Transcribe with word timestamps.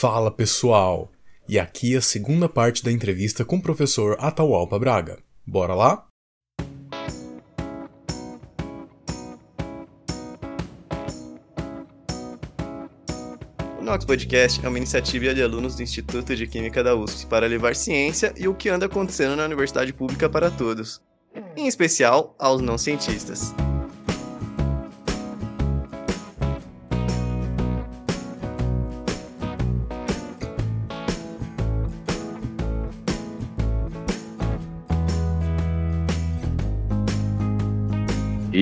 Fala 0.00 0.30
pessoal! 0.30 1.12
E 1.46 1.58
aqui 1.58 1.94
a 1.94 2.00
segunda 2.00 2.48
parte 2.48 2.82
da 2.82 2.90
entrevista 2.90 3.44
com 3.44 3.56
o 3.56 3.62
professor 3.62 4.16
Atahualpa 4.18 4.78
Braga. 4.78 5.18
Bora 5.46 5.74
lá? 5.74 6.06
O 13.78 13.82
Nox 13.82 14.06
Podcast 14.06 14.64
é 14.64 14.68
uma 14.70 14.78
iniciativa 14.78 15.34
de 15.34 15.42
alunos 15.42 15.76
do 15.76 15.82
Instituto 15.82 16.34
de 16.34 16.46
Química 16.46 16.82
da 16.82 16.94
USP 16.94 17.26
para 17.26 17.46
levar 17.46 17.76
ciência 17.76 18.32
e 18.38 18.48
o 18.48 18.54
que 18.54 18.70
anda 18.70 18.86
acontecendo 18.86 19.36
na 19.36 19.44
universidade 19.44 19.92
pública 19.92 20.30
para 20.30 20.50
todos, 20.50 21.02
em 21.54 21.66
especial 21.66 22.34
aos 22.38 22.62
não 22.62 22.78
cientistas. 22.78 23.52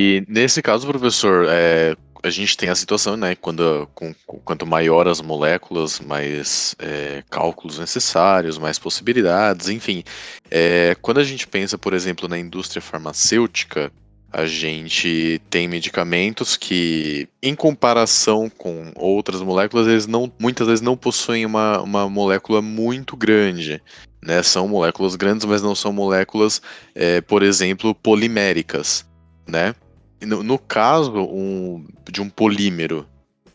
E 0.01 0.25
nesse 0.29 0.63
caso, 0.63 0.87
professor, 0.87 1.47
é, 1.49 1.97
a 2.23 2.31
gente 2.31 2.57
tem 2.57 2.69
a 2.69 2.75
situação, 2.77 3.17
né, 3.17 3.35
quando 3.35 3.89
com, 3.97 4.15
quanto 4.45 4.65
maior 4.65 5.09
as 5.09 5.21
moléculas, 5.21 5.99
mais 5.99 6.77
é, 6.79 7.25
cálculos 7.29 7.81
necessários, 7.81 8.59
mais 8.59 8.79
possibilidades, 8.79 9.69
enfim. 9.69 10.05
É, 10.49 10.97
quando 11.03 11.19
a 11.19 11.25
gente 11.25 11.49
pensa, 11.49 11.77
por 11.77 11.93
exemplo, 11.95 12.29
na 12.29 12.39
indústria 12.39 12.81
farmacêutica, 12.81 13.91
a 14.33 14.47
gente 14.47 15.43
tem 15.51 15.67
medicamentos 15.67 16.57
que, 16.57 17.29
em 17.43 17.57
comparação 17.57 18.49
com 18.49 18.93
outras 18.95 19.43
moléculas, 19.43 19.89
eles 19.89 20.07
não, 20.07 20.33
muitas 20.39 20.69
vezes 20.69 20.81
não 20.81 20.97
possuem 20.97 21.45
uma, 21.45 21.81
uma 21.81 22.09
molécula 22.09 22.63
muito 22.63 23.17
grande. 23.17 23.83
Né? 24.23 24.45
São 24.45 24.69
moléculas 24.69 25.17
grandes, 25.17 25.45
mas 25.45 25.61
não 25.61 25.75
são 25.75 25.93
moléculas, 25.93 26.63
é, 26.95 27.21
por 27.21 27.43
exemplo, 27.43 27.93
poliméricas. 27.97 29.05
Né? 29.45 29.75
No, 30.21 30.43
no 30.43 30.59
caso 30.59 31.13
um, 31.13 31.87
de 32.11 32.21
um 32.21 32.29
polímero, 32.29 33.07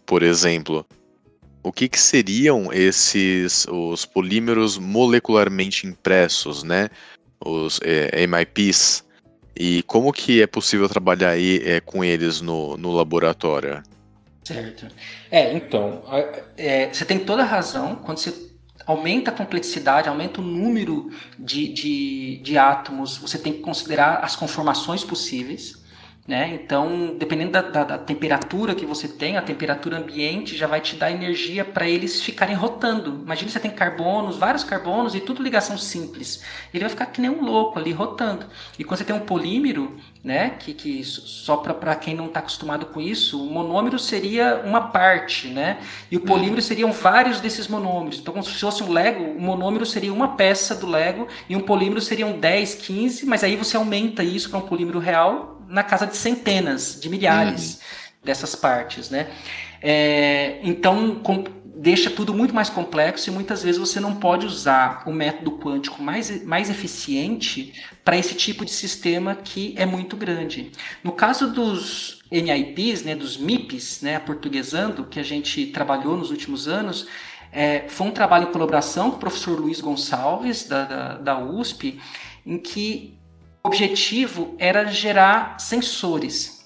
por 0.06 0.24
exemplo, 0.24 0.86
o 1.62 1.72
que, 1.72 1.88
que, 1.88 2.00
seriam 2.00 2.72
esses 2.72 3.66
os 3.68 4.06
polímeros 4.06 4.78
molecularmente 4.78 5.88
impressos, 5.88 6.64
né? 6.64 6.90
Os 7.44 7.80
é, 7.84 8.26
MIPs. 8.28 9.04
E 9.56 9.84
como 9.84 10.12
que 10.12 10.42
é 10.42 10.48
possível 10.48 10.90
trabalhar 10.90 11.30
aí, 11.30 11.62
é, 11.64 11.80
com 11.80 12.04
eles 12.04 12.42
no, 12.42 12.76
no 12.76 12.92
laboratório? 12.92 13.84
Certo. 14.44 14.88
É, 15.32 15.54
então, 15.54 16.04
é, 16.58 16.92
você 16.92 17.06
tem 17.06 17.20
toda 17.20 17.44
a 17.44 17.46
razão. 17.46 17.96
Quando 17.96 18.18
você 18.18 18.52
aumenta 18.86 19.32
a 19.32 19.34
complexidade, 19.34 20.10
aumenta 20.10 20.42
o 20.42 20.44
número 20.44 21.12
de, 21.40 21.72
de, 21.72 22.38
de 22.44 22.58
átomos, 22.58 23.18
você 23.18 23.38
tem 23.38 23.54
que 23.54 23.60
considerar 23.60 24.24
as 24.24 24.36
conformações 24.36 25.04
possíveis. 25.04 25.83
Né? 26.26 26.54
Então, 26.54 27.18
dependendo 27.18 27.52
da, 27.52 27.62
da, 27.62 27.84
da, 27.84 27.98
temperatura 27.98 28.74
que 28.74 28.86
você 28.86 29.10
tem, 29.10 29.36
a 29.36 29.42
temperatura 29.42 29.98
ambiente 29.98 30.56
já 30.56 30.66
vai 30.68 30.80
te 30.80 30.96
dar 30.96 31.12
energia 31.12 31.66
para 31.66 31.86
eles 31.86 32.22
ficarem 32.22 32.56
rotando. 32.56 33.20
Imagina 33.26 33.52
você 33.52 33.60
tem 33.60 33.70
carbonos, 33.70 34.38
vários 34.38 34.64
carbonos 34.64 35.14
e 35.16 35.20
tudo 35.20 35.44
ligação 35.44 35.78
simples. 35.78 36.42
Ele 36.74 36.86
vai 36.86 36.90
ficar 36.90 37.08
que 37.08 37.20
nem 37.20 37.30
um 37.30 37.44
louco 37.44 37.78
ali 37.78 37.92
rotando. 37.92 38.46
E 38.80 38.86
quando 38.86 39.00
você 39.00 39.04
tem 39.04 39.14
um 39.14 39.20
polímero, 39.20 39.98
né, 40.24 40.52
que, 40.52 40.74
que 40.74 41.04
só 41.04 41.58
para 41.58 41.94
quem 41.96 42.16
não 42.16 42.28
está 42.28 42.40
acostumado 42.40 42.86
com 42.86 43.02
isso, 43.02 43.46
o 43.46 43.52
monômero 43.52 44.00
seria 44.00 44.62
uma 44.64 44.80
parte, 44.80 45.50
né? 45.50 45.80
E 46.10 46.16
o 46.16 46.22
uhum. 46.22 46.26
polímero 46.26 46.62
seriam 46.62 46.94
vários 46.94 47.42
desses 47.42 47.68
monômeros. 47.68 48.20
Então, 48.20 48.34
como 48.34 48.46
se 48.46 48.52
fosse 48.52 48.82
um 48.82 48.94
Lego, 48.94 49.22
o 49.22 49.42
monômero 49.42 49.86
seria 49.86 50.14
uma 50.14 50.38
peça 50.38 50.74
do 50.74 50.88
Lego 50.88 51.28
e 51.50 51.56
um 51.58 51.60
polímero 51.60 52.00
seriam 52.00 52.40
10, 52.40 52.76
15, 52.76 53.26
mas 53.26 53.44
aí 53.44 53.58
você 53.58 53.76
aumenta 53.76 54.24
isso 54.24 54.50
para 54.50 54.60
um 54.60 54.62
polímero 54.62 55.00
real 55.00 55.53
na 55.74 55.84
casa 55.84 56.06
de 56.06 56.16
centenas, 56.16 57.00
de 57.02 57.10
milhares 57.10 57.74
uhum. 57.74 57.80
dessas 58.24 58.56
partes, 58.56 59.10
né? 59.10 59.28
É, 59.82 60.60
então, 60.62 61.16
com, 61.16 61.44
deixa 61.76 62.12
tudo 62.12 62.32
muito 62.32 62.54
mais 62.54 62.70
complexo 62.70 63.30
e 63.30 63.34
muitas 63.34 63.64
vezes 63.64 63.80
você 63.80 64.00
não 64.00 64.16
pode 64.16 64.46
usar 64.46 65.04
o 65.08 65.12
método 65.12 65.54
quântico 65.58 66.02
mais, 66.02 66.46
mais 66.46 66.70
eficiente 66.70 67.74
para 68.06 68.16
esse 68.16 68.36
tipo 68.36 68.64
de 68.64 68.72
sistema 68.72 69.36
que 69.36 69.74
é 69.76 69.86
muito 69.86 70.16
grande. 70.16 70.72
No 71.04 71.12
caso 71.12 71.52
dos 71.52 72.22
NIPs, 72.32 73.04
né, 73.04 73.16
dos 73.16 73.36
MIPs, 73.36 74.02
né, 74.02 74.20
portuguesando, 74.20 75.06
que 75.06 75.20
a 75.20 75.24
gente 75.24 75.66
trabalhou 75.66 76.16
nos 76.16 76.30
últimos 76.30 76.68
anos, 76.68 77.08
é, 77.52 77.86
foi 77.88 78.08
um 78.08 78.12
trabalho 78.12 78.48
em 78.48 78.52
colaboração 78.52 79.10
com 79.10 79.18
o 79.18 79.20
professor 79.20 79.60
Luiz 79.60 79.82
Gonçalves, 79.82 80.68
da, 80.68 80.86
da, 80.86 81.18
da 81.18 81.40
USP, 81.40 82.00
em 82.46 82.60
que 82.60 83.18
objetivo 83.64 84.56
era 84.58 84.86
gerar 84.86 85.60
sensores. 85.60 86.64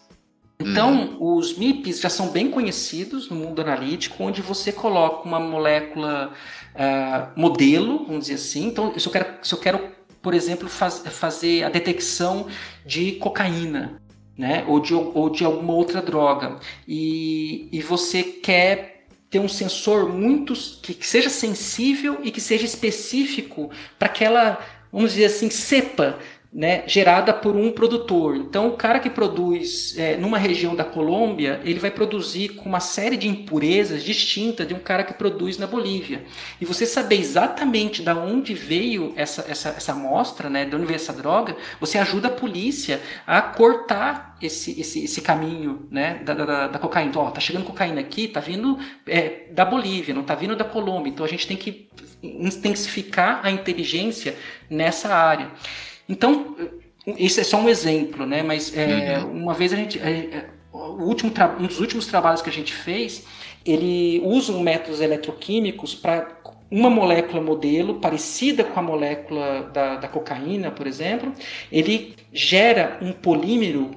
Então, 0.59 1.17
uhum. 1.19 1.37
os 1.37 1.55
MIPs 1.55 1.99
já 1.99 2.09
são 2.09 2.29
bem 2.29 2.49
conhecidos 2.49 3.29
no 3.29 3.35
mundo 3.35 3.61
analítico, 3.61 4.23
onde 4.23 4.41
você 4.41 4.71
coloca 4.71 5.27
uma 5.27 5.39
molécula 5.39 6.33
uh, 6.73 7.39
modelo, 7.39 8.05
vamos 8.05 8.21
dizer 8.21 8.35
assim. 8.35 8.65
Então, 8.65 8.97
se 8.97 9.07
eu 9.07 9.11
quero, 9.11 9.37
se 9.43 9.53
eu 9.53 9.59
quero 9.59 9.97
por 10.27 10.33
exemplo, 10.33 10.67
faz, 10.67 11.03
fazer 11.05 11.63
a 11.63 11.69
detecção 11.69 12.47
de 12.85 13.13
cocaína, 13.13 14.01
né? 14.37 14.65
ou, 14.67 14.79
de, 14.79 14.93
ou 14.93 15.29
de 15.29 15.45
alguma 15.45 15.73
outra 15.73 16.01
droga, 16.01 16.59
e, 16.85 17.69
e 17.71 17.81
você 17.81 18.23
quer 18.23 19.05
ter 19.29 19.39
um 19.39 19.47
sensor 19.47 20.09
muito 20.09 20.53
que, 20.81 20.93
que 20.93 21.07
seja 21.07 21.29
sensível 21.29 22.19
e 22.23 22.31
que 22.31 22.41
seja 22.41 22.65
específico 22.65 23.69
para 23.97 24.07
aquela, 24.07 24.59
vamos 24.91 25.11
dizer 25.11 25.25
assim, 25.25 25.49
cepa 25.49 26.19
né, 26.57 26.83
gerada 26.87 27.31
por 27.31 27.55
um 27.55 27.71
produtor. 27.71 28.35
Então, 28.35 28.69
o 28.69 28.71
cara 28.71 28.99
que 28.99 29.11
produz 29.11 29.95
é, 29.95 30.17
numa 30.17 30.39
região 30.39 30.75
da 30.75 30.83
Colômbia, 30.83 31.61
ele 31.63 31.79
vai 31.79 31.91
produzir 31.91 32.55
com 32.55 32.67
uma 32.67 32.79
série 32.79 33.15
de 33.15 33.27
impurezas 33.27 34.03
distintas 34.03 34.67
de 34.67 34.73
um 34.73 34.79
cara 34.79 35.03
que 35.03 35.13
produz 35.13 35.59
na 35.59 35.67
Bolívia. 35.67 36.23
E 36.59 36.65
você 36.65 36.87
saber 36.87 37.19
exatamente 37.19 38.01
da 38.01 38.15
onde 38.15 38.55
veio 38.55 39.13
essa, 39.15 39.45
essa, 39.47 39.69
essa 39.69 39.91
amostra, 39.91 40.49
né, 40.49 40.65
de 40.65 40.75
onde 40.75 40.87
veio 40.87 40.95
essa 40.95 41.13
droga, 41.13 41.55
você 41.79 41.99
ajuda 41.99 42.29
a 42.29 42.31
polícia 42.31 42.99
a 43.27 43.39
cortar 43.39 44.35
esse, 44.41 44.81
esse, 44.81 45.03
esse 45.03 45.21
caminho 45.21 45.87
né, 45.91 46.23
da, 46.25 46.33
da, 46.33 46.67
da 46.69 46.79
cocaína. 46.79 47.11
Então, 47.11 47.21
ó, 47.21 47.29
tá 47.29 47.39
chegando 47.39 47.65
cocaína 47.65 48.01
aqui, 48.01 48.27
tá 48.27 48.39
vindo 48.39 48.79
é, 49.05 49.43
da 49.51 49.63
Bolívia, 49.63 50.11
não 50.11 50.23
tá 50.23 50.33
vindo 50.33 50.55
da 50.55 50.65
Colômbia. 50.65 51.11
Então, 51.11 51.23
a 51.23 51.29
gente 51.29 51.45
tem 51.45 51.55
que 51.55 51.87
intensificar 52.23 53.41
a 53.43 53.51
inteligência 53.51 54.35
nessa 54.67 55.13
área. 55.13 55.51
Então, 56.07 56.55
isso 57.05 57.39
é 57.39 57.43
só 57.43 57.57
um 57.57 57.69
exemplo, 57.69 58.25
né? 58.25 58.43
Mas 58.43 58.75
é, 58.75 59.19
uhum. 59.19 59.43
uma 59.43 59.53
vez 59.53 59.73
a 59.73 59.75
gente. 59.75 59.99
É, 59.99 60.09
é 60.09 60.45
o 60.71 61.03
último 61.03 61.31
um 61.59 61.65
dos 61.65 61.79
últimos 61.79 62.05
trabalhos 62.05 62.41
que 62.41 62.49
a 62.49 62.53
gente 62.53 62.73
fez, 62.73 63.25
ele 63.65 64.21
usa 64.23 64.53
métodos 64.53 65.01
eletroquímicos 65.01 65.95
para 65.95 66.37
uma 66.69 66.89
molécula 66.89 67.41
modelo 67.41 67.95
parecida 67.95 68.63
com 68.63 68.79
a 68.79 68.83
molécula 68.83 69.71
da, 69.73 69.95
da 69.95 70.07
cocaína, 70.07 70.69
por 70.69 70.85
exemplo, 70.85 71.33
ele 71.71 72.15
gera 72.31 72.97
um 73.01 73.11
polímero 73.11 73.91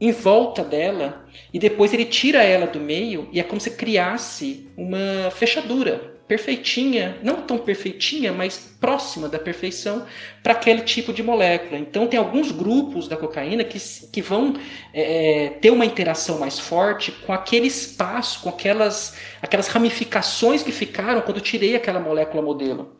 em 0.00 0.12
volta 0.12 0.64
dela 0.64 1.26
e 1.52 1.58
depois 1.58 1.92
ele 1.92 2.04
tira 2.04 2.42
ela 2.42 2.66
do 2.66 2.80
meio 2.80 3.28
e 3.32 3.40
é 3.40 3.42
como 3.42 3.60
se 3.60 3.70
criasse 3.72 4.68
uma 4.76 5.30
fechadura 5.30 6.11
perfeitinha, 6.26 7.18
não 7.22 7.42
tão 7.42 7.58
perfeitinha, 7.58 8.32
mas 8.32 8.76
próxima 8.80 9.28
da 9.28 9.38
perfeição 9.38 10.04
para 10.42 10.52
aquele 10.52 10.82
tipo 10.82 11.12
de 11.12 11.22
molécula. 11.22 11.78
Então, 11.78 12.06
tem 12.06 12.18
alguns 12.18 12.50
grupos 12.50 13.06
da 13.06 13.16
cocaína 13.16 13.62
que, 13.64 13.78
que 14.10 14.22
vão 14.22 14.54
é, 14.92 15.44
é, 15.44 15.48
ter 15.50 15.70
uma 15.70 15.84
interação 15.84 16.38
mais 16.38 16.58
forte 16.58 17.12
com 17.12 17.32
aquele 17.32 17.66
espaço, 17.66 18.40
com 18.40 18.48
aquelas, 18.48 19.16
aquelas 19.40 19.68
ramificações 19.68 20.62
que 20.62 20.72
ficaram 20.72 21.20
quando 21.20 21.36
eu 21.36 21.42
tirei 21.42 21.76
aquela 21.76 22.00
molécula 22.00 22.42
modelo. 22.42 22.96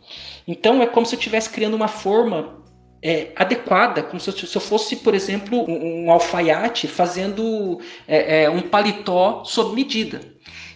Então, 0.47 0.83
é 0.83 0.87
como 0.87 1.07
se 1.07 1.15
eu 1.15 1.19
estivesse 1.19 1.51
criando 1.51 1.75
uma 1.75 1.89
forma 1.89 2.63
é, 3.03 3.33
adequada, 3.35 4.03
como 4.03 4.21
se 4.21 4.31
eu, 4.31 4.35
se 4.35 4.57
eu, 4.57 4.61
fosse, 4.61 4.97
por 4.97 5.15
exemplo, 5.15 5.69
um, 5.69 6.05
um 6.05 6.13
alfaiate 6.13 6.87
fazendo 6.87 7.81
é, 8.07 8.45
é, 8.45 8.51
um 8.51 8.63
paletó 8.63 9.43
sob 9.45 9.75
medida. 9.75 10.21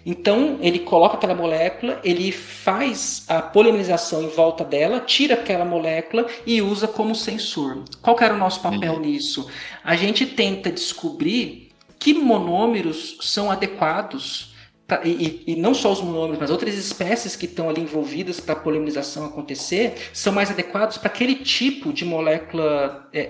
Então, 0.08 0.58
ele 0.60 0.78
coloca 0.78 1.16
aquela 1.16 1.34
molécula, 1.34 2.00
ele 2.04 2.30
faz 2.30 3.24
a 3.26 3.42
polimerização 3.42 4.22
em 4.22 4.28
volta 4.28 4.64
dela, 4.64 5.00
tira 5.00 5.34
aquela 5.34 5.64
molécula 5.64 6.28
e 6.46 6.62
usa 6.62 6.86
como 6.86 7.12
sensor. 7.12 7.82
Qual 8.00 8.16
era 8.20 8.32
o 8.32 8.38
nosso 8.38 8.60
papel 8.60 8.92
uhum. 8.92 9.00
nisso? 9.00 9.50
A 9.82 9.96
gente 9.96 10.24
tenta 10.24 10.70
descobrir 10.70 11.70
que 11.98 12.14
monômeros 12.14 13.18
são 13.20 13.50
adequados 13.50 14.54
Pra, 14.86 15.00
e, 15.04 15.42
e, 15.48 15.56
não 15.56 15.74
só 15.74 15.90
os 15.90 16.00
monômeros, 16.00 16.38
mas 16.38 16.48
outras 16.48 16.76
espécies 16.76 17.34
que 17.34 17.46
estão 17.46 17.68
ali 17.68 17.80
envolvidas 17.80 18.38
para 18.38 18.52
a 18.52 18.58
polimerização 18.58 19.24
acontecer, 19.24 19.94
são 20.12 20.32
mais 20.32 20.48
adequados 20.48 20.96
para 20.96 21.08
aquele 21.08 21.34
tipo 21.34 21.92
de 21.92 22.04
molécula 22.04 23.08
é, 23.12 23.20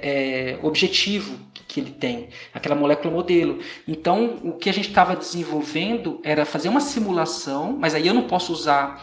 é, 0.52 0.58
objetivo 0.62 1.38
que 1.66 1.80
ele 1.80 1.92
tem, 1.92 2.28
aquela 2.52 2.74
molécula 2.74 3.12
modelo. 3.12 3.58
Então, 3.88 4.38
o 4.44 4.52
que 4.52 4.68
a 4.68 4.72
gente 4.72 4.88
estava 4.88 5.16
desenvolvendo 5.16 6.20
era 6.22 6.44
fazer 6.44 6.68
uma 6.68 6.80
simulação, 6.80 7.74
mas 7.78 7.94
aí 7.94 8.06
eu 8.06 8.14
não 8.14 8.24
posso 8.24 8.52
usar 8.52 9.02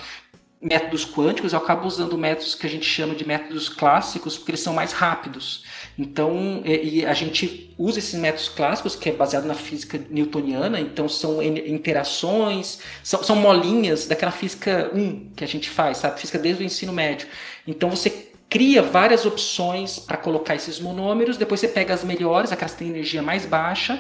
métodos 0.64 1.06
quânticos, 1.06 1.54
eu 1.54 1.60
acabo 1.60 1.88
usando 1.88 2.18
métodos 2.18 2.56
que 2.56 2.66
a 2.66 2.70
gente 2.70 2.86
chama 2.86 3.14
de 3.14 3.28
métodos 3.28 3.68
clássicos, 3.68 4.38
porque 4.38 4.52
eles 4.52 4.62
são 4.62 4.74
mais 4.74 4.94
rápidos. 4.94 5.64
Então, 5.98 6.62
e 6.66 7.06
a 7.06 7.14
gente 7.14 7.74
usa 7.78 8.00
esses 8.00 8.20
métodos 8.20 8.50
clássicos, 8.50 8.96
que 8.96 9.10
é 9.10 9.12
baseado 9.12 9.46
na 9.46 9.54
física 9.54 10.00
newtoniana, 10.10 10.80
então 10.80 11.08
são 11.10 11.44
interações, 11.44 12.80
são, 13.04 13.24
são 13.24 13.36
molinhas 13.36 14.08
daquela 14.08 14.32
física 14.32 14.90
1 14.94 15.32
que 15.36 15.44
a 15.44 15.48
gente 15.48 15.70
faz, 15.70 15.98
sabe? 15.98 16.20
Física 16.20 16.40
desde 16.40 16.64
o 16.64 16.66
ensino 16.66 16.94
médio. 16.94 17.28
Então, 17.68 17.90
você 17.90 18.32
cria 18.50 18.84
várias 18.84 19.26
opções 19.26 19.98
para 19.98 20.16
colocar 20.16 20.54
esses 20.54 20.80
monômeros, 20.80 21.38
depois 21.38 21.60
você 21.60 21.68
pega 21.68 21.92
as 21.92 22.04
melhores, 22.04 22.52
aquelas 22.52 22.74
que 22.74 22.80
têm 22.80 22.90
energia 22.90 23.22
mais 23.22 23.48
baixa, 23.48 24.00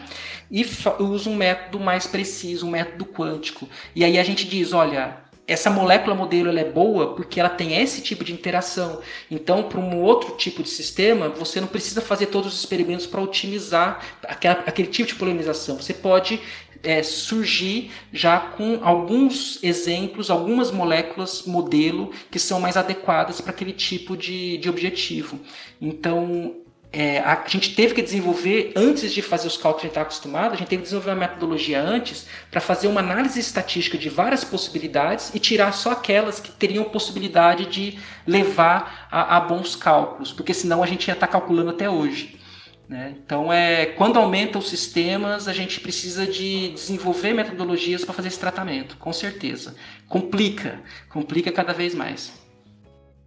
e 0.51 0.63
usa 1.00 1.27
um 1.27 1.36
método 1.36 1.80
mais 1.80 2.06
preciso, 2.06 2.68
um 2.68 2.69
método 2.69 3.04
quântico. 3.04 3.68
E 3.95 4.06
aí 4.06 4.19
a 4.19 4.24
gente 4.24 4.48
diz, 4.48 4.71
olha, 4.71 5.18
essa 5.45 5.69
molécula 5.69 6.15
modelo 6.15 6.49
ela 6.49 6.59
é 6.59 6.69
boa 6.69 7.15
porque 7.15 7.39
ela 7.39 7.49
tem 7.49 7.81
esse 7.81 8.01
tipo 8.01 8.23
de 8.23 8.31
interação. 8.31 9.01
Então, 9.29 9.63
para 9.63 9.79
um 9.79 10.01
outro 10.01 10.35
tipo 10.37 10.63
de 10.63 10.69
sistema, 10.69 11.29
você 11.29 11.59
não 11.59 11.67
precisa 11.67 12.01
fazer 12.01 12.27
todos 12.27 12.53
os 12.53 12.59
experimentos 12.59 13.05
para 13.05 13.21
otimizar 13.21 14.01
aquela, 14.23 14.63
aquele 14.65 14.87
tipo 14.87 15.09
de 15.09 15.15
polinização. 15.15 15.75
Você 15.75 15.93
pode 15.93 16.39
é, 16.81 17.03
surgir 17.03 17.91
já 18.11 18.39
com 18.39 18.79
alguns 18.81 19.61
exemplos, 19.63 20.29
algumas 20.29 20.71
moléculas 20.71 21.43
modelo 21.43 22.11
que 22.31 22.39
são 22.39 22.59
mais 22.59 22.77
adequadas 22.77 23.41
para 23.41 23.51
aquele 23.51 23.73
tipo 23.73 24.15
de, 24.15 24.57
de 24.57 24.69
objetivo. 24.69 25.39
Então, 25.81 26.62
é, 26.95 27.17
a 27.21 27.43
gente 27.47 27.73
teve 27.73 27.95
que 27.95 28.03
desenvolver, 28.03 28.71
antes 28.75 29.11
de 29.11 29.23
fazer 29.23 29.47
os 29.47 29.57
cálculos 29.57 29.81
que 29.81 29.87
a 29.87 29.89
gente 29.89 29.91
está 29.93 30.01
acostumado, 30.03 30.53
a 30.53 30.55
gente 30.55 30.67
teve 30.67 30.83
que 30.83 30.89
desenvolver 30.89 31.09
uma 31.09 31.27
metodologia 31.27 31.81
antes 31.81 32.27
para 32.51 32.61
fazer 32.61 32.87
uma 32.87 32.99
análise 32.99 33.39
estatística 33.39 33.97
de 33.97 34.09
várias 34.09 34.43
possibilidades 34.43 35.33
e 35.33 35.39
tirar 35.39 35.71
só 35.73 35.93
aquelas 35.93 36.39
que 36.39 36.51
teriam 36.51 36.83
possibilidade 36.83 37.65
de 37.65 37.97
levar 38.27 39.07
a, 39.09 39.37
a 39.37 39.39
bons 39.39 39.75
cálculos, 39.75 40.31
porque 40.31 40.53
senão 40.53 40.83
a 40.83 40.85
gente 40.85 41.07
ia 41.07 41.15
estar 41.15 41.25
tá 41.25 41.33
calculando 41.33 41.71
até 41.71 41.89
hoje. 41.89 42.39
Né? 42.87 43.15
Então, 43.25 43.51
é, 43.51 43.87
quando 43.87 44.19
aumenta 44.19 44.59
os 44.59 44.69
sistemas, 44.69 45.47
a 45.47 45.53
gente 45.53 45.79
precisa 45.79 46.27
de 46.27 46.69
desenvolver 46.73 47.33
metodologias 47.33 48.05
para 48.05 48.13
fazer 48.13 48.27
esse 48.27 48.39
tratamento, 48.39 48.97
com 48.97 49.11
certeza. 49.11 49.73
Complica, 50.07 50.79
complica 51.09 51.51
cada 51.51 51.73
vez 51.73 51.95
mais. 51.95 52.31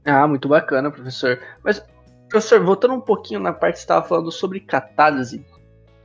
Ah, 0.04 0.28
muito 0.28 0.46
bacana, 0.46 0.88
professor. 0.88 1.40
Mas 1.64 1.82
Professor, 2.28 2.62
voltando 2.62 2.94
um 2.94 3.00
pouquinho 3.00 3.40
na 3.40 3.52
parte 3.52 3.74
que 3.74 3.80
você 3.80 3.84
estava 3.84 4.06
falando 4.06 4.32
sobre 4.32 4.60
catálise, 4.60 5.44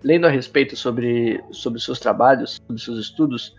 lendo 0.04 0.28
a 0.28 0.30
respeito 0.30 0.76
sobre, 0.76 1.44
sobre 1.52 1.80
seus 1.80 2.00
trabalhos, 2.00 2.62
sobre 2.68 2.82
seus 2.82 3.00
estudos, 3.00 3.56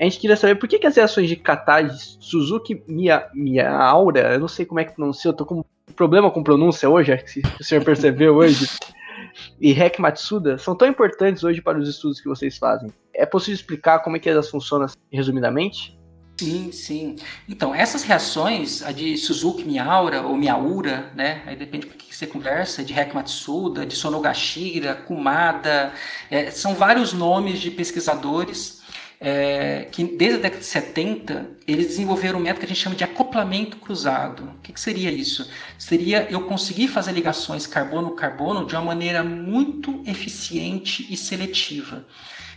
a 0.00 0.04
gente 0.04 0.18
queria 0.18 0.36
saber 0.36 0.54
por 0.54 0.68
que, 0.68 0.78
que 0.78 0.86
as 0.86 0.96
reações 0.96 1.28
de 1.28 1.36
catálise 1.36 2.16
Suzuki 2.20 2.82
Mia, 2.86 3.28
Miaura, 3.34 4.34
eu 4.34 4.40
não 4.40 4.48
sei 4.48 4.64
como 4.64 4.80
é 4.80 4.84
que 4.84 4.94
pronuncia, 4.94 5.30
eu 5.30 5.34
tô 5.34 5.44
com 5.44 5.64
problema 5.96 6.30
com 6.30 6.42
pronúncia 6.42 6.88
hoje, 6.88 7.12
acho 7.12 7.24
que 7.24 7.42
o 7.60 7.64
senhor 7.64 7.84
percebeu 7.84 8.36
hoje, 8.36 8.68
e 9.60 9.72
Rek 9.72 10.00
Matsuda 10.00 10.56
são 10.56 10.76
tão 10.76 10.86
importantes 10.86 11.42
hoje 11.42 11.60
para 11.60 11.78
os 11.78 11.88
estudos 11.88 12.20
que 12.20 12.28
vocês 12.28 12.56
fazem. 12.56 12.90
É 13.12 13.26
possível 13.26 13.54
explicar 13.54 13.98
como 13.98 14.16
é 14.16 14.20
que 14.20 14.30
elas 14.30 14.48
funcionam 14.48 14.86
resumidamente? 15.12 15.97
Sim, 16.38 16.70
sim. 16.70 17.16
Então, 17.48 17.74
essas 17.74 18.04
reações, 18.04 18.82
a 18.82 18.92
de 18.92 19.16
Suzuki 19.16 19.64
Miaura 19.64 20.22
ou 20.22 20.36
Miaura, 20.36 21.10
né? 21.14 21.42
Aí 21.44 21.56
depende 21.56 21.88
do 21.88 21.94
que 21.94 22.14
você 22.14 22.26
conversa, 22.26 22.84
de 22.84 22.92
Hek 22.92 23.12
Matsuda, 23.12 23.84
de 23.84 23.96
Sonogashira, 23.96 24.94
Kumada, 24.94 25.92
é, 26.30 26.50
são 26.50 26.74
vários 26.74 27.12
nomes 27.12 27.60
de 27.60 27.72
pesquisadores 27.72 28.78
é, 29.20 29.88
que 29.90 30.04
desde 30.04 30.38
a 30.38 30.42
década 30.42 30.60
de 30.60 30.66
70 30.66 31.50
eles 31.66 31.88
desenvolveram 31.88 32.38
um 32.38 32.42
método 32.42 32.60
que 32.60 32.66
a 32.66 32.68
gente 32.68 32.80
chama 32.80 32.96
de 32.96 33.04
acoplamento 33.04 33.76
cruzado. 33.78 34.44
O 34.44 34.62
que, 34.62 34.72
que 34.72 34.80
seria 34.80 35.10
isso? 35.10 35.50
Seria 35.76 36.28
eu 36.30 36.42
conseguir 36.42 36.88
fazer 36.88 37.12
ligações 37.12 37.66
carbono-carbono 37.66 38.64
de 38.64 38.74
uma 38.76 38.84
maneira 38.84 39.24
muito 39.24 40.02
eficiente 40.06 41.06
e 41.10 41.16
seletiva. 41.16 42.06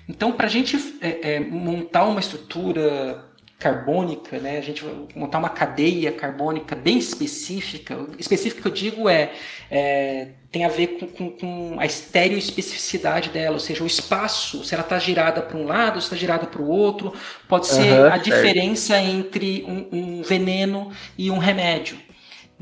Então, 0.08 0.32
para 0.32 0.48
a 0.48 0.50
gente 0.50 0.78
é, 1.02 1.36
é, 1.36 1.40
montar 1.40 2.06
uma 2.06 2.20
estrutura 2.20 3.31
carbônica, 3.62 4.40
né? 4.40 4.58
A 4.58 4.62
gente 4.62 4.84
vai 4.84 4.94
montar 5.16 5.38
uma 5.38 5.50
cadeia 5.50 6.12
carbônica 6.12 6.76
bem 6.76 6.98
específica. 6.98 8.08
Específica 8.18 8.64
que 8.64 8.68
eu 8.68 8.72
digo 8.72 9.08
é, 9.08 9.32
é 9.70 10.30
tem 10.52 10.66
a 10.66 10.68
ver 10.68 10.98
com, 11.00 11.08
com, 11.08 11.30
com 11.32 11.80
a 11.80 11.86
estereoespecificidade 11.86 13.30
dela, 13.30 13.54
ou 13.54 13.60
seja, 13.60 13.84
o 13.84 13.88
espaço, 13.88 14.66
se 14.66 14.74
ela 14.74 14.84
está 14.84 15.00
girada 15.00 15.42
para 15.42 15.58
um 15.58 15.66
lado, 15.66 16.02
se 16.02 16.08
está 16.08 16.18
girada 16.18 16.46
para 16.46 16.62
o 16.62 16.68
outro, 16.68 17.14
pode 17.48 17.68
ser 17.68 17.94
uhum, 17.94 18.12
a 18.12 18.18
diferença 18.18 19.00
entre 19.00 19.64
um, 19.66 19.88
um 19.92 20.22
veneno 20.24 20.92
e 21.18 21.32
um 21.32 21.38
remédio 21.38 21.98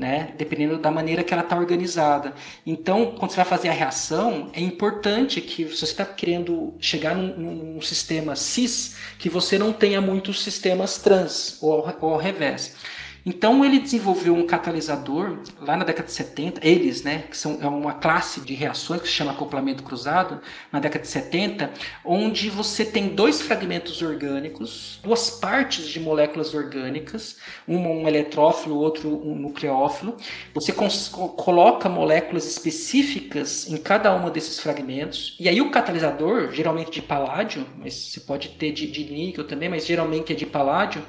né? 0.00 0.32
Dependendo 0.38 0.78
da 0.78 0.90
maneira 0.90 1.22
que 1.22 1.34
ela 1.34 1.42
está 1.42 1.54
organizada. 1.58 2.32
Então, 2.64 3.14
quando 3.18 3.32
você 3.32 3.36
vai 3.36 3.44
fazer 3.44 3.68
a 3.68 3.72
reação, 3.72 4.48
é 4.54 4.60
importante 4.62 5.42
que 5.42 5.68
se 5.68 5.76
você 5.76 5.84
está 5.84 6.06
querendo 6.06 6.72
chegar 6.80 7.14
num, 7.14 7.74
num, 7.74 7.80
sistema 7.82 8.34
cis, 8.34 8.96
que 9.18 9.28
você 9.28 9.58
não 9.58 9.74
tenha 9.74 10.00
muitos 10.00 10.42
sistemas 10.42 10.96
trans 10.96 11.58
ou, 11.60 11.86
ou 12.00 12.14
ao 12.14 12.18
revés. 12.18 12.76
Então 13.24 13.64
ele 13.64 13.78
desenvolveu 13.78 14.34
um 14.34 14.46
catalisador 14.46 15.38
lá 15.60 15.76
na 15.76 15.84
década 15.84 16.06
de 16.06 16.12
70, 16.12 16.66
eles, 16.66 17.02
né, 17.02 17.24
que 17.30 17.36
são 17.36 17.58
é 17.60 17.66
uma 17.66 17.94
classe 17.94 18.40
de 18.40 18.54
reações 18.54 19.02
que 19.02 19.08
se 19.08 19.14
chama 19.14 19.32
acoplamento 19.32 19.82
cruzado, 19.82 20.40
na 20.72 20.80
década 20.80 21.02
de 21.02 21.08
70, 21.10 21.70
onde 22.04 22.48
você 22.48 22.84
tem 22.84 23.08
dois 23.08 23.42
fragmentos 23.42 24.00
orgânicos, 24.02 24.98
duas 25.02 25.30
partes 25.30 25.86
de 25.88 26.00
moléculas 26.00 26.54
orgânicas, 26.54 27.36
uma 27.66 27.90
um 27.90 28.08
eletrófilo, 28.08 28.76
outro 28.76 29.08
um 29.08 29.34
nucleófilo. 29.34 30.16
Você 30.54 30.72
coloca 30.72 31.88
moléculas 31.88 32.46
específicas 32.46 33.68
em 33.68 33.76
cada 33.76 34.14
uma 34.14 34.30
desses 34.30 34.60
fragmentos, 34.60 35.36
e 35.38 35.48
aí 35.48 35.60
o 35.60 35.70
catalisador, 35.70 36.52
geralmente 36.52 36.90
de 36.90 37.02
paládio, 37.02 37.66
mas 37.78 37.94
você 37.94 38.20
pode 38.20 38.50
ter 38.50 38.72
de, 38.72 38.86
de 38.86 39.04
níquel 39.04 39.46
também, 39.46 39.68
mas 39.68 39.86
geralmente 39.86 40.32
é 40.32 40.36
de 40.36 40.46
paládio, 40.46 41.02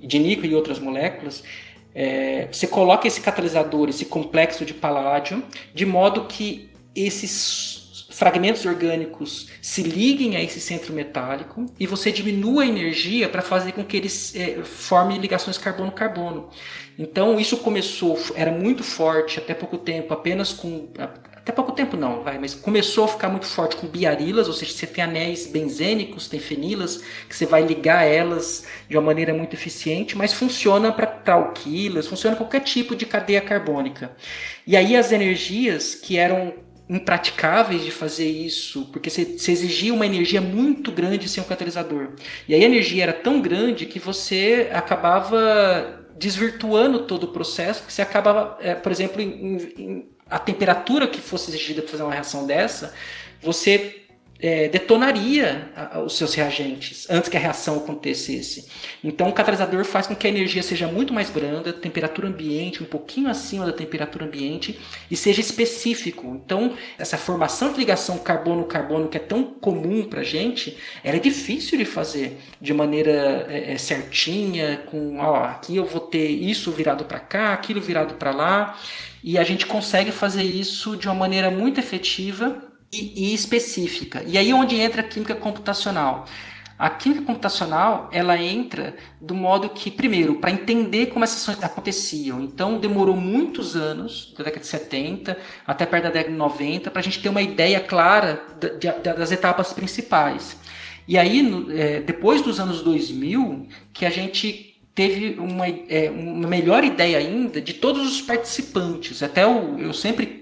de 0.00 0.18
níquel 0.18 0.50
e 0.50 0.54
outras 0.54 0.78
moléculas, 0.78 1.42
é, 1.94 2.48
você 2.50 2.66
coloca 2.66 3.08
esse 3.08 3.20
catalisador, 3.20 3.88
esse 3.88 4.04
complexo 4.04 4.64
de 4.64 4.74
paládio, 4.74 5.42
de 5.74 5.84
modo 5.84 6.26
que 6.26 6.70
esses 6.94 8.06
fragmentos 8.10 8.66
orgânicos 8.66 9.48
se 9.62 9.82
liguem 9.82 10.34
a 10.36 10.42
esse 10.42 10.60
centro 10.60 10.92
metálico 10.92 11.66
e 11.78 11.86
você 11.86 12.10
diminua 12.10 12.64
a 12.64 12.66
energia 12.66 13.28
para 13.28 13.42
fazer 13.42 13.72
com 13.72 13.84
que 13.84 13.96
eles 13.96 14.34
é, 14.34 14.62
formem 14.64 15.18
ligações 15.18 15.56
carbono-carbono. 15.56 16.48
Então 16.98 17.38
isso 17.38 17.58
começou, 17.58 18.18
era 18.34 18.50
muito 18.50 18.82
forte 18.82 19.38
até 19.38 19.54
pouco 19.54 19.78
tempo, 19.78 20.12
apenas 20.12 20.52
com 20.52 20.88
até 21.48 21.56
pouco 21.56 21.72
tempo 21.72 21.96
não, 21.96 22.22
vai, 22.22 22.38
mas 22.38 22.54
começou 22.54 23.04
a 23.04 23.08
ficar 23.08 23.30
muito 23.30 23.46
forte 23.46 23.74
com 23.76 23.86
biarilas, 23.86 24.48
ou 24.48 24.52
seja, 24.52 24.70
você 24.70 24.86
tem 24.86 25.02
anéis 25.02 25.46
benzênicos, 25.46 26.28
tem 26.28 26.38
fenilas, 26.38 27.02
que 27.26 27.34
você 27.34 27.46
vai 27.46 27.62
ligar 27.62 28.04
elas 28.04 28.66
de 28.86 28.98
uma 28.98 29.02
maneira 29.02 29.32
muito 29.32 29.54
eficiente, 29.54 30.14
mas 30.14 30.34
funciona 30.34 30.92
para 30.92 31.32
alquilas, 31.32 32.06
funciona 32.06 32.36
qualquer 32.36 32.60
tipo 32.60 32.94
de 32.94 33.06
cadeia 33.06 33.40
carbônica. 33.40 34.14
E 34.66 34.76
aí 34.76 34.94
as 34.94 35.10
energias 35.10 35.94
que 35.94 36.18
eram 36.18 36.52
impraticáveis 36.86 37.82
de 37.82 37.90
fazer 37.90 38.28
isso, 38.28 38.86
porque 38.92 39.08
você, 39.08 39.24
você 39.24 39.50
exigia 39.50 39.94
uma 39.94 40.04
energia 40.04 40.42
muito 40.42 40.92
grande 40.92 41.30
sem 41.30 41.42
um 41.42 41.46
catalisador. 41.46 42.10
E 42.46 42.54
aí 42.54 42.62
a 42.62 42.66
energia 42.66 43.04
era 43.04 43.12
tão 43.14 43.40
grande 43.40 43.86
que 43.86 43.98
você 43.98 44.68
acabava 44.70 46.04
desvirtuando 46.18 47.06
todo 47.06 47.24
o 47.24 47.28
processo, 47.28 47.84
que 47.86 47.92
você 47.92 48.02
acabava, 48.02 48.58
é, 48.60 48.74
por 48.74 48.92
exemplo, 48.92 49.22
em, 49.22 49.56
em 49.78 50.17
a 50.30 50.38
temperatura 50.38 51.06
que 51.06 51.20
fosse 51.20 51.50
exigida 51.50 51.82
para 51.82 51.90
fazer 51.90 52.02
uma 52.02 52.12
reação 52.12 52.46
dessa, 52.46 52.94
você 53.40 54.02
é, 54.40 54.68
detonaria 54.68 55.70
a, 55.74 56.00
os 56.00 56.16
seus 56.16 56.34
reagentes 56.34 57.08
antes 57.10 57.28
que 57.28 57.36
a 57.36 57.40
reação 57.40 57.78
acontecesse. 57.78 58.68
Então, 59.02 59.28
o 59.28 59.32
catalisador 59.32 59.84
faz 59.84 60.06
com 60.06 60.14
que 60.14 60.26
a 60.26 60.30
energia 60.30 60.62
seja 60.62 60.86
muito 60.86 61.12
mais 61.12 61.28
branda, 61.28 61.72
temperatura 61.72 62.28
ambiente 62.28 62.82
um 62.82 62.86
pouquinho 62.86 63.28
acima 63.28 63.66
da 63.66 63.72
temperatura 63.72 64.24
ambiente 64.24 64.78
e 65.10 65.16
seja 65.16 65.40
específico. 65.40 66.40
Então, 66.44 66.74
essa 66.98 67.16
formação 67.16 67.72
de 67.72 67.78
ligação 67.78 68.18
carbono-carbono 68.18 69.08
que 69.08 69.16
é 69.16 69.20
tão 69.20 69.42
comum 69.42 70.04
para 70.04 70.20
a 70.20 70.24
gente, 70.24 70.76
era 71.02 71.16
é 71.16 71.20
difícil 71.20 71.76
de 71.76 71.84
fazer 71.84 72.38
de 72.60 72.72
maneira 72.72 73.46
é, 73.48 73.72
é, 73.72 73.78
certinha, 73.78 74.82
com 74.86 75.18
ó, 75.18 75.44
aqui 75.44 75.76
eu 75.76 75.84
vou 75.84 76.00
ter 76.00 76.28
isso 76.28 76.70
virado 76.70 77.04
para 77.04 77.18
cá, 77.18 77.52
aquilo 77.52 77.80
virado 77.80 78.14
para 78.14 78.30
lá. 78.30 78.78
E 79.22 79.36
a 79.36 79.42
gente 79.42 79.66
consegue 79.66 80.12
fazer 80.12 80.44
isso 80.44 80.96
de 80.96 81.08
uma 81.08 81.14
maneira 81.14 81.50
muito 81.50 81.80
efetiva 81.80 82.67
e, 82.92 83.30
e 83.30 83.34
específica. 83.34 84.22
E 84.26 84.38
aí 84.38 84.50
é 84.50 84.54
onde 84.54 84.76
entra 84.76 85.00
a 85.02 85.04
química 85.04 85.34
computacional. 85.34 86.26
A 86.78 86.88
química 86.88 87.22
computacional, 87.22 88.08
ela 88.12 88.40
entra 88.40 88.94
do 89.20 89.34
modo 89.34 89.68
que, 89.68 89.90
primeiro, 89.90 90.36
para 90.36 90.52
entender 90.52 91.06
como 91.06 91.24
essas 91.24 91.42
ações 91.42 91.62
aconteciam. 91.62 92.40
Então, 92.40 92.78
demorou 92.78 93.16
muitos 93.16 93.74
anos, 93.74 94.32
da 94.38 94.44
década 94.44 94.60
de 94.60 94.68
70 94.68 95.36
até 95.66 95.84
perto 95.84 96.04
da 96.04 96.10
década 96.10 96.30
de 96.30 96.38
90, 96.38 96.88
para 96.92 97.00
a 97.00 97.02
gente 97.02 97.20
ter 97.20 97.28
uma 97.28 97.42
ideia 97.42 97.80
clara 97.80 98.40
das 99.02 99.32
etapas 99.32 99.72
principais. 99.72 100.56
E 101.08 101.18
aí, 101.18 101.66
é, 101.70 102.00
depois 102.00 102.42
dos 102.42 102.60
anos 102.60 102.80
2000, 102.82 103.66
que 103.92 104.06
a 104.06 104.10
gente 104.10 104.68
teve 104.94 105.36
uma, 105.40 105.66
é, 105.66 106.10
uma 106.10 106.46
melhor 106.46 106.84
ideia 106.84 107.18
ainda 107.18 107.60
de 107.60 107.74
todos 107.74 108.06
os 108.06 108.20
participantes. 108.20 109.20
Até 109.20 109.42
eu, 109.42 109.76
eu 109.78 109.92
sempre 109.92 110.37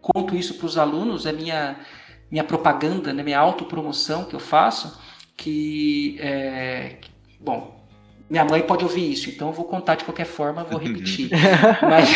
conto 0.00 0.34
isso 0.36 0.54
para 0.54 0.66
os 0.66 0.78
alunos, 0.78 1.26
é 1.26 1.32
minha, 1.32 1.76
minha 2.30 2.44
propaganda, 2.44 3.12
né, 3.12 3.22
minha 3.22 3.38
autopromoção 3.38 4.24
que 4.24 4.34
eu 4.34 4.40
faço, 4.40 4.98
que, 5.36 6.16
é, 6.20 6.96
bom, 7.40 7.78
minha 8.30 8.44
mãe 8.44 8.60
pode 8.60 8.84
ouvir 8.84 9.10
isso, 9.10 9.30
então 9.30 9.48
eu 9.48 9.54
vou 9.54 9.64
contar 9.64 9.94
de 9.94 10.04
qualquer 10.04 10.26
forma, 10.26 10.62
vou 10.62 10.78
repetir. 10.78 11.30
Mas 11.80 12.10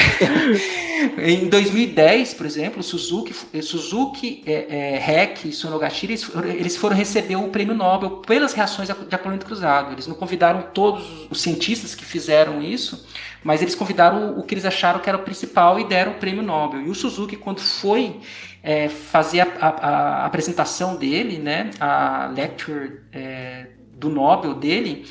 em 1.19 1.49
2010, 1.49 2.35
por 2.35 2.45
exemplo, 2.45 2.83
Suzuki, 2.83 3.35
Suzuki 3.63 4.43
é, 4.45 4.97
é, 4.97 4.99
REC 4.99 5.47
e 5.47 5.53
Sonogashira, 5.53 6.13
eles, 6.13 6.31
eles 6.59 6.77
foram 6.77 6.95
receber 6.95 7.37
o 7.37 7.49
prêmio 7.49 7.75
Nobel 7.75 8.19
pelas 8.19 8.53
reações 8.53 8.89
de 8.89 9.15
acoplamento 9.15 9.47
cruzado. 9.47 9.93
Eles 9.93 10.07
não 10.07 10.15
convidaram 10.15 10.63
todos 10.75 11.27
os 11.31 11.41
cientistas 11.41 11.95
que 11.95 12.05
fizeram 12.05 12.63
isso, 12.63 13.07
mas 13.43 13.63
eles 13.63 13.75
convidaram 13.75 14.39
o 14.39 14.43
que 14.43 14.55
eles 14.55 14.65
acharam 14.65 15.01
que 15.01 15.09
era 15.09 15.19
o 15.19 15.23
principal 15.23 15.79
e 15.79 15.85
deram 15.85 16.13
o 16.13 16.15
prêmio 16.17 16.43
Nobel. 16.43 16.83
E 16.83 16.91
o 16.91 16.95
Suzuki, 16.95 17.37
quando 17.37 17.61
foi 17.61 18.21
é, 18.63 18.89
fazer 18.89 19.41
a, 19.41 19.47
a, 19.61 19.69
a, 19.69 20.27
apresentação 20.27 20.97
dele, 20.97 21.39
né, 21.39 21.71
a 21.81 22.31
lecture 22.35 23.01
é, 23.13 23.67
do 23.95 24.09
Nobel 24.09 24.55
dele, 24.55 25.07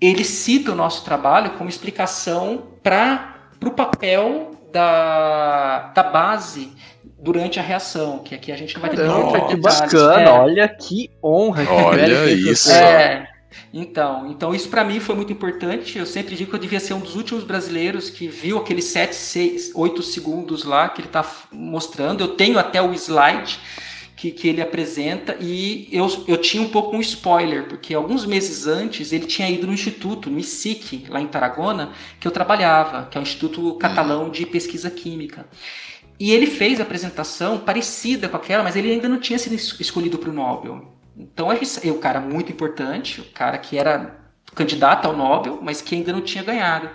ele 0.00 0.24
cita 0.24 0.72
o 0.72 0.74
nosso 0.74 1.04
trabalho 1.04 1.52
como 1.52 1.68
explicação 1.68 2.64
para 2.82 3.36
o 3.64 3.70
papel 3.70 4.52
da, 4.72 5.92
da 5.94 6.02
base 6.02 6.72
durante 7.22 7.60
a 7.60 7.62
reação, 7.62 8.18
que 8.18 8.34
aqui 8.34 8.50
a 8.50 8.56
gente 8.56 8.74
não 8.74 8.80
vai 8.80 8.90
ter 8.90 8.96
Caramba, 8.96 9.46
que 9.46 9.56
bacana, 9.56 10.22
é. 10.22 10.28
olha 10.28 10.68
que 10.68 11.08
honra. 11.22 11.64
Olha 11.70 12.24
isso. 12.32 12.72
É, 12.72 13.31
então, 13.72 14.30
então 14.30 14.54
isso 14.54 14.68
para 14.68 14.84
mim 14.84 15.00
foi 15.00 15.14
muito 15.14 15.32
importante. 15.32 15.98
Eu 15.98 16.06
sempre 16.06 16.36
digo 16.36 16.50
que 16.50 16.56
eu 16.56 16.60
devia 16.60 16.80
ser 16.80 16.94
um 16.94 17.00
dos 17.00 17.16
últimos 17.16 17.44
brasileiros 17.44 18.10
que 18.10 18.28
viu 18.28 18.58
aqueles 18.58 18.84
7, 18.86 19.14
6, 19.14 19.72
8 19.74 20.02
segundos 20.02 20.64
lá 20.64 20.88
que 20.88 21.00
ele 21.00 21.08
está 21.08 21.24
mostrando. 21.50 22.22
Eu 22.22 22.28
tenho 22.28 22.58
até 22.58 22.80
o 22.80 22.92
slide 22.92 23.58
que, 24.22 24.30
que 24.30 24.46
ele 24.46 24.62
apresenta 24.62 25.36
e 25.40 25.88
eu, 25.90 26.06
eu 26.28 26.36
tinha 26.36 26.62
um 26.62 26.68
pouco 26.68 26.96
um 26.96 27.00
spoiler, 27.00 27.66
porque 27.66 27.92
alguns 27.92 28.24
meses 28.24 28.68
antes 28.68 29.12
ele 29.12 29.26
tinha 29.26 29.50
ido 29.50 29.66
no 29.66 29.72
instituto, 29.72 30.30
no 30.30 30.38
ICIC, 30.38 31.06
lá 31.08 31.20
em 31.20 31.26
Tarragona, 31.26 31.90
que 32.20 32.28
eu 32.28 32.30
trabalhava, 32.30 33.06
que 33.06 33.18
é 33.18 33.20
o 33.20 33.22
Instituto 33.22 33.74
Catalão 33.74 34.30
de 34.30 34.46
Pesquisa 34.46 34.90
Química. 34.90 35.46
E 36.20 36.30
ele 36.30 36.46
fez 36.46 36.78
a 36.78 36.84
apresentação 36.84 37.58
parecida 37.58 38.28
com 38.28 38.36
aquela, 38.36 38.62
mas 38.62 38.76
ele 38.76 38.92
ainda 38.92 39.08
não 39.08 39.18
tinha 39.18 39.40
sido 39.40 39.56
escolhido 39.56 40.18
para 40.18 40.30
o 40.30 40.32
Nobel. 40.32 40.86
Então 41.16 41.50
é 41.52 41.58
o 41.90 41.98
cara 41.98 42.20
muito 42.20 42.50
importante, 42.50 43.20
o 43.20 43.24
cara 43.24 43.58
que 43.58 43.78
era 43.78 44.18
candidato 44.54 45.06
ao 45.06 45.16
Nobel, 45.16 45.58
mas 45.62 45.80
que 45.80 45.94
ainda 45.94 46.12
não 46.12 46.20
tinha 46.20 46.44
ganhado. 46.44 46.90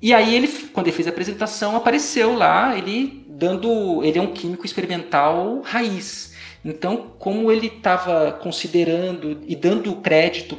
E 0.00 0.12
aí 0.12 0.34
ele, 0.34 0.48
quando 0.72 0.86
ele 0.86 0.96
fez 0.96 1.06
a 1.06 1.10
apresentação, 1.10 1.76
apareceu 1.76 2.34
lá, 2.34 2.76
ele 2.76 3.24
dando, 3.28 4.04
ele 4.04 4.18
é 4.18 4.22
um 4.22 4.32
químico 4.32 4.66
experimental 4.66 5.60
raiz. 5.62 6.34
Então, 6.64 7.12
como 7.18 7.50
ele 7.50 7.66
estava 7.66 8.32
considerando 8.32 9.42
e 9.46 9.54
dando 9.54 9.96
crédito 9.96 10.58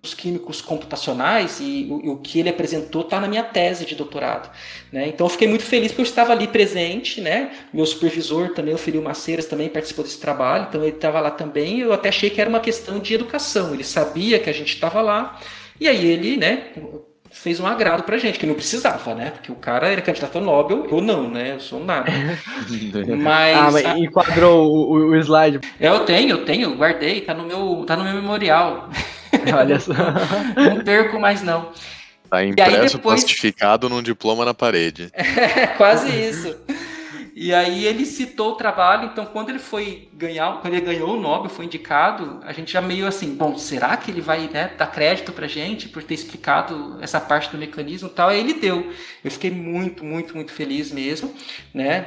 para 0.00 0.08
os 0.08 0.14
químicos 0.14 0.60
computacionais 0.60 1.58
e 1.60 1.86
o, 1.90 2.06
e 2.06 2.08
o, 2.08 2.16
que 2.16 2.38
ele 2.38 2.48
apresentou 2.48 3.02
está 3.02 3.20
na 3.20 3.28
minha 3.28 3.42
tese 3.42 3.84
de 3.84 3.94
doutorado. 3.94 4.50
Né? 4.92 5.08
Então 5.08 5.26
eu 5.26 5.30
fiquei 5.30 5.48
muito 5.48 5.64
feliz 5.64 5.88
porque 5.92 6.02
eu 6.02 6.06
estava 6.06 6.32
ali 6.32 6.46
presente, 6.46 7.20
né? 7.20 7.50
meu 7.72 7.84
supervisor 7.84 8.50
também, 8.54 8.74
o 8.74 8.78
Filho 8.78 9.02
Maceiras, 9.02 9.46
também 9.46 9.68
participou 9.68 10.04
desse 10.04 10.18
trabalho, 10.18 10.66
então 10.68 10.82
ele 10.82 10.96
estava 10.96 11.20
lá 11.20 11.30
também. 11.30 11.80
Eu 11.80 11.92
até 11.92 12.08
achei 12.08 12.30
que 12.30 12.40
era 12.40 12.48
uma 12.48 12.60
questão 12.60 12.98
de 12.98 13.14
educação, 13.14 13.74
ele 13.74 13.84
sabia 13.84 14.38
que 14.38 14.48
a 14.48 14.54
gente 14.54 14.72
estava 14.72 15.00
lá, 15.00 15.38
e 15.80 15.86
aí 15.86 16.06
ele 16.06 16.36
né, 16.36 16.72
fez 17.30 17.60
um 17.60 17.66
agrado 17.66 18.02
pra 18.02 18.18
gente, 18.18 18.38
que 18.38 18.46
não 18.46 18.54
precisava, 18.54 19.14
né? 19.14 19.30
Porque 19.30 19.52
o 19.52 19.54
cara 19.54 19.88
era 19.88 20.00
candidato 20.00 20.36
ao 20.36 20.44
Nobel, 20.44 20.86
eu 20.90 21.00
não, 21.00 21.28
né? 21.30 21.54
Eu 21.54 21.60
sou 21.60 21.82
nada. 21.84 22.10
mas. 23.16 23.56
Ah, 23.56 23.70
mas 23.70 23.98
enquadrou 23.98 24.68
o, 24.68 25.10
o, 25.10 25.16
slide. 25.16 25.60
Eu 25.80 26.00
tenho, 26.00 26.30
eu 26.30 26.44
tenho, 26.44 26.74
guardei, 26.76 27.20
tá 27.20 27.34
no 27.34 27.44
meu, 27.44 27.84
tá 27.86 27.96
no 27.96 28.04
meu 28.04 28.14
memorial. 28.14 28.90
Olha 29.56 29.80
só. 29.80 29.92
não 30.56 30.84
perco 30.84 31.18
mais, 31.18 31.42
não. 31.42 31.72
Tá 32.28 32.44
impresso, 32.44 32.96
depois... 32.96 33.22
plastificado 33.22 33.88
num 33.88 34.02
diploma 34.02 34.44
na 34.44 34.54
parede. 34.54 35.10
É, 35.16 35.66
quase 35.68 36.08
isso. 36.08 36.56
E 37.40 37.54
aí 37.54 37.84
ele 37.84 38.04
citou 38.04 38.50
o 38.50 38.54
trabalho, 38.56 39.10
então 39.12 39.24
quando 39.24 39.50
ele 39.50 39.60
foi 39.60 40.08
ganhar, 40.12 40.60
quando 40.60 40.74
ele 40.74 40.84
ganhou 40.84 41.16
o 41.16 41.20
Nobel, 41.20 41.48
foi 41.48 41.66
indicado, 41.66 42.40
a 42.42 42.52
gente 42.52 42.72
já 42.72 42.80
meio 42.80 43.06
assim, 43.06 43.32
bom, 43.32 43.56
será 43.56 43.96
que 43.96 44.10
ele 44.10 44.20
vai 44.20 44.48
né, 44.48 44.72
dar 44.76 44.88
crédito 44.88 45.32
pra 45.32 45.46
gente 45.46 45.88
por 45.88 46.02
ter 46.02 46.14
explicado 46.14 46.98
essa 47.00 47.20
parte 47.20 47.48
do 47.50 47.56
mecanismo 47.56 48.08
e 48.08 48.10
tal? 48.10 48.30
Aí 48.30 48.40
ele 48.40 48.54
deu. 48.54 48.92
Eu 49.22 49.30
fiquei 49.30 49.52
muito, 49.52 50.04
muito, 50.04 50.34
muito 50.34 50.50
feliz 50.50 50.90
mesmo, 50.90 51.32
né? 51.72 52.06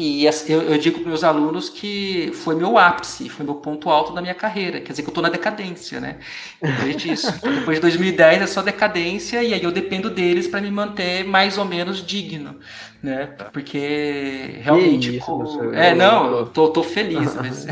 E 0.00 0.24
eu, 0.26 0.62
eu 0.62 0.78
digo 0.78 1.00
para 1.00 1.08
meus 1.08 1.24
alunos 1.24 1.68
que 1.68 2.30
foi 2.32 2.54
meu 2.54 2.78
ápice, 2.78 3.28
foi 3.28 3.44
meu 3.44 3.56
ponto 3.56 3.90
alto 3.90 4.12
da 4.12 4.22
minha 4.22 4.32
carreira. 4.32 4.80
Quer 4.80 4.92
dizer 4.92 5.02
que 5.02 5.08
eu 5.08 5.10
estou 5.10 5.24
na 5.24 5.28
decadência, 5.28 5.98
né? 5.98 6.18
Depois 6.62 6.96
disso. 6.96 7.34
Então, 7.36 7.52
depois 7.52 7.78
de 7.78 7.80
2010 7.80 8.42
é 8.42 8.46
só 8.46 8.62
decadência 8.62 9.42
e 9.42 9.52
aí 9.52 9.60
eu 9.60 9.72
dependo 9.72 10.08
deles 10.08 10.46
para 10.46 10.60
me 10.60 10.70
manter 10.70 11.24
mais 11.24 11.58
ou 11.58 11.64
menos 11.64 12.06
digno, 12.06 12.60
né? 13.02 13.26
Porque 13.52 14.60
realmente. 14.62 15.16
Isso, 15.16 15.72
é, 15.74 15.96
não, 15.96 16.30
eu 16.30 16.46
tô, 16.46 16.68
tô 16.68 16.84
feliz, 16.84 17.34
mas. 17.34 17.66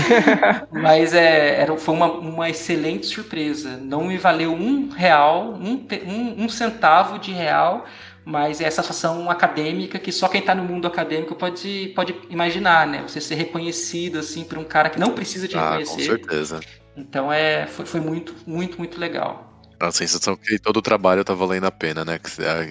mas 0.72 1.12
é, 1.12 1.60
era, 1.60 1.76
foi 1.76 1.94
uma, 1.94 2.12
uma 2.12 2.48
excelente 2.48 3.04
surpresa. 3.04 3.76
Não 3.76 4.04
me 4.04 4.16
valeu 4.16 4.54
um 4.54 4.88
real, 4.88 5.52
um, 5.60 5.86
um, 6.06 6.44
um 6.44 6.48
centavo 6.48 7.18
de 7.18 7.30
real 7.30 7.84
mas 8.24 8.60
é 8.60 8.64
essa 8.64 8.82
situação 8.82 9.30
acadêmica 9.30 9.98
que 9.98 10.12
só 10.12 10.28
quem 10.28 10.40
está 10.40 10.54
no 10.54 10.62
mundo 10.62 10.86
acadêmico 10.86 11.34
pode, 11.34 11.92
pode 11.94 12.14
imaginar, 12.30 12.86
né? 12.86 13.02
Você 13.06 13.20
ser 13.20 13.34
reconhecido 13.34 14.18
assim 14.18 14.44
por 14.44 14.58
um 14.58 14.64
cara 14.64 14.90
que 14.90 14.98
não 14.98 15.12
precisa 15.12 15.48
te 15.48 15.56
ah, 15.56 15.76
reconhecer. 15.76 16.18
Com 16.18 16.28
certeza. 16.28 16.60
Então 16.96 17.32
é, 17.32 17.66
foi, 17.66 17.86
foi 17.86 18.00
muito, 18.00 18.34
muito, 18.46 18.78
muito 18.78 19.00
legal. 19.00 19.60
A 19.80 19.90
sensação 19.90 20.36
que 20.36 20.58
todo 20.58 20.76
o 20.76 20.82
trabalho 20.82 21.24
tá 21.24 21.34
valendo 21.34 21.64
a 21.64 21.70
pena, 21.70 22.04
né? 22.04 22.20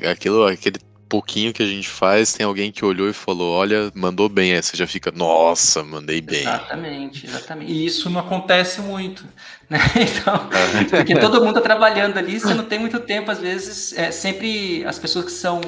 Aquilo, 0.10 0.46
aquele 0.46 0.80
pouquinho 1.12 1.52
que 1.52 1.62
a 1.62 1.66
gente 1.66 1.90
faz, 1.90 2.32
tem 2.32 2.46
alguém 2.46 2.72
que 2.72 2.86
olhou 2.86 3.10
e 3.10 3.14
falou: 3.14 3.54
Olha, 3.54 3.92
mandou 3.94 4.30
bem. 4.30 4.54
Aí 4.54 4.64
você 4.64 4.78
já 4.78 4.88
fica, 4.88 5.12
nossa, 5.12 5.84
mandei 5.84 6.22
bem. 6.22 6.40
Exatamente, 6.40 7.26
exatamente. 7.26 7.70
E 7.70 7.86
isso 7.86 8.10
não 8.10 8.22
acontece 8.22 8.80
muito. 8.80 9.26
Né? 9.72 9.80
Então, 9.96 10.50
porque 10.90 11.18
todo 11.18 11.40
mundo 11.40 11.54
tá 11.54 11.62
trabalhando 11.62 12.18
ali, 12.18 12.38
você 12.38 12.54
não 12.54 12.66
tem 12.66 12.78
muito 12.78 13.00
tempo, 13.00 13.32
às 13.32 13.40
vezes, 13.40 13.94
é, 13.94 14.12
sempre 14.12 14.84
as 14.86 15.00
pessoas 15.00 15.24
que 15.24 15.32
são 15.32 15.62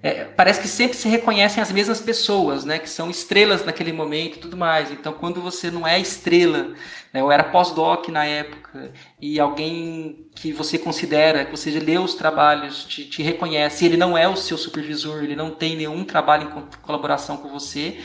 é, 0.00 0.24
parece 0.24 0.60
que 0.60 0.68
sempre 0.68 0.96
se 0.96 1.08
reconhecem 1.08 1.60
as 1.60 1.72
mesmas 1.72 2.00
pessoas, 2.00 2.64
né, 2.64 2.78
que 2.78 2.88
são 2.88 3.10
estrelas 3.10 3.64
naquele 3.64 3.92
momento 3.92 4.36
e 4.36 4.40
tudo 4.40 4.56
mais. 4.56 4.92
Então, 4.92 5.12
quando 5.12 5.40
você 5.40 5.70
não 5.70 5.86
é 5.86 5.98
estrela, 5.98 6.74
né, 7.12 7.20
eu 7.20 7.32
era 7.32 7.42
pós-doc 7.42 8.08
na 8.08 8.24
época, 8.24 8.92
e 9.20 9.40
alguém 9.40 10.26
que 10.36 10.52
você 10.52 10.78
considera, 10.78 11.44
que 11.44 11.50
você 11.50 11.70
lê 11.80 11.98
os 11.98 12.14
trabalhos, 12.14 12.84
te, 12.84 13.06
te 13.06 13.22
reconhece, 13.22 13.84
ele 13.84 13.96
não 13.96 14.16
é 14.16 14.28
o 14.28 14.36
seu 14.36 14.56
supervisor, 14.56 15.24
ele 15.24 15.34
não 15.34 15.50
tem 15.50 15.76
nenhum 15.76 16.04
trabalho 16.04 16.44
em 16.48 16.78
colaboração 16.80 17.36
com 17.36 17.48
você, 17.48 17.98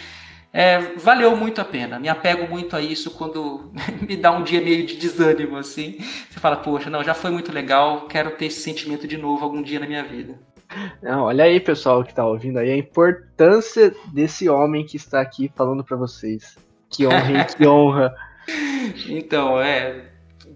é, 0.52 0.80
valeu 0.98 1.36
muito 1.36 1.62
a 1.62 1.66
pena. 1.66 2.00
Me 2.00 2.10
apego 2.10 2.48
muito 2.48 2.76
a 2.76 2.82
isso 2.82 3.12
quando 3.12 3.72
me 4.08 4.16
dá 4.16 4.32
um 4.32 4.44
dia 4.44 4.62
meio 4.62 4.86
de 4.86 4.96
desânimo, 4.96 5.58
assim. 5.58 5.98
Você 6.30 6.40
fala, 6.40 6.56
poxa, 6.56 6.90
não, 6.90 7.04
já 7.04 7.14
foi 7.14 7.30
muito 7.30 7.52
legal, 7.52 8.08
quero 8.08 8.32
ter 8.32 8.46
esse 8.46 8.62
sentimento 8.62 9.08
de 9.08 9.18
novo 9.18 9.44
algum 9.44 9.62
dia 9.62 9.80
na 9.80 9.88
minha 9.88 10.04
vida. 10.04 10.53
Não, 11.02 11.24
olha 11.24 11.46
aí, 11.46 11.60
pessoal 11.60 12.04
que 12.04 12.12
está 12.12 12.26
ouvindo 12.26 12.60
aí, 12.60 12.72
a 12.72 12.78
importância 12.78 13.94
desse 14.12 14.50
homem 14.50 14.86
que 14.86 14.98
está 14.98 15.22
aqui 15.22 15.52
falando 15.56 15.84
para 15.84 15.98
vocês. 15.98 16.58
Que 16.90 17.06
honra, 17.08 17.32
hein? 17.32 17.46
que 17.56 17.68
honra. 17.68 18.16
Então, 19.10 19.62
é. 19.62 20.06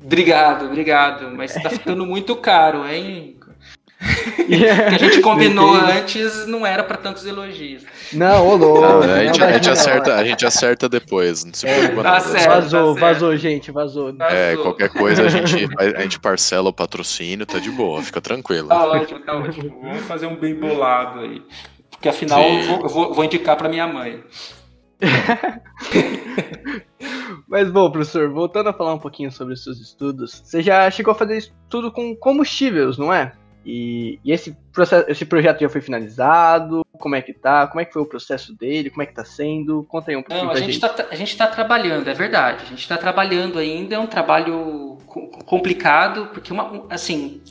Obrigado, 0.04 0.66
obrigado. 0.66 1.32
Mas 1.36 1.56
está 1.56 1.70
ficando 1.70 2.06
muito 2.06 2.36
caro, 2.36 2.86
hein? 2.88 3.37
Que 3.98 4.66
a 4.66 4.98
gente 4.98 5.22
combinou 5.22 5.74
antes 5.74 6.46
não 6.46 6.66
era 6.66 6.84
para 6.84 6.98
tantos 6.98 7.26
elogios. 7.26 7.84
Não, 8.14 8.48
ô 8.48 8.56
louco. 8.56 9.04
a, 9.04 9.26
gente, 9.26 9.44
a, 9.44 9.54
gente 9.54 9.70
acerta, 9.70 10.16
a 10.16 10.24
gente 10.24 10.46
acerta 10.46 10.88
depois. 10.88 11.44
Não 11.44 11.54
se 11.54 11.66
preocupa, 11.66 12.04
tá 12.04 12.20
certo, 12.20 12.48
vazou, 12.48 12.94
tá 12.94 13.02
vazou, 13.02 13.36
gente, 13.36 13.72
vazou. 13.72 14.16
É, 14.30 14.56
qualquer 14.58 14.90
coisa 14.90 15.24
a 15.24 15.30
gente, 15.30 15.68
a 15.78 16.02
gente 16.02 16.20
parcela 16.20 16.70
o 16.70 16.74
patrocínio, 16.74 17.46
tá 17.46 17.60
de 17.60 17.72
boa, 17.72 18.02
fica 18.02 18.22
tranquilo. 18.22 18.70
Tá 18.70 18.86
ótimo, 18.86 19.20
tá 19.20 19.36
ótimo. 19.36 19.80
Vamos 19.82 20.04
fazer 20.04 20.28
um 20.28 20.36
bem 20.36 20.56
bolado 20.56 21.22
aí. 21.22 21.42
Porque 21.90 22.10
afinal 22.10 22.44
eu 22.44 22.64
vou, 22.64 22.82
eu 22.82 22.90
vou, 22.90 23.14
vou 23.14 23.26
indicar 23.26 23.58
para 23.58 23.68
minha 23.68 23.88
mãe. 23.88 24.24
Mas 27.48 27.72
bom, 27.72 27.90
professor, 27.90 28.30
voltando 28.30 28.70
a 28.70 28.74
falar 28.74 28.94
um 28.94 29.00
pouquinho 29.00 29.32
sobre 29.32 29.54
os 29.54 29.64
seus 29.64 29.80
estudos, 29.80 30.42
você 30.44 30.62
já 30.62 30.90
chegou 30.92 31.12
a 31.12 31.16
fazer 31.16 31.38
estudo 31.38 31.92
com 31.92 32.16
combustíveis, 32.16 32.98
não 32.98 33.14
é? 33.14 33.34
E, 33.70 34.18
e, 34.24 34.32
esse, 34.32 34.56
processo, 34.72 35.12
esse 35.12 35.26
projeto 35.26 35.60
já 35.60 35.68
foi 35.68 35.82
finalizado? 35.82 36.86
Como 36.98 37.16
é 37.16 37.22
que 37.22 37.34
tá? 37.34 37.68
Como 37.68 37.82
é 37.82 37.86
que 37.86 37.92
foi 37.92 38.02
o 38.02 38.06
processo 38.06 38.56
dele? 38.56 38.90
Como 38.90 39.04
é 39.04 39.06
que 39.06 39.14
tá 39.14 39.26
sendo? 39.26 39.86
Conta 39.90 40.10
aí 40.10 40.16
um 40.16 40.24
pouquinho 40.24 40.46
Não, 40.46 40.54
a 40.54 40.56
gente. 40.56 40.72
gente. 40.72 40.80
Tá, 40.80 41.06
a 41.12 41.16
gente 41.16 41.32
está 41.32 41.48
trabalhando, 41.48 42.08
é 42.08 42.14
verdade. 42.14 42.64
A 42.64 42.70
gente 42.70 42.80
está 42.80 42.96
trabalhando 42.96 43.60
ainda, 43.60 43.96
é 43.96 44.00
um 44.00 44.08
trabalho 44.08 44.98
complicado, 45.46 46.28
porque 46.28 46.54
uma, 46.54 46.86
assim, 46.90 47.42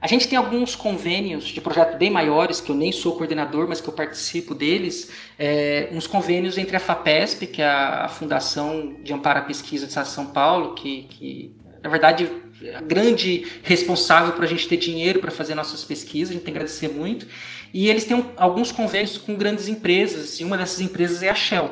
A 0.00 0.06
gente 0.06 0.28
tem 0.28 0.38
alguns 0.38 0.76
convênios 0.76 1.44
de 1.44 1.60
projetos 1.60 1.96
bem 1.96 2.10
maiores, 2.10 2.60
que 2.60 2.70
eu 2.70 2.76
nem 2.76 2.92
sou 2.92 3.16
coordenador, 3.16 3.66
mas 3.68 3.80
que 3.80 3.88
eu 3.88 3.92
participo 3.92 4.54
deles, 4.54 5.10
é, 5.38 5.88
uns 5.92 6.06
convênios 6.06 6.56
entre 6.58 6.76
a 6.76 6.80
FAPESP, 6.80 7.46
que 7.46 7.62
é 7.62 7.66
a 7.66 8.06
Fundação 8.08 8.94
de 9.02 9.12
Amparo 9.12 9.40
à 9.40 9.42
Pesquisa 9.42 9.86
de 9.86 9.92
São 9.92 10.26
Paulo, 10.26 10.74
que, 10.74 11.04
que 11.04 11.56
na 11.82 11.88
verdade 11.90 12.30
a 12.74 12.80
grande 12.80 13.46
responsável 13.62 14.32
para 14.32 14.44
a 14.44 14.48
gente 14.48 14.68
ter 14.68 14.76
dinheiro 14.76 15.20
para 15.20 15.30
fazer 15.30 15.54
nossas 15.54 15.84
pesquisas, 15.84 16.30
a 16.30 16.32
gente 16.34 16.44
tem 16.44 16.52
que 16.52 16.58
agradecer 16.58 16.88
muito, 16.88 17.26
e 17.72 17.88
eles 17.88 18.04
têm 18.04 18.24
alguns 18.36 18.72
convênios 18.72 19.18
com 19.18 19.34
grandes 19.34 19.68
empresas, 19.68 20.40
e 20.40 20.44
uma 20.44 20.56
dessas 20.56 20.80
empresas 20.80 21.22
é 21.22 21.28
a 21.28 21.34
Shell. 21.34 21.70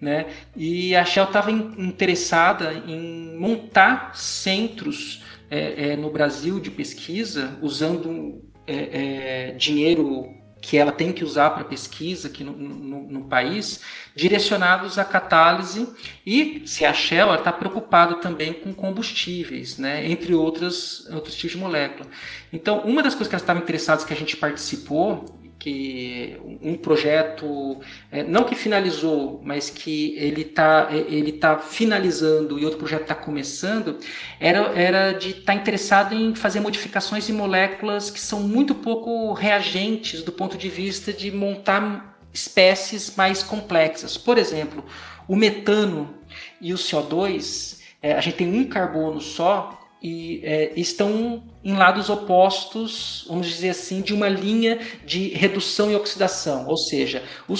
Né? 0.00 0.26
E 0.56 0.94
a 0.94 1.04
Shell 1.04 1.24
estava 1.24 1.50
interessada 1.50 2.72
em 2.86 3.36
montar 3.36 4.14
centros 4.14 5.22
é, 5.50 5.90
é, 5.90 5.96
no 5.96 6.10
Brasil 6.10 6.60
de 6.60 6.70
pesquisa, 6.70 7.56
usando 7.60 8.44
é, 8.66 9.50
é 9.50 9.52
dinheiro 9.52 10.37
que 10.60 10.76
ela 10.76 10.90
tem 10.90 11.12
que 11.12 11.24
usar 11.24 11.50
para 11.50 11.64
pesquisa 11.64 12.28
aqui 12.28 12.42
no, 12.42 12.52
no, 12.52 13.02
no, 13.08 13.24
país, 13.24 13.80
direcionados 14.14 14.98
à 14.98 15.04
catálise 15.04 15.88
e 16.26 16.62
se 16.66 16.84
a 16.84 16.92
Shell 16.92 17.34
está 17.34 17.52
preocupada 17.52 18.16
também 18.16 18.52
com 18.52 18.74
combustíveis, 18.74 19.78
né, 19.78 20.10
entre 20.10 20.34
outras, 20.34 21.06
outros 21.10 21.34
tipos 21.34 21.52
de 21.52 21.58
molécula. 21.58 22.08
Então, 22.52 22.80
uma 22.80 23.02
das 23.02 23.14
coisas 23.14 23.28
que 23.28 23.34
elas 23.34 23.42
estavam 23.42 23.62
interessadas 23.62 24.04
que 24.04 24.12
a 24.12 24.16
gente 24.16 24.36
participou 24.36 25.37
que 25.58 26.38
um 26.62 26.76
projeto 26.76 27.80
é, 28.12 28.22
não 28.22 28.44
que 28.44 28.54
finalizou, 28.54 29.40
mas 29.44 29.68
que 29.68 30.14
ele 30.16 30.42
está 30.42 30.88
ele 30.90 31.32
tá 31.32 31.58
finalizando 31.58 32.58
e 32.58 32.64
outro 32.64 32.78
projeto 32.78 33.02
está 33.02 33.14
começando, 33.14 33.98
era, 34.38 34.60
era 34.78 35.12
de 35.12 35.30
estar 35.30 35.52
tá 35.52 35.54
interessado 35.54 36.14
em 36.14 36.34
fazer 36.34 36.60
modificações 36.60 37.28
em 37.28 37.32
moléculas 37.32 38.10
que 38.10 38.20
são 38.20 38.40
muito 38.40 38.74
pouco 38.74 39.32
reagentes 39.32 40.22
do 40.22 40.30
ponto 40.30 40.56
de 40.56 40.68
vista 40.68 41.12
de 41.12 41.30
montar 41.30 42.16
espécies 42.32 43.16
mais 43.16 43.42
complexas. 43.42 44.16
Por 44.16 44.38
exemplo, 44.38 44.84
o 45.26 45.34
metano 45.34 46.14
e 46.60 46.72
o 46.72 46.76
CO2, 46.76 47.80
é, 48.00 48.12
a 48.12 48.20
gente 48.20 48.36
tem 48.36 48.60
um 48.60 48.64
carbono 48.68 49.20
só, 49.20 49.77
e 50.02 50.40
é, 50.44 50.72
estão 50.76 51.42
em 51.64 51.74
lados 51.74 52.08
opostos, 52.08 53.26
vamos 53.28 53.48
dizer 53.48 53.70
assim, 53.70 54.00
de 54.00 54.14
uma 54.14 54.28
linha 54.28 54.78
de 55.04 55.28
redução 55.30 55.90
e 55.90 55.96
oxidação. 55.96 56.66
Ou 56.68 56.76
seja, 56.76 57.22
o, 57.48 57.54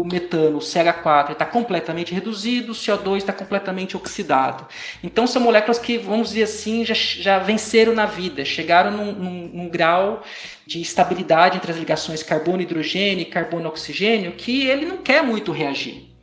o, 0.00 0.04
metano, 0.04 0.58
o 0.58 0.60
CH4, 0.60 1.32
está 1.32 1.46
completamente 1.46 2.12
reduzido, 2.12 2.72
o 2.72 2.74
CO2 2.74 3.18
está 3.18 3.32
completamente 3.32 3.96
oxidado. 3.96 4.66
Então, 5.02 5.26
são 5.26 5.40
moléculas 5.40 5.78
que, 5.78 5.96
vamos 5.96 6.28
dizer 6.28 6.42
assim, 6.42 6.84
já, 6.84 6.94
já 6.94 7.38
venceram 7.38 7.94
na 7.94 8.06
vida, 8.06 8.44
chegaram 8.44 8.90
num, 8.90 9.12
num, 9.12 9.50
num 9.54 9.68
grau 9.68 10.22
de 10.66 10.80
estabilidade 10.80 11.56
entre 11.56 11.70
as 11.70 11.78
ligações 11.78 12.22
carbono-hidrogênio 12.22 13.22
e 13.22 13.26
carbono-oxigênio 13.26 14.32
que 14.32 14.66
ele 14.66 14.84
não 14.84 14.98
quer 14.98 15.22
muito 15.22 15.52
reagir. 15.52 16.13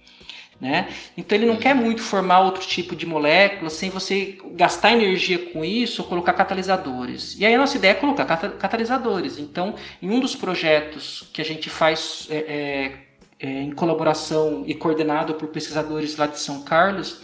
Né? 0.61 0.89
Então 1.17 1.35
ele 1.35 1.47
não 1.47 1.55
quer 1.55 1.73
muito 1.73 2.03
formar 2.03 2.41
outro 2.41 2.61
tipo 2.61 2.95
de 2.95 3.03
molécula 3.03 3.67
sem 3.71 3.89
você 3.89 4.37
gastar 4.53 4.93
energia 4.93 5.39
com 5.51 5.65
isso 5.65 6.03
ou 6.03 6.07
colocar 6.07 6.33
catalisadores. 6.33 7.35
E 7.39 7.43
aí 7.43 7.55
a 7.55 7.57
nossa 7.57 7.77
ideia 7.77 7.93
é 7.93 7.95
colocar 7.95 8.25
catalisadores. 8.25 9.39
Então, 9.39 9.73
em 9.99 10.11
um 10.11 10.19
dos 10.19 10.35
projetos 10.35 11.27
que 11.33 11.41
a 11.41 11.45
gente 11.45 11.67
faz 11.67 12.27
é, 12.29 12.35
é, 12.37 12.91
é, 13.39 13.61
em 13.63 13.71
colaboração 13.71 14.63
e 14.67 14.75
coordenado 14.75 15.33
por 15.33 15.47
pesquisadores 15.47 16.15
lá 16.15 16.27
de 16.27 16.39
São 16.39 16.61
Carlos, 16.61 17.21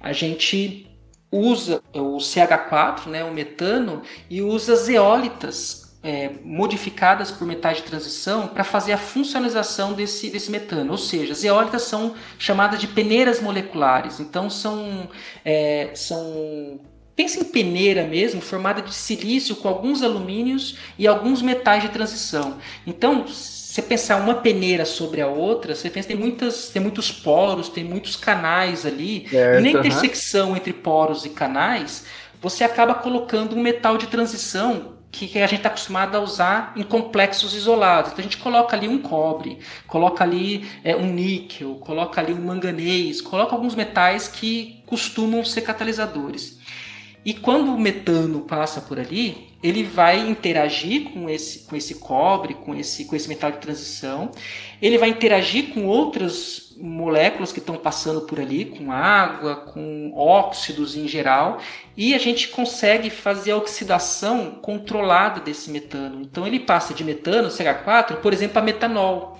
a 0.00 0.12
gente 0.12 0.90
usa 1.30 1.80
o 1.92 2.16
CH4, 2.16 3.06
né, 3.06 3.22
o 3.22 3.32
metano, 3.32 4.02
e 4.28 4.42
usa 4.42 4.74
zeólitas 4.74 5.83
é, 6.04 6.30
modificadas 6.44 7.30
por 7.30 7.46
metais 7.46 7.78
de 7.78 7.84
transição 7.84 8.46
para 8.46 8.62
fazer 8.62 8.92
a 8.92 8.98
funcionalização 8.98 9.94
desse, 9.94 10.28
desse 10.28 10.50
metano. 10.50 10.92
Ou 10.92 10.98
seja, 10.98 11.32
as 11.32 11.42
eólicas 11.42 11.82
são 11.82 12.14
chamadas 12.38 12.78
de 12.78 12.86
peneiras 12.86 13.40
moleculares. 13.40 14.20
Então 14.20 14.50
são, 14.50 15.08
é, 15.44 15.90
são 15.94 16.78
Pensa 17.16 17.38
em 17.38 17.44
peneira 17.44 18.04
mesmo, 18.04 18.40
formada 18.40 18.82
de 18.82 18.92
silício 18.92 19.54
com 19.54 19.68
alguns 19.68 20.02
alumínios 20.02 20.76
e 20.98 21.06
alguns 21.06 21.40
metais 21.40 21.80
de 21.84 21.88
transição. 21.90 22.58
Então, 22.84 23.28
se 23.28 23.74
você 23.74 23.82
pensar 23.82 24.16
uma 24.16 24.34
peneira 24.34 24.84
sobre 24.84 25.20
a 25.20 25.28
outra, 25.28 25.76
você 25.76 25.88
pensa 25.88 26.08
tem 26.08 26.16
muitas, 26.16 26.70
tem 26.70 26.82
muitos 26.82 27.12
poros, 27.12 27.68
tem 27.68 27.84
muitos 27.84 28.16
canais 28.16 28.84
ali. 28.84 29.28
Certo, 29.28 29.60
e 29.60 29.62
na 29.62 29.78
intersecção 29.78 30.50
uhum. 30.50 30.56
entre 30.56 30.72
poros 30.72 31.24
e 31.24 31.28
canais, 31.28 32.04
você 32.42 32.64
acaba 32.64 32.94
colocando 32.94 33.54
um 33.54 33.62
metal 33.62 33.96
de 33.96 34.08
transição 34.08 34.93
que, 35.14 35.38
a 35.38 35.46
gente 35.46 35.58
está 35.58 35.68
acostumado 35.68 36.16
a 36.16 36.20
usar 36.20 36.72
em 36.74 36.82
complexos 36.82 37.54
isolados. 37.54 38.10
Então 38.10 38.20
a 38.20 38.24
gente 38.24 38.38
coloca 38.38 38.76
ali 38.76 38.88
um 38.88 38.98
cobre, 38.98 39.60
coloca 39.86 40.24
ali 40.24 40.68
é, 40.82 40.96
um 40.96 41.06
níquel, 41.06 41.76
coloca 41.76 42.20
ali 42.20 42.32
um 42.32 42.44
manganês, 42.44 43.20
coloca 43.20 43.54
alguns 43.54 43.76
metais 43.76 44.26
que 44.26 44.82
costumam 44.84 45.44
ser 45.44 45.60
catalisadores. 45.60 46.58
E 47.24 47.32
quando 47.32 47.72
o 47.72 47.78
metano 47.78 48.40
passa 48.40 48.80
por 48.80 48.98
ali, 48.98 49.48
ele 49.62 49.82
vai 49.82 50.28
interagir 50.28 51.04
com 51.04 51.30
esse, 51.30 51.60
com 51.60 51.74
esse 51.74 51.94
cobre, 51.94 52.52
com 52.52 52.74
esse, 52.74 53.06
com 53.06 53.16
esse 53.16 53.28
metal 53.28 53.50
de 53.50 53.58
transição, 53.58 54.30
ele 54.82 54.98
vai 54.98 55.08
interagir 55.08 55.72
com 55.72 55.86
outras 55.86 56.63
moléculas 56.76 57.52
que 57.52 57.58
estão 57.58 57.76
passando 57.76 58.22
por 58.22 58.40
ali, 58.40 58.64
com 58.64 58.90
água, 58.90 59.56
com 59.56 60.12
óxidos 60.14 60.96
em 60.96 61.06
geral, 61.06 61.58
e 61.96 62.14
a 62.14 62.18
gente 62.18 62.48
consegue 62.48 63.10
fazer 63.10 63.52
a 63.52 63.56
oxidação 63.56 64.52
controlada 64.62 65.40
desse 65.40 65.70
metano. 65.70 66.22
Então 66.22 66.46
ele 66.46 66.60
passa 66.60 66.94
de 66.94 67.04
metano, 67.04 67.48
CH4, 67.48 68.16
por 68.16 68.32
exemplo, 68.32 68.58
a 68.58 68.62
metanol 68.62 69.34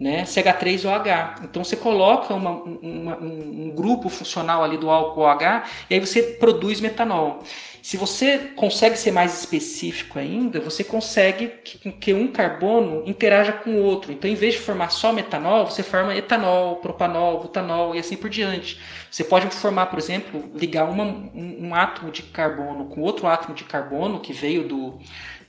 né, 0.00 0.22
CH3OH. 0.24 1.44
Então 1.44 1.62
você 1.62 1.76
coloca 1.76 2.32
uma, 2.32 2.50
uma, 2.50 3.16
um 3.18 3.70
grupo 3.70 4.08
funcional 4.08 4.64
ali 4.64 4.78
do 4.78 4.88
álcool 4.88 5.20
OH 5.20 5.64
e 5.90 5.94
aí 5.94 6.00
você 6.00 6.22
produz 6.22 6.80
metanol. 6.80 7.44
Se 7.82 7.96
você 7.96 8.38
consegue 8.56 8.96
ser 8.96 9.10
mais 9.10 9.38
específico 9.38 10.18
ainda, 10.18 10.60
você 10.60 10.84
consegue 10.84 11.48
que, 11.64 11.92
que 11.92 12.12
um 12.12 12.28
carbono 12.28 13.02
interaja 13.06 13.52
com 13.52 13.70
o 13.70 13.82
outro. 13.82 14.12
Então, 14.12 14.30
em 14.30 14.34
vez 14.34 14.54
de 14.54 14.60
formar 14.60 14.90
só 14.90 15.12
metanol, 15.12 15.66
você 15.66 15.82
forma 15.82 16.14
etanol, 16.14 16.76
propanol, 16.76 17.40
butanol 17.40 17.94
e 17.94 17.98
assim 17.98 18.16
por 18.16 18.28
diante. 18.28 18.80
Você 19.10 19.24
pode 19.24 19.46
formar, 19.54 19.86
por 19.86 19.98
exemplo, 19.98 20.50
ligar 20.54 20.84
uma, 20.84 21.04
um, 21.04 21.68
um 21.68 21.74
átomo 21.74 22.10
de 22.10 22.22
carbono 22.22 22.86
com 22.86 23.00
outro 23.00 23.26
átomo 23.26 23.54
de 23.54 23.64
carbono 23.64 24.20
que 24.20 24.32
veio 24.32 24.68
do, 24.68 24.98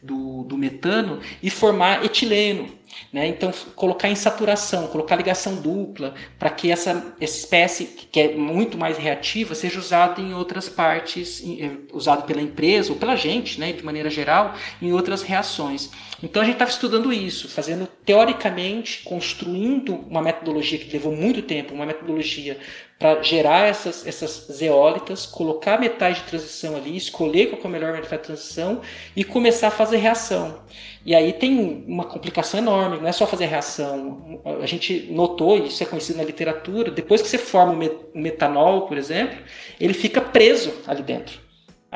do, 0.02 0.44
do 0.44 0.58
metano 0.58 1.20
e 1.42 1.50
formar 1.50 2.04
etileno. 2.04 2.82
Né? 3.12 3.28
Então, 3.28 3.52
colocar 3.76 4.10
em 4.10 4.16
saturação, 4.16 4.88
colocar 4.88 5.16
ligação 5.16 5.56
dupla, 5.56 6.14
para 6.38 6.50
que 6.50 6.72
essa, 6.72 7.16
espécie, 7.20 7.86
que 7.86 8.20
é 8.20 8.36
muito 8.36 8.78
mais 8.78 8.98
reativa, 8.98 9.56
seja 9.56 9.80
usada 9.80 10.22
em 10.22 10.34
outras 10.34 10.68
partes, 10.68 11.44
eh, 11.46 11.72
usado 11.94 12.24
pela 12.26 12.42
empresa 12.42 12.92
ou 12.92 13.00
pela 13.00 13.16
gente, 13.16 13.60
né, 13.60 13.72
de 13.72 13.84
maneira 13.84 14.10
geral, 14.10 14.56
em 14.82 14.92
outras 14.92 15.22
reações. 15.22 15.90
Então, 16.22 16.42
a 16.42 16.46
gente 16.46 16.56
estava 16.56 16.72
estudando 16.72 17.12
isso, 17.12 17.48
fazendo 17.50 17.88
teoricamente, 18.06 19.04
construindo 19.04 19.96
uma 20.10 20.22
metodologia 20.22 20.78
que 20.78 20.92
levou 20.92 21.16
muito 21.16 21.42
tempo, 21.42 21.74
uma 21.74 21.86
metodologia 21.86 22.60
para 23.02 23.20
gerar 23.24 23.68
essas, 23.68 24.06
essas 24.06 24.46
zeólitas, 24.52 25.26
colocar 25.26 25.80
metais 25.80 26.18
de 26.18 26.24
transição 26.26 26.76
ali, 26.76 26.96
escolher 26.96 27.48
qual 27.48 27.60
é 27.64 27.66
o 27.66 27.70
melhor 27.70 27.94
metal 27.94 28.16
de 28.16 28.24
transição 28.24 28.82
e 29.16 29.24
começar 29.24 29.70
a 29.70 29.72
fazer 29.72 29.98
reação. 29.98 30.60
E 31.04 31.16
aí 31.16 31.34
tem 31.34 31.84
uma 31.88 32.04
complicação 32.06 32.60
enorme, 32.60 33.00
não 33.00 33.08
é 33.08 33.12
só 33.12 33.26
fazer 33.26 33.48
reação. 33.48 34.40
A 34.62 34.68
gente 34.68 35.08
notou, 35.10 35.58
e 35.58 35.70
isso 35.70 35.82
é 35.82 35.86
conhecido 35.88 36.18
na 36.18 36.24
literatura, 36.24 36.92
depois 36.92 37.24
que 37.24 37.28
você 37.28 37.40
forma 37.40 37.74
o 37.74 38.20
metanol, 38.20 38.84
por 38.84 39.00
exemplo, 39.00 39.40
ele 39.80 39.96
fica 39.96 40.22
preso 40.22 40.72
ali 40.86 41.02
dentro. 41.02 41.40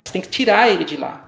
Você 0.03 0.11
tem 0.11 0.21
que 0.23 0.29
tirar 0.29 0.71
ele 0.71 0.83
de 0.83 0.97
lá. 0.97 1.24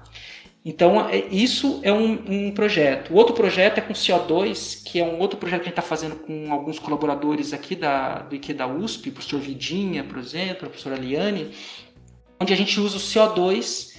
Então, 0.64 1.08
é, 1.08 1.26
isso 1.30 1.80
é 1.82 1.92
um, 1.92 2.48
um, 2.48 2.50
projeto. 2.50 3.12
O 3.12 3.16
outro 3.16 3.34
projeto 3.34 3.78
é 3.78 3.80
com 3.80 3.92
CO2, 3.92 4.82
que 4.84 4.98
é 5.00 5.04
um 5.04 5.18
outro 5.18 5.38
projeto 5.38 5.60
que 5.60 5.68
a 5.68 5.70
gente 5.70 5.78
está 5.78 5.88
fazendo 5.88 6.16
com 6.16 6.52
alguns 6.52 6.78
colaboradores 6.78 7.52
aqui 7.52 7.74
da, 7.74 8.18
do 8.20 8.34
IQ 8.34 8.54
da 8.54 8.66
USP, 8.66 9.08
o 9.08 9.12
professor 9.12 9.40
Vidinha, 9.40 10.04
por 10.04 10.18
exemplo, 10.18 10.66
a 10.66 10.68
professora 10.68 10.96
Liane, 10.96 11.52
onde 12.40 12.52
a 12.52 12.56
gente 12.56 12.78
usa 12.80 12.96
o 12.96 13.00
CO2 13.00 13.96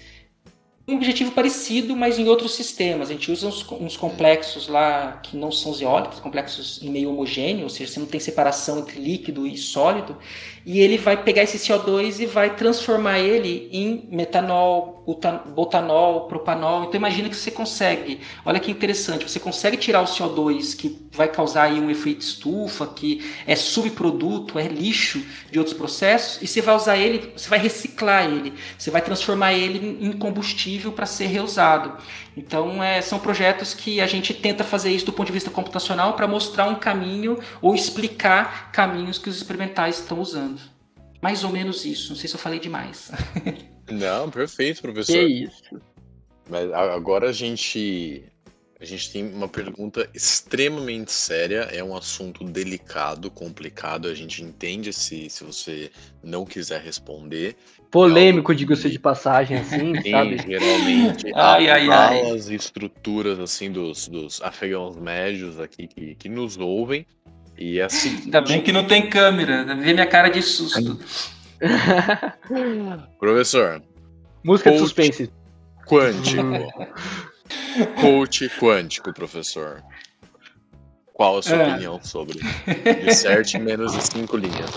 um 0.89 0.95
objetivo 0.95 1.31
parecido, 1.31 1.95
mas 1.95 2.17
em 2.17 2.27
outros 2.27 2.55
sistemas. 2.55 3.09
A 3.09 3.13
gente 3.13 3.31
usa 3.31 3.47
uns, 3.47 3.71
uns, 3.71 3.95
complexos 3.95 4.67
lá 4.67 5.13
que 5.23 5.37
não 5.37 5.51
são 5.51 5.73
zeólicos, 5.73 6.19
complexos 6.19 6.81
em 6.81 6.89
meio 6.89 7.11
homogêneo, 7.11 7.63
ou 7.63 7.69
seja, 7.69 7.91
você 7.91 7.99
não 7.99 8.07
tem 8.07 8.19
separação 8.19 8.79
entre 8.79 8.99
líquido 8.99 9.45
e 9.45 9.55
sólido, 9.55 10.17
e 10.65 10.79
ele 10.79 10.97
vai 10.97 11.21
pegar 11.21 11.43
esse 11.43 11.57
CO2 11.57 12.19
e 12.19 12.25
vai 12.25 12.55
transformar 12.55 13.19
ele 13.19 13.69
em 13.71 14.07
metanol, 14.11 15.03
butanol, 15.55 16.27
propanol. 16.27 16.83
Então 16.83 16.95
imagina 16.95 17.29
que 17.29 17.35
você 17.35 17.51
consegue, 17.51 18.19
olha 18.45 18.59
que 18.59 18.71
interessante, 18.71 19.29
você 19.29 19.39
consegue 19.39 19.77
tirar 19.77 20.01
o 20.01 20.05
CO2 20.05 20.75
que 20.75 21.07
vai 21.11 21.27
causar 21.27 21.63
aí 21.63 21.79
um 21.79 21.89
efeito 21.89 22.21
estufa, 22.21 22.85
que 22.87 23.25
é 23.47 23.55
subproduto, 23.55 24.59
é 24.59 24.67
lixo 24.67 25.23
de 25.51 25.57
outros 25.57 25.75
processos, 25.75 26.41
e 26.41 26.47
você 26.47 26.61
vai 26.61 26.75
usar 26.75 26.97
ele, 26.97 27.31
você 27.35 27.49
vai 27.49 27.59
reciclar 27.59 28.25
ele, 28.25 28.53
você 28.77 28.91
vai 28.91 29.01
transformar 29.01 29.53
ele 29.53 29.97
em 30.01 30.11
combustível 30.13 30.91
para 30.91 31.05
ser 31.05 31.25
reusado. 31.25 31.97
Então, 32.39 32.81
é, 32.81 33.01
são 33.01 33.19
projetos 33.19 33.73
que 33.73 33.99
a 33.99 34.07
gente 34.07 34.33
tenta 34.33 34.63
fazer 34.63 34.91
isso 34.91 35.05
do 35.05 35.11
ponto 35.11 35.27
de 35.27 35.33
vista 35.33 35.51
computacional 35.51 36.13
para 36.13 36.25
mostrar 36.25 36.67
um 36.67 36.75
caminho 36.75 37.37
ou 37.61 37.75
explicar 37.75 38.71
caminhos 38.71 39.17
que 39.17 39.27
os 39.27 39.35
experimentais 39.35 39.99
estão 39.99 40.21
usando. 40.21 40.61
Mais 41.21 41.43
ou 41.43 41.49
menos 41.49 41.83
isso. 41.83 42.11
Não 42.11 42.15
sei 42.15 42.29
se 42.29 42.35
eu 42.35 42.39
falei 42.39 42.59
demais. 42.59 43.11
Não, 43.91 44.29
perfeito, 44.29 44.81
professor. 44.81 45.11
Que 45.11 45.21
isso. 45.21 45.81
Mas 46.49 46.71
agora 46.71 47.29
a 47.29 47.33
gente 47.33 48.23
a 48.79 48.85
gente 48.85 49.11
tem 49.11 49.27
uma 49.27 49.49
pergunta 49.49 50.09
extremamente 50.13 51.11
séria, 51.11 51.67
é 51.69 51.83
um 51.83 51.97
assunto 51.97 52.45
delicado, 52.45 53.29
complicado, 53.29 54.07
a 54.07 54.15
gente 54.15 54.41
entende 54.41 54.93
se, 54.93 55.29
se 55.29 55.43
você 55.43 55.91
não 56.23 56.45
quiser 56.45 56.81
responder. 56.81 57.57
Polêmico, 57.91 58.53
diga-se 58.53 58.89
de 58.89 58.99
passagem, 58.99 59.57
assim, 59.57 59.93
Tem, 60.01 60.11
sabe? 60.11 60.37
geralmente, 60.37 61.31
Ai, 61.35 61.69
ai, 61.69 61.89
ai. 61.89 62.21
e 62.33 62.55
estruturas 62.55 63.39
assim 63.39 63.71
dos, 63.71 64.07
dos 64.07 64.41
afegãos 64.41 64.95
médios 64.95 65.59
aqui 65.59 65.87
que, 65.87 66.15
que 66.15 66.29
nos 66.29 66.57
ouvem. 66.57 67.05
E 67.57 67.79
é 67.79 67.83
assim, 67.85 68.21
Ainda 68.25 68.41
bem 68.41 68.61
que 68.61 68.71
não 68.71 68.85
tem 68.85 69.09
câmera, 69.09 69.65
vê 69.75 69.93
minha 69.93 70.05
cara 70.05 70.29
de 70.29 70.41
susto. 70.41 70.99
professor, 73.19 73.81
Música 74.43 74.71
de 74.71 74.77
Coach. 74.77 74.87
suspense. 74.87 75.31
quântico. 75.85 76.41
Coach 77.99 78.49
quântico, 78.59 79.13
professor. 79.13 79.83
Qual 81.13 81.37
a 81.39 81.41
sua 81.41 81.57
É. 81.57 81.67
opinião 81.69 81.99
sobre? 82.01 82.39
Disserte 83.03 83.59
menos 83.59 83.91
de 83.93 84.01
cinco 84.03 84.37
linhas. 84.37 84.69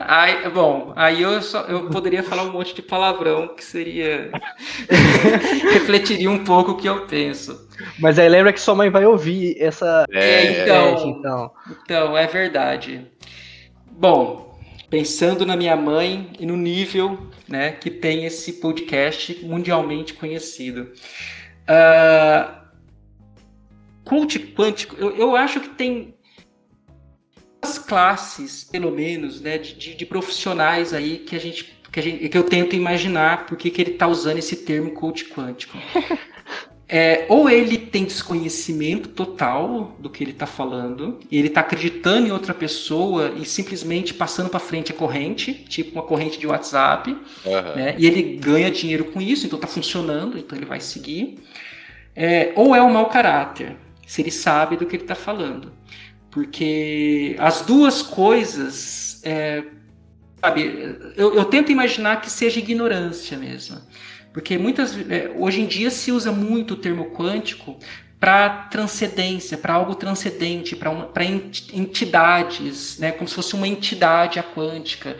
Ai, 0.00 0.48
bom, 0.50 0.92
aí 0.96 1.22
eu, 1.22 1.40
só, 1.42 1.62
eu 1.62 1.88
poderia 1.88 2.22
falar 2.22 2.42
um 2.44 2.52
monte 2.52 2.74
de 2.74 2.82
palavrão 2.82 3.54
que 3.54 3.64
seria. 3.64 4.30
refletiria 5.72 6.30
um 6.30 6.44
pouco 6.44 6.72
o 6.72 6.76
que 6.76 6.88
eu 6.88 7.06
penso. 7.06 7.68
Mas 7.98 8.18
aí 8.18 8.28
lembra 8.28 8.52
que 8.52 8.60
sua 8.60 8.74
mãe 8.74 8.90
vai 8.90 9.04
ouvir 9.06 9.56
essa. 9.60 10.04
É, 10.10 10.62
então. 10.62 10.92
Então- 10.92 11.10
então. 11.10 11.50
Então, 11.82 12.18
é 12.18 12.26
verdade. 12.26 13.06
Bom, 13.90 14.58
pensando 14.90 15.44
na 15.46 15.56
minha 15.56 15.76
mãe 15.76 16.30
e 16.38 16.46
no 16.46 16.56
nível 16.56 17.18
né, 17.48 17.72
que 17.72 17.90
tem 17.90 18.24
esse 18.24 18.54
podcast 18.54 19.44
mundialmente 19.44 20.14
conhecido. 20.14 20.92
Ah, 21.66 22.62
coach 24.04 24.38
quântico, 24.38 24.96
eu, 24.98 25.16
eu 25.16 25.36
acho 25.36 25.60
que 25.60 25.70
tem 25.70 26.13
as 27.64 27.78
classes, 27.78 28.64
pelo 28.64 28.90
menos, 28.90 29.40
né, 29.40 29.58
de, 29.58 29.74
de- 29.74 29.94
de 29.96 30.06
profissionais 30.06 30.92
aí 30.94 31.18
que 31.18 31.34
a 31.36 31.40
gente 31.40 31.74
que, 31.92 32.00
a 32.00 32.02
gente, 32.02 32.28
que 32.28 32.36
eu 32.38 32.42
tento 32.44 32.74
imaginar 32.74 33.46
por 33.46 33.56
que 33.56 33.70
que 33.70 33.80
ele 33.80 33.92
está 33.92 34.08
usando 34.08 34.38
esse 34.38 34.56
termo 34.56 34.90
coach 34.92 35.26
quântico. 35.26 35.78
É, 36.86 37.24
ou 37.30 37.48
ele 37.48 37.78
tem 37.78 38.04
desconhecimento 38.04 39.08
total 39.08 39.96
do 39.98 40.10
que 40.10 40.22
ele 40.22 40.32
está 40.32 40.46
falando, 40.46 41.18
e 41.30 41.38
ele 41.38 41.48
está 41.48 41.62
acreditando 41.62 42.28
em 42.28 42.30
outra 42.30 42.52
pessoa 42.52 43.32
e 43.40 43.46
simplesmente 43.46 44.12
passando 44.12 44.50
para 44.50 44.60
frente 44.60 44.92
a 44.92 44.94
corrente, 44.94 45.54
tipo 45.54 45.92
uma 45.94 46.02
corrente 46.02 46.38
de 46.38 46.46
WhatsApp, 46.46 47.16
Aham. 47.46 47.74
né? 47.74 47.94
E 47.98 48.06
ele 48.06 48.36
ganha 48.36 48.70
dinheiro 48.70 49.06
com 49.06 49.20
isso, 49.20 49.46
então 49.46 49.56
está 49.56 49.66
funcionando, 49.66 50.38
então 50.38 50.56
ele 50.58 50.66
vai 50.66 50.78
seguir. 50.78 51.38
É, 52.14 52.52
ou 52.56 52.74
é 52.74 52.82
um 52.82 52.92
mau 52.92 53.06
caráter, 53.08 53.76
se 54.06 54.22
ele 54.22 54.30
sabe 54.30 54.76
do 54.76 54.86
que 54.86 54.96
ele 54.96 55.04
está 55.04 55.14
falando. 55.14 55.72
Porque 56.34 57.36
as 57.38 57.60
duas 57.60 58.02
coisas, 58.02 59.20
é, 59.22 59.62
sabe, 60.40 60.96
eu, 61.16 61.32
eu 61.32 61.44
tento 61.44 61.70
imaginar 61.70 62.20
que 62.20 62.28
seja 62.28 62.58
ignorância 62.58 63.38
mesmo. 63.38 63.80
Porque 64.32 64.58
muitas, 64.58 64.98
é, 65.08 65.32
hoje 65.38 65.60
em 65.60 65.66
dia 65.66 65.92
se 65.92 66.10
usa 66.10 66.32
muito 66.32 66.74
o 66.74 66.76
termo 66.76 67.12
quântico 67.12 67.78
para 68.18 68.48
transcendência, 68.68 69.56
para 69.56 69.74
algo 69.74 69.94
transcendente, 69.94 70.74
para 70.74 71.24
entidades, 71.72 72.98
né, 72.98 73.12
como 73.12 73.28
se 73.28 73.34
fosse 73.36 73.54
uma 73.54 73.68
entidade 73.68 74.40
a 74.40 74.42
quântica. 74.42 75.16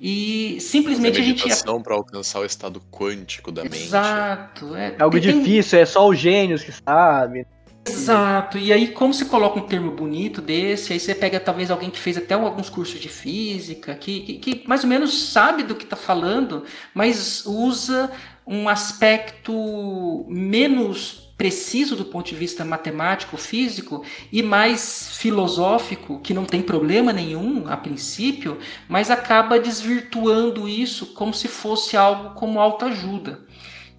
E 0.00 0.56
simplesmente 0.60 1.20
a 1.20 1.22
gente 1.22 1.44
meditação 1.44 1.82
para 1.82 1.94
alcançar 1.94 2.40
o 2.40 2.44
estado 2.46 2.80
quântico 2.90 3.52
da 3.52 3.64
mente. 3.64 3.82
Exato. 3.82 4.74
É, 4.74 4.94
É 4.98 5.02
algo 5.02 5.20
tem- 5.20 5.42
difícil, 5.42 5.78
é 5.78 5.84
só 5.84 6.08
os 6.08 6.18
gênios 6.18 6.62
que 6.62 6.72
sabem. 6.72 7.44
Exato. 7.86 8.56
E 8.56 8.72
aí, 8.72 8.88
como 8.88 9.12
se 9.12 9.26
coloca 9.26 9.58
um 9.58 9.66
termo 9.66 9.90
bonito 9.90 10.40
desse, 10.40 10.92
aí 10.92 11.00
você 11.00 11.14
pega 11.14 11.38
talvez 11.38 11.70
alguém 11.70 11.90
que 11.90 11.98
fez 11.98 12.16
até 12.16 12.34
alguns 12.34 12.70
cursos 12.70 12.98
de 12.98 13.08
física, 13.08 13.94
que, 13.94 14.20
que, 14.20 14.38
que 14.38 14.68
mais 14.68 14.82
ou 14.84 14.88
menos 14.88 15.30
sabe 15.32 15.62
do 15.62 15.74
que 15.74 15.84
está 15.84 15.96
falando, 15.96 16.64
mas 16.94 17.44
usa 17.44 18.10
um 18.46 18.68
aspecto 18.68 20.24
menos 20.28 21.24
preciso 21.36 21.96
do 21.96 22.04
ponto 22.04 22.28
de 22.28 22.34
vista 22.36 22.64
matemático, 22.64 23.36
físico 23.36 24.04
e 24.30 24.42
mais 24.42 25.16
filosófico, 25.16 26.20
que 26.20 26.32
não 26.32 26.44
tem 26.44 26.62
problema 26.62 27.12
nenhum 27.12 27.66
a 27.68 27.76
princípio, 27.76 28.58
mas 28.88 29.10
acaba 29.10 29.58
desvirtuando 29.58 30.68
isso 30.68 31.06
como 31.06 31.34
se 31.34 31.48
fosse 31.48 31.96
algo 31.96 32.34
como 32.34 32.60
autoajuda. 32.60 33.40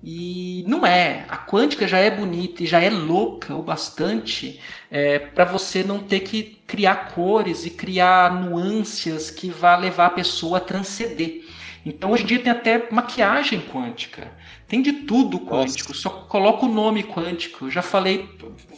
E 0.08 0.63
não 0.68 0.86
é. 0.86 1.26
A 1.28 1.36
quântica 1.36 1.88
já 1.88 1.98
é 1.98 2.12
bonita 2.12 2.62
e 2.62 2.68
já 2.68 2.80
é 2.80 2.91
louca 2.91 3.56
o 3.56 3.63
bastante 3.63 4.60
é, 4.91 5.18
para 5.18 5.46
você 5.46 5.84
não 5.84 5.98
ter 5.98 6.20
que 6.20 6.60
criar 6.68 7.12
cores 7.15 7.65
e 7.65 7.72
criar 7.72 8.32
nuances 8.32 9.32
que 9.32 9.50
vá 9.50 9.76
levar 9.76 10.06
a 10.06 10.12
pessoa 10.12 10.60
a 10.60 10.62
transcender. 10.62 11.44
Então 11.84 12.12
hoje 12.12 12.22
em 12.22 12.28
dia 12.28 12.39
tem 12.39 12.52
até 12.52 12.88
maquiagem 12.91 13.60
quântica. 13.62 14.32
Tem 14.68 14.80
de 14.80 14.94
tudo 14.94 15.39
quântico, 15.39 15.96
só 15.96 16.10
coloca 16.10 16.68
o 16.68 16.70
nome 16.70 17.02
quântico. 17.04 17.65
Eu 17.65 17.72
já 17.72 17.82
falei, 17.82 18.30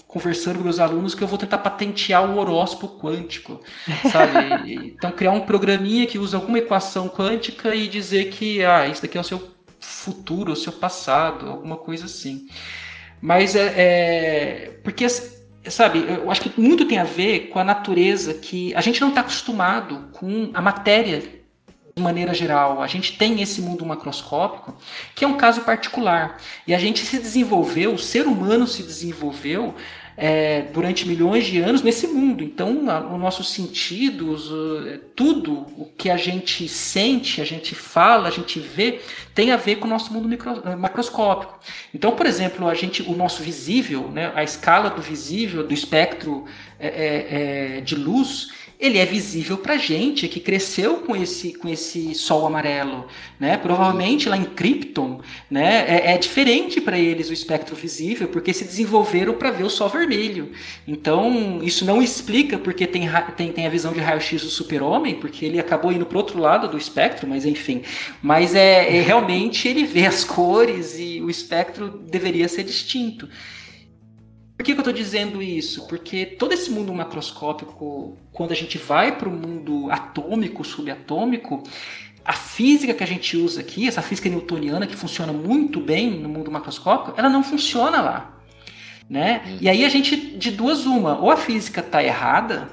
conversando 0.08 0.60
com 0.60 0.64
meus 0.64 0.80
alunos, 0.80 1.14
que 1.14 1.24
eu 1.24 1.28
vou 1.28 1.38
tentar 1.38 1.58
patentear 1.58 2.24
o 2.30 2.38
horóscopo 2.38 3.00
quântico, 3.00 3.62
sabe? 4.12 4.92
então 4.96 5.12
criar 5.12 5.32
um 5.32 5.42
programinha 5.42 6.08
que 6.08 6.20
usa 6.20 6.38
alguma 6.38 6.60
equação 6.60 7.10
quântica 7.10 7.76
e 7.76 7.88
dizer 7.88 8.30
que, 8.30 8.64
ah, 8.64 8.88
isso 8.88 9.02
daqui 9.02 9.18
é 9.18 9.22
o 9.22 9.26
seu 9.26 9.57
futuro, 9.80 10.54
o 10.54 10.56
seu 10.56 10.74
passado, 10.74 11.50
alguma 11.50 11.78
coisa 11.78 12.06
assim. 12.06 12.48
Mas 13.22 13.56
é, 13.56 13.74
é 13.76 14.80
porque 14.84 15.08
sabe, 15.70 16.06
eu 16.08 16.32
acho 16.32 16.42
que 16.42 16.60
muito 16.60 16.86
tem 16.86 16.98
a 16.98 17.04
ver 17.04 17.50
com 17.50 17.60
a 17.60 17.64
natureza 17.64 18.34
que 18.34 18.74
a 18.76 18.82
gente 18.82 19.02
não 19.02 19.10
está 19.10 19.22
acostumado 19.22 20.10
com 20.14 20.50
a 20.54 20.62
matéria 20.62 21.22
de 21.96 22.02
maneira 22.02 22.34
geral. 22.34 22.82
A 22.82 22.88
gente 22.88 23.18
tem 23.18 23.42
esse 23.42 23.62
mundo 23.62 23.86
macroscópico, 23.86 24.76
que 25.16 25.26
é 25.26 25.28
um 25.28 25.38
caso 25.38 25.62
particular. 25.62 26.38
E 26.66 26.74
a 26.74 26.80
gente 26.80 27.06
se 27.06 27.18
desenvolveu, 27.18 27.94
o 27.94 28.00
ser 28.00 28.28
humano 28.28 28.68
se 28.68 28.84
desenvolveu 28.84 29.76
é, 30.20 30.64
durante 30.74 31.08
milhões 31.08 31.46
de 31.46 31.60
anos 31.60 31.84
nesse 31.84 32.08
mundo. 32.08 32.44
Então, 32.44 32.90
a, 32.90 33.00
os 33.14 33.20
nossos 33.20 33.52
sentidos, 33.52 34.50
uh, 34.50 34.98
tudo 35.16 35.68
o 35.78 35.86
que 35.96 36.10
a 36.10 36.18
gente 36.18 36.68
sente, 36.68 37.40
a 37.40 37.46
gente 37.46 37.76
fala, 37.76 38.28
a 38.28 38.32
gente 38.32 38.60
vê, 38.60 39.00
tem 39.36 39.52
a 39.52 39.58
ver 39.58 39.76
com 39.76 39.86
o 39.86 39.90
nosso 39.90 40.12
mundo 40.12 40.28
micro, 40.28 40.64
macroscópico. 40.76 41.60
Então, 41.94 42.16
por 42.16 42.26
exemplo, 42.26 42.68
a 42.68 42.74
gente, 42.74 43.04
o 43.04 43.16
nosso 43.16 43.44
visível, 43.44 44.10
né, 44.10 44.32
a 44.34 44.44
escala 44.44 44.90
do 44.90 45.04
visível, 45.04 45.66
do 45.66 45.74
espectro 45.74 46.46
é, 46.80 47.78
é, 47.78 47.82
de 47.82 47.96
luz, 47.96 48.50
ele 48.80 49.00
é 49.00 49.06
visível 49.06 49.58
para 49.58 49.76
gente 49.76 50.28
que 50.28 50.40
cresceu 50.40 50.98
com 50.98 51.16
esse, 51.16 51.54
com 51.54 51.68
esse 51.68 52.14
sol 52.14 52.46
amarelo, 52.46 53.08
né? 53.40 53.58
Provavelmente 53.58 54.30
lá 54.30 54.38
em 54.38 54.44
Krypton, 54.44 55.20
né? 55.50 55.86
É, 55.88 56.14
é 56.14 56.18
diferente 56.18 56.80
para 56.80 57.00
eles 57.00 57.30
o 57.30 57.34
espectro 57.34 57.76
visível 57.76 58.28
porque 58.28 58.54
se 58.54 58.64
desenvolveram 58.64 59.34
para 59.34 59.50
ver 59.50 59.64
o 59.64 59.70
sol 59.70 59.90
vermelho. 59.90 60.52
Então 60.88 61.60
isso 61.64 61.86
não 61.86 62.04
explica 62.04 62.60
porque 62.60 62.86
tem, 62.86 63.10
tem, 63.36 63.52
tem 63.52 63.66
a 63.66 63.70
visão 63.70 63.92
de 63.92 64.00
raio-x 64.00 64.44
do 64.44 64.50
super-homem, 64.50 65.16
porque 65.16 65.44
ele 65.44 65.60
acabou 65.60 65.92
indo 65.92 66.06
para 66.06 66.18
outro 66.20 66.40
lado 66.40 66.68
do 66.68 66.78
espectro, 66.78 67.28
mas 67.28 67.46
enfim. 67.46 67.82
Mas 68.22 68.54
é, 68.54 68.98
é 68.98 69.02
realmente 69.02 69.68
ele 69.68 69.86
vê 69.86 70.06
as 70.06 70.24
cores 70.26 71.00
e 71.00 71.20
o 71.20 71.32
espectro 71.32 71.90
deveria 71.90 72.48
ser 72.48 72.64
distinto. 72.64 73.28
Por 74.58 74.64
que, 74.64 74.74
que 74.74 74.80
eu 74.80 74.82
estou 74.82 74.94
dizendo 74.94 75.40
isso? 75.40 75.88
Porque 75.88 76.26
todo 76.26 76.52
esse 76.52 76.72
mundo 76.72 76.92
macroscópico, 76.92 78.18
quando 78.34 78.54
a 78.54 78.56
gente 78.56 78.80
vai 78.80 79.16
para 79.16 79.30
o 79.30 79.32
mundo 79.32 79.88
atômico, 79.92 80.64
subatômico, 80.64 81.62
a 82.26 82.34
física 82.34 82.92
que 82.92 83.04
a 83.04 83.08
gente 83.08 83.38
usa 83.38 83.62
aqui, 83.62 83.88
essa 83.88 84.02
física 84.02 84.28
newtoniana 84.28 84.88
que 84.88 84.96
funciona 84.96 85.32
muito 85.32 85.80
bem 85.80 86.10
no 86.10 86.28
mundo 86.28 86.52
macroscópico, 86.52 87.14
ela 87.20 87.30
não 87.30 87.44
funciona 87.44 88.02
lá. 88.02 88.34
Né? 89.08 89.58
E 89.62 89.70
aí 89.70 89.86
a 89.86 89.90
gente, 89.90 90.18
de 90.18 90.50
duas 90.50 90.88
uma, 90.88 91.20
ou 91.20 91.30
a 91.30 91.38
física 91.38 91.82
está 91.82 92.04
errada, 92.04 92.68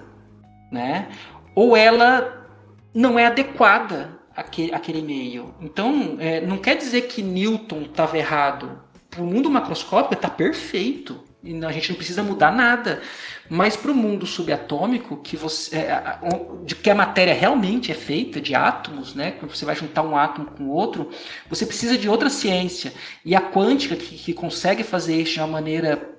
né? 0.72 1.08
ou 1.54 1.76
ela 1.76 2.48
não 2.94 3.18
é 3.18 3.26
adequada 3.26 4.18
àquele, 4.34 4.74
àquele 4.74 5.02
meio. 5.02 5.54
Então, 5.60 6.16
é, 6.18 6.40
não 6.40 6.56
quer 6.56 6.76
dizer 6.76 7.02
que 7.02 7.22
Newton 7.22 7.82
estava 7.82 8.16
errado. 8.16 8.80
Para 9.10 9.22
o 9.22 9.26
mundo 9.26 9.50
macroscópico 9.50 10.14
está 10.14 10.30
perfeito 10.30 11.23
E 11.44 11.64
a 11.64 11.72
gente 11.72 11.90
não 11.90 11.96
precisa 11.96 12.22
mudar 12.22 12.50
nada. 12.50 13.02
Mas 13.48 13.76
para 13.76 13.92
o 13.92 13.94
mundo 13.94 14.26
subatômico, 14.26 15.18
que 15.18 15.36
você, 15.36 15.76
é, 15.76 16.18
de 16.64 16.74
que 16.74 16.88
a 16.88 16.94
matéria 16.94 17.34
realmente 17.34 17.92
é 17.92 17.94
feita 17.94 18.40
de 18.40 18.54
átomos, 18.54 19.14
né? 19.14 19.32
Quando 19.32 19.54
você 19.54 19.66
vai 19.66 19.76
juntar 19.76 20.02
um 20.02 20.16
átomo 20.16 20.46
com 20.46 20.68
outro, 20.70 21.10
você 21.48 21.66
precisa 21.66 21.98
de 21.98 22.08
outra 22.08 22.30
ciência. 22.30 22.94
E 23.24 23.36
a 23.36 23.42
quântica, 23.42 23.94
que, 23.94 24.16
que 24.16 24.32
consegue 24.32 24.82
fazer 24.82 25.20
isso 25.20 25.34
de 25.34 25.40
uma 25.40 25.48
maneira 25.48 26.14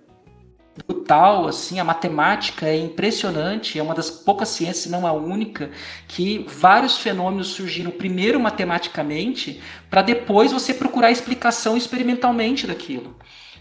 brutal, 0.87 1.47
assim, 1.47 1.79
a 1.79 1.83
matemática 1.83 2.67
é 2.67 2.77
impressionante, 2.77 3.79
é 3.79 3.83
uma 3.83 3.95
das 3.95 4.09
poucas 4.09 4.49
ciências, 4.49 4.83
se 4.83 4.89
não 4.89 5.07
a 5.07 5.13
única, 5.13 5.71
que 6.07 6.45
vários 6.49 6.97
fenômenos 6.97 7.47
surgiram 7.47 7.89
primeiro 7.91 8.39
matematicamente, 8.39 9.61
para 9.89 10.01
depois 10.01 10.51
você 10.51 10.73
procurar 10.73 11.11
explicação 11.11 11.77
experimentalmente 11.77 12.67
daquilo. 12.67 13.15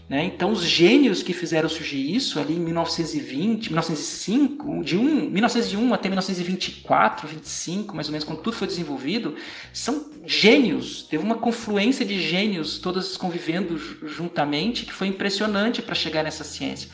Né? 0.07 0.23
Então, 0.25 0.51
os 0.51 0.63
gênios 0.63 1.23
que 1.23 1.33
fizeram 1.33 1.67
surgir 1.67 2.15
isso 2.15 2.39
ali 2.39 2.53
em 2.53 2.59
1920, 2.59 3.69
1905, 3.69 4.83
de 4.83 4.95
um, 4.95 5.29
1901 5.31 5.93
até 5.95 6.09
1924, 6.09 7.27
25, 7.27 7.95
mais 7.95 8.07
ou 8.07 8.11
menos, 8.11 8.23
quando 8.23 8.41
tudo 8.41 8.55
foi 8.55 8.67
desenvolvido, 8.67 9.35
são 9.73 10.05
gênios. 10.23 11.03
Teve 11.09 11.23
uma 11.23 11.35
confluência 11.35 12.05
de 12.05 12.21
gênios, 12.21 12.77
todas 12.77 13.17
convivendo 13.17 13.79
juntamente, 14.07 14.85
que 14.85 14.93
foi 14.93 15.07
impressionante 15.07 15.81
para 15.81 15.95
chegar 15.95 16.23
nessa 16.23 16.43
ciência. 16.43 16.89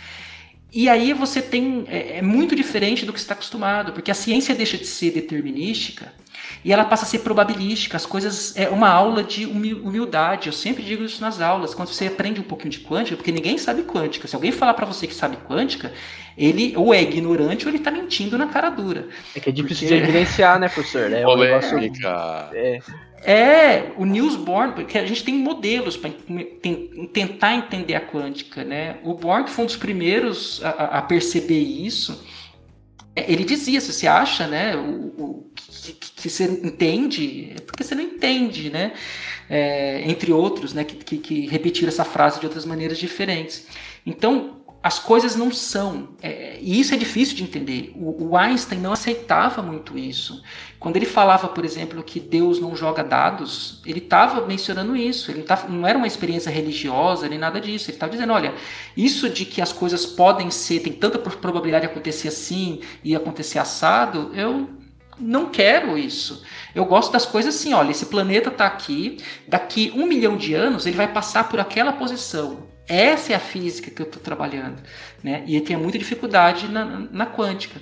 E 0.74 0.88
aí 0.88 1.12
você 1.14 1.42
tem. 1.42 1.86
É, 1.88 2.18
é 2.18 2.22
muito 2.22 2.56
diferente 2.56 3.06
do 3.06 3.12
que 3.12 3.20
você 3.20 3.26
está 3.26 3.34
acostumado, 3.34 3.92
porque 3.92 4.10
a 4.10 4.14
ciência 4.14 4.56
deixa 4.56 4.78
de 4.78 4.86
ser 4.86 5.12
determinística 5.12 6.14
e 6.64 6.72
ela 6.72 6.86
passa 6.86 7.06
a 7.06 7.08
ser 7.08 7.20
probabilística. 7.20 7.98
As 7.98 8.06
coisas 8.06 8.56
é 8.56 8.70
uma 8.70 8.90
aula 8.90 9.24
de 9.24 9.46
humildade. 9.46 10.48
Eu 10.48 10.54
sempre 10.54 10.84
digo 10.84 11.04
isso 11.04 11.22
nas 11.22 11.42
aulas. 11.42 11.74
Quando 11.74 11.90
você 11.90 12.08
aprende 12.08 12.40
um 12.40 12.44
pouquinho 12.44 12.70
de 12.70 12.80
quântica, 12.80 13.18
porque 13.18 13.32
ninguém 13.32 13.58
sabe 13.58 13.84
quântica. 13.84 14.28
Se 14.28 14.36
alguém 14.36 14.52
falar 14.52 14.74
para 14.74 14.86
você 14.86 15.08
que 15.08 15.14
sabe 15.14 15.38
quântica, 15.38 15.92
ele 16.38 16.74
ou 16.78 16.94
é 16.94 17.02
ignorante 17.02 17.66
ou 17.66 17.70
ele 17.70 17.78
está 17.78 17.92
mentindo 17.92 18.38
na 18.38 18.48
cara 18.48 18.70
dura. 18.70 19.08
É 19.36 19.40
que 19.40 19.50
é 19.50 19.52
difícil 19.52 19.88
porque... 19.88 20.02
de 20.02 20.10
evidenciar, 20.10 20.60
né, 20.60 20.70
professor? 20.70 21.12
É 21.12 21.28
um 21.28 21.36
negócio... 21.36 21.78
é. 22.54 22.80
É, 23.24 23.92
o 23.98 24.06
Niels 24.06 24.36
Bohr, 24.36 24.74
porque 24.74 24.98
a 24.98 25.06
gente 25.06 25.24
tem 25.24 25.36
modelos 25.36 25.96
para 25.96 26.10
tentar 27.14 27.56
entender 27.56 27.94
a 27.94 28.02
quântica, 28.02 28.64
né? 28.64 28.98
O 29.04 29.14
Bohr 29.14 29.44
que 29.44 29.52
foi 29.52 29.64
um 29.64 29.68
dos 29.68 29.76
primeiros 29.76 30.64
a, 30.64 30.70
a 30.70 31.02
perceber 31.04 31.60
isso, 31.60 32.24
é, 33.16 33.32
ele 33.32 33.44
dizia, 33.44 33.80
se 33.82 33.92
você 33.92 34.08
acha, 34.08 34.48
né, 34.48 34.76
o, 34.76 35.14
o 35.18 35.52
que, 35.54 35.94
que, 35.94 36.30
você 36.30 36.46
entende, 36.46 37.54
é 37.56 37.62
porque 37.62 37.84
você 37.84 37.94
não 37.94 38.04
entende, 38.04 38.70
né? 38.70 38.94
É, 39.50 40.02
entre 40.10 40.32
outros, 40.32 40.74
né, 40.74 40.84
que, 40.84 40.96
que, 40.96 41.18
que 41.18 41.48
repetiram 41.48 41.90
essa 41.90 42.06
frase 42.06 42.40
de 42.40 42.46
outras 42.46 42.66
maneiras 42.66 42.98
diferentes. 42.98 43.68
Então, 44.06 44.62
as 44.82 44.98
coisas 44.98 45.36
não 45.36 45.52
são. 45.52 46.16
É, 46.22 46.58
e 46.62 46.80
isso 46.80 46.94
é 46.94 46.98
difícil 46.98 47.36
de 47.36 47.44
entender. 47.44 47.92
O, 47.96 48.30
o, 48.30 48.38
Einstein 48.38 48.80
não 48.80 48.94
aceitava 48.94 49.62
muito 49.62 49.98
isso. 49.98 50.42
Quando 50.82 50.96
ele 50.96 51.06
falava, 51.06 51.48
por 51.48 51.64
exemplo, 51.64 52.02
que 52.02 52.20
Deus 52.20 52.60
não 52.60 52.76
joga 52.76 53.04
dados, 53.04 53.80
ele 53.86 54.00
estava 54.00 54.48
mencionando 54.48 54.96
isso. 54.96 55.30
Ele 55.30 55.44
tava, 55.44 55.68
não 55.68 55.88
era 55.88 55.96
uma 55.96 56.08
experiência 56.08 56.50
religiosa 56.50 57.30
nem 57.30 57.38
nada 57.38 57.62
disso. 57.62 57.92
Ele 57.92 57.98
estava 57.98 58.12
dizendo: 58.12 58.34
olha, 58.34 58.56
isso 58.98 59.30
de 59.30 59.46
que 59.46 59.62
as 59.62 59.72
coisas 59.72 60.08
podem 60.08 60.50
ser, 60.50 60.80
tem 60.80 60.92
tanta 60.92 61.20
probabilidade 61.20 61.86
de 61.86 61.92
acontecer 61.92 62.30
assim 62.30 62.82
e 63.04 63.16
acontecer 63.16 63.60
assado, 63.60 64.32
eu 64.34 64.72
não 65.20 65.52
quero 65.52 66.00
isso. 66.00 66.44
Eu 66.74 66.86
gosto 66.86 67.12
das 67.12 67.28
coisas 67.28 67.54
assim, 67.54 67.76
olha, 67.76 67.92
esse 67.92 68.08
planeta 68.08 68.50
está 68.50 68.66
aqui, 68.66 69.20
daqui 69.48 69.94
um 69.96 70.08
milhão 70.08 70.36
de 70.36 70.56
anos 70.56 70.88
ele 70.88 70.98
vai 70.98 71.08
passar 71.08 71.48
por 71.48 71.60
aquela 71.60 71.94
posição. 71.94 72.72
Essa 72.88 73.34
é 73.34 73.36
a 73.36 73.40
física 73.40 73.92
que 73.92 74.02
eu 74.02 74.08
estou 74.08 74.20
trabalhando, 74.20 74.82
né? 75.24 75.44
E 75.46 75.56
eu 75.56 75.64
tenho 75.64 75.78
muita 75.78 76.00
dificuldade 76.00 76.68
na, 76.68 76.86
na 77.12 77.28
quântica. 77.28 77.80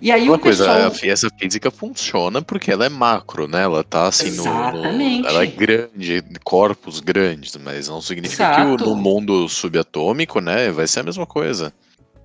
E 0.00 0.12
aí 0.12 0.28
Uma 0.28 0.38
coisa, 0.38 0.64
pessoal... 0.64 1.12
essa 1.12 1.28
física 1.38 1.70
funciona 1.70 2.40
porque 2.40 2.70
ela 2.70 2.86
é 2.86 2.88
macro, 2.88 3.48
né? 3.48 3.62
Ela 3.62 3.82
tá 3.82 4.06
assim 4.06 4.28
Exatamente. 4.28 5.22
no, 5.22 5.28
Ela 5.28 5.42
é 5.42 5.46
grande, 5.46 6.22
corpos 6.44 7.00
grandes, 7.00 7.56
mas 7.56 7.88
não 7.88 8.00
significa 8.00 8.44
Exato. 8.44 8.76
que 8.76 8.84
no 8.84 8.94
mundo 8.94 9.48
subatômico, 9.48 10.40
né, 10.40 10.70
vai 10.70 10.86
ser 10.86 11.00
a 11.00 11.02
mesma 11.02 11.26
coisa. 11.26 11.72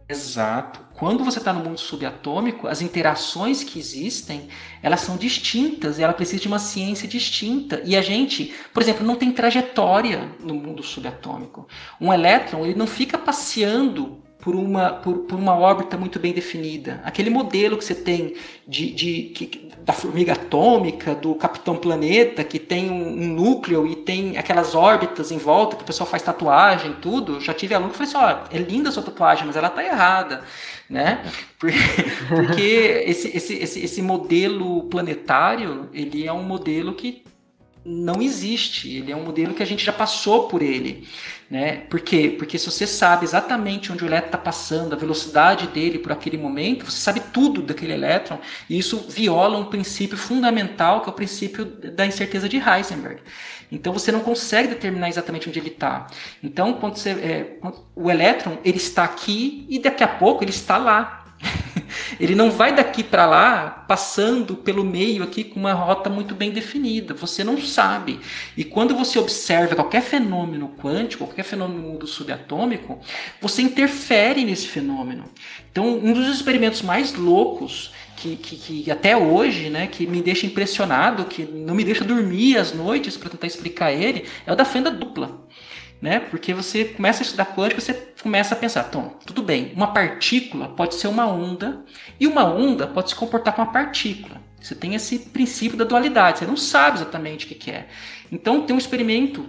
Exato. 0.07 0.81
Quando 0.93 1.23
você 1.23 1.39
está 1.39 1.51
no 1.51 1.63
mundo 1.63 1.79
subatômico, 1.79 2.67
as 2.67 2.81
interações 2.81 3.63
que 3.63 3.79
existem, 3.79 4.47
elas 4.81 5.01
são 5.01 5.17
distintas 5.17 5.97
e 5.97 6.03
ela 6.03 6.13
precisa 6.13 6.41
de 6.41 6.47
uma 6.47 6.59
ciência 6.59 7.07
distinta. 7.07 7.81
E 7.83 7.95
a 7.95 8.01
gente, 8.01 8.53
por 8.71 8.83
exemplo, 8.83 9.05
não 9.05 9.15
tem 9.15 9.31
trajetória 9.31 10.29
no 10.39 10.53
mundo 10.53 10.83
subatômico. 10.83 11.67
Um 11.99 12.13
elétron, 12.13 12.63
ele 12.63 12.75
não 12.75 12.85
fica 12.85 13.17
passeando 13.17 14.22
por 14.43 14.55
uma, 14.55 14.89
por, 14.89 15.19
por, 15.19 15.39
uma 15.39 15.55
órbita 15.55 15.95
muito 15.95 16.19
bem 16.19 16.33
definida. 16.33 16.99
Aquele 17.05 17.29
modelo 17.29 17.77
que 17.77 17.85
você 17.85 17.95
tem 17.95 18.35
de, 18.67 18.91
de, 18.91 19.23
que, 19.33 19.69
da 19.79 19.93
formiga 19.93 20.33
atômica, 20.33 21.15
do 21.15 21.33
Capitão 21.35 21.77
Planeta, 21.77 22.43
que 22.43 22.59
tem 22.59 22.91
um, 22.91 23.07
um, 23.07 23.27
núcleo 23.33 23.87
e 23.87 23.95
tem 23.95 24.37
aquelas 24.37 24.75
órbitas 24.75 25.31
em 25.31 25.37
volta, 25.37 25.77
que 25.77 25.83
o 25.83 25.85
pessoal 25.85 26.09
faz 26.09 26.21
tatuagem 26.21 26.91
e 26.91 26.95
tudo. 26.95 27.39
Já 27.39 27.53
tive 27.53 27.73
aluno 27.73 27.91
que 27.91 27.97
falou 27.97 28.33
assim, 28.33 28.43
ó, 28.51 28.53
é 28.53 28.59
linda 28.59 28.89
a 28.89 28.91
sua 28.91 29.03
tatuagem, 29.03 29.47
mas 29.47 29.55
ela 29.55 29.69
tá 29.69 29.81
errada. 29.81 30.43
Né? 30.89 31.23
Porque, 31.57 31.77
porque 32.27 33.03
esse, 33.07 33.29
esse, 33.37 33.53
esse, 33.53 33.79
esse 33.79 34.01
modelo 34.01 34.83
planetário, 34.89 35.89
ele 35.93 36.27
é 36.27 36.33
um 36.33 36.43
modelo 36.43 36.93
que 36.95 37.23
não 37.85 38.21
existe. 38.21 38.97
Ele 38.97 39.11
é 39.11 39.15
um 39.15 39.23
modelo 39.23 39.53
que 39.53 39.63
a 39.63 39.65
gente 39.65 39.85
já 39.85 39.93
passou 39.93 40.47
por 40.47 40.61
ele. 40.61 41.07
Né? 41.49 41.83
Por 41.89 41.99
quê? 41.99 42.35
Porque 42.37 42.57
se 42.57 42.65
você 42.65 42.87
sabe 42.87 43.25
exatamente 43.25 43.91
onde 43.91 44.03
o 44.03 44.07
elétron 44.07 44.27
está 44.27 44.37
passando, 44.37 44.93
a 44.93 44.97
velocidade 44.97 45.67
dele 45.67 45.99
por 45.99 46.11
aquele 46.11 46.37
momento, 46.37 46.85
você 46.85 46.97
sabe 46.97 47.19
tudo 47.31 47.61
daquele 47.61 47.93
elétron, 47.93 48.39
e 48.69 48.77
isso 48.77 49.05
viola 49.09 49.57
um 49.57 49.65
princípio 49.65 50.17
fundamental, 50.17 51.01
que 51.01 51.09
é 51.09 51.11
o 51.11 51.15
princípio 51.15 51.65
da 51.65 52.05
incerteza 52.05 52.49
de 52.49 52.57
Heisenberg. 52.57 53.21
Então 53.71 53.91
você 53.91 54.11
não 54.11 54.19
consegue 54.19 54.67
determinar 54.67 55.09
exatamente 55.09 55.49
onde 55.49 55.59
ele 55.59 55.69
está. 55.69 56.07
Então, 56.43 56.73
quando 56.73 56.95
você, 56.95 57.09
é, 57.09 57.57
o 57.95 58.09
elétron 58.09 58.57
ele 58.63 58.77
está 58.77 59.03
aqui 59.03 59.65
e 59.67 59.79
daqui 59.79 60.03
a 60.03 60.07
pouco 60.07 60.43
ele 60.43 60.51
está 60.51 60.77
lá. 60.77 61.25
Ele 62.19 62.35
não 62.35 62.51
vai 62.51 62.75
daqui 62.75 63.03
para 63.03 63.25
lá 63.25 63.69
passando 63.87 64.55
pelo 64.55 64.83
meio 64.83 65.23
aqui 65.23 65.43
com 65.43 65.59
uma 65.59 65.73
rota 65.73 66.09
muito 66.09 66.35
bem 66.35 66.51
definida. 66.51 67.13
Você 67.13 67.43
não 67.43 67.61
sabe. 67.61 68.19
E 68.55 68.63
quando 68.63 68.95
você 68.95 69.19
observa 69.19 69.75
qualquer 69.75 70.01
fenômeno 70.01 70.73
quântico, 70.81 71.25
qualquer 71.25 71.43
fenômeno 71.43 71.97
do 71.97 72.07
subatômico, 72.07 72.99
você 73.41 73.61
interfere 73.61 74.43
nesse 74.45 74.67
fenômeno. 74.67 75.25
Então, 75.71 75.97
um 75.97 76.13
dos 76.13 76.27
experimentos 76.33 76.81
mais 76.81 77.13
loucos 77.13 77.91
que, 78.15 78.35
que, 78.35 78.55
que, 78.55 78.91
até 78.91 79.17
hoje, 79.17 79.69
né, 79.69 79.87
que 79.87 80.07
me 80.07 80.21
deixa 80.21 80.45
impressionado, 80.45 81.25
que 81.25 81.43
não 81.43 81.75
me 81.75 81.83
deixa 81.83 82.03
dormir 82.03 82.57
às 82.57 82.73
noites 82.73 83.17
para 83.17 83.29
tentar 83.29 83.47
explicar 83.47 83.91
ele, 83.91 84.25
é 84.45 84.53
o 84.53 84.55
da 84.55 84.63
fenda 84.63 84.89
dupla 84.89 85.43
né? 86.03 86.19
Porque 86.19 86.53
você 86.53 86.83
começa 86.83 87.23
a 87.23 87.25
estudar 87.25 87.55
quântica, 87.55 87.79
você 87.79 87.93
começa 88.23 88.55
a 88.55 88.57
pensar, 88.57 88.87
então, 88.87 89.17
tudo 89.25 89.43
bem, 89.43 89.73
uma 89.75 89.87
partícula 89.87 90.69
pode 90.69 90.95
ser 90.95 91.07
uma 91.07 91.27
onda 91.27 91.83
e 92.17 92.25
uma 92.25 92.45
onda 92.45 92.87
pode 92.87 93.09
se 93.09 93.15
comportar 93.15 93.53
como 93.53 93.67
uma 93.67 93.73
partícula. 93.73 94.41
Você 94.61 94.73
tem 94.73 94.95
esse 94.95 95.19
princípio 95.19 95.77
da 95.77 95.83
dualidade, 95.83 96.39
você 96.39 96.45
não 96.45 96.55
sabe 96.55 96.97
exatamente 96.97 97.45
o 97.45 97.49
que, 97.49 97.69
é. 97.69 97.89
Então 98.31 98.61
tem 98.61 98.73
um 98.73 98.79
experimento 98.79 99.45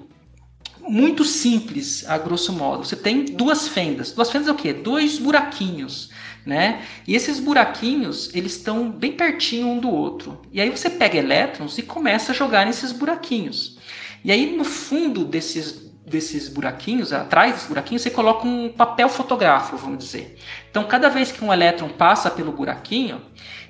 muito 0.80 1.24
simples, 1.24 2.04
a 2.08 2.18
grosso 2.18 2.52
modo. 2.52 2.84
Você 2.84 2.96
tem 2.96 3.24
duas 3.24 3.68
fendas. 3.68 4.10
Duas 4.10 4.28
fendas 4.28 4.48
é 4.48 4.50
o 4.50 4.56
quê? 4.56 4.72
Dois 4.72 5.18
buraquinhos, 5.18 6.10
né? 6.44 6.82
E 7.06 7.14
esses 7.14 7.38
buraquinhos, 7.38 8.34
eles 8.34 8.56
estão 8.56 8.90
bem 8.90 9.12
pertinho 9.12 9.68
um 9.68 9.78
do 9.78 9.88
outro. 9.88 10.42
E 10.52 10.60
aí 10.60 10.68
você 10.68 10.90
pega 10.90 11.16
elétrons 11.16 11.78
e 11.78 11.82
começa 11.82 12.32
a 12.32 12.34
jogar 12.34 12.66
nesses 12.66 12.90
buraquinhos. 12.90 13.78
E 14.24 14.32
aí 14.32 14.56
no 14.56 14.64
fundo 14.64 15.24
desses 15.24 15.83
desses 16.06 16.48
buraquinhos, 16.48 17.12
atrás 17.12 17.52
desses 17.52 17.68
buraquinhos, 17.68 18.02
você 18.02 18.10
coloca 18.10 18.46
um 18.46 18.68
papel 18.68 19.08
fotográfico, 19.08 19.76
vamos 19.76 19.98
dizer. 19.98 20.38
Então, 20.70 20.84
cada 20.84 21.08
vez 21.08 21.32
que 21.32 21.42
um 21.42 21.52
elétron 21.52 21.88
passa 21.88 22.30
pelo 22.30 22.52
buraquinho, 22.52 23.22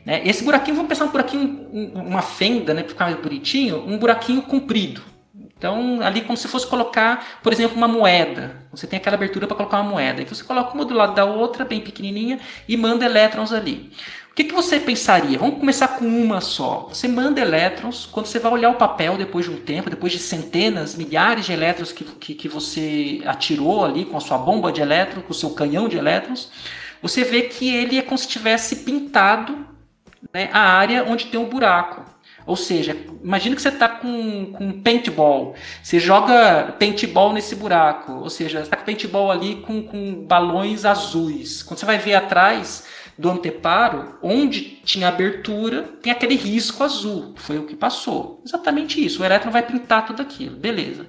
né, 0.05 0.20
esse 0.25 0.42
buraquinho, 0.42 0.77
vamos 0.77 0.88
pensar 0.88 1.05
um 1.05 1.11
buraquinho, 1.11 1.68
uma 1.94 2.23
fenda, 2.23 2.75
né, 2.75 2.83
para 2.83 2.90
ficar 2.90 3.05
mais 3.07 3.16
bonitinho, 3.16 3.85
um 3.87 3.97
buraquinho 3.97 4.42
comprido. 4.42 5.03
Então, 5.57 6.01
ali 6.03 6.20
como 6.20 6.37
se 6.37 6.49
fosse 6.49 6.66
colocar, 6.66 7.40
por 7.42 7.53
exemplo, 7.53 7.77
uma 7.77 7.88
moeda. 7.88 8.66
Você 8.70 8.87
tem 8.87 8.99
aquela 8.99 9.16
abertura 9.16 9.47
para 9.47 9.57
colocar 9.57 9.81
uma 9.81 9.88
moeda. 9.88 10.20
Então, 10.20 10.35
você 10.35 10.44
coloca 10.44 10.75
uma 10.75 10.85
do 10.85 10.92
lado 10.92 11.14
da 11.14 11.25
outra, 11.25 11.64
bem 11.64 11.81
pequenininha, 11.81 12.38
e 12.68 12.77
manda 12.77 13.05
elétrons 13.05 13.53
ali. 13.53 13.90
O 14.35 14.37
que, 14.37 14.42
que 14.42 14.53
você 14.53 14.81
pensaria? 14.81 15.38
Vamos 15.38 15.61
começar 15.61 15.87
com 15.87 16.05
uma 16.05 16.40
só. 16.40 16.88
Você 16.88 17.07
manda 17.07 17.40
elétrons, 17.40 18.05
quando 18.05 18.27
você 18.27 18.40
vai 18.40 18.51
olhar 18.51 18.70
o 18.70 18.75
papel 18.75 19.16
depois 19.16 19.44
de 19.44 19.53
um 19.53 19.61
tempo, 19.61 19.88
depois 19.88 20.12
de 20.12 20.18
centenas, 20.18 20.97
milhares 20.97 21.47
de 21.47 21.53
elétrons 21.53 21.92
que, 21.92 22.03
que, 22.03 22.35
que 22.35 22.49
você 22.49 23.23
atirou 23.27 23.85
ali 23.85 24.05
com 24.05 24.16
a 24.16 24.20
sua 24.20 24.37
bomba 24.37 24.73
de 24.73 24.81
elétrons, 24.81 25.25
com 25.25 25.31
o 25.31 25.35
seu 25.37 25.51
canhão 25.51 25.88
de 25.88 25.97
elétrons, 25.97 26.51
você 27.01 27.23
vê 27.23 27.42
que 27.42 27.73
ele 27.73 27.97
é 27.97 28.03
como 28.03 28.18
se 28.18 28.27
tivesse 28.27 28.79
pintado 28.79 29.68
né, 30.33 30.51
a 30.53 30.62
área 30.62 31.05
onde 31.05 31.27
tem 31.27 31.38
um 31.38 31.49
buraco. 31.49 32.05
Ou 32.44 32.57
seja, 32.57 32.97
imagina 33.23 33.55
que 33.55 33.62
você 33.62 33.68
está 33.68 33.88
com, 33.88 34.47
com 34.53 34.83
paintball. 34.83 35.55
Você 35.81 36.01
joga 36.01 36.75
paintball 36.77 37.33
nesse 37.33 37.55
buraco. 37.55 38.14
Ou 38.14 38.29
seja, 38.29 38.59
você 38.59 38.64
está 38.64 38.77
com 38.77 38.85
paintball 38.85 39.31
ali 39.31 39.62
com, 39.64 39.81
com 39.85 40.27
balões 40.27 40.85
azuis. 40.85 41.62
Quando 41.62 41.79
você 41.79 41.87
vai 41.87 41.99
ver 41.99 42.14
atrás 42.14 42.83
do 43.18 43.31
anteparo, 43.31 44.18
onde 44.22 44.81
tinha 44.85 45.09
abertura, 45.09 45.83
tem 46.03 46.12
aquele 46.12 46.35
risco 46.35 46.83
azul. 46.83 47.35
Foi 47.37 47.59
o 47.59 47.66
que 47.66 47.77
passou. 47.77 48.42
Exatamente 48.44 49.05
isso. 49.05 49.22
O 49.22 49.24
elétron 49.24 49.50
vai 49.50 49.62
pintar 49.62 50.07
tudo 50.07 50.22
aquilo. 50.22 50.57
Beleza. 50.57 51.07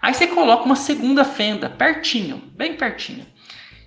Aí 0.00 0.14
você 0.14 0.26
coloca 0.26 0.64
uma 0.64 0.76
segunda 0.76 1.24
fenda, 1.24 1.68
pertinho, 1.70 2.42
bem 2.56 2.74
pertinho. 2.74 3.26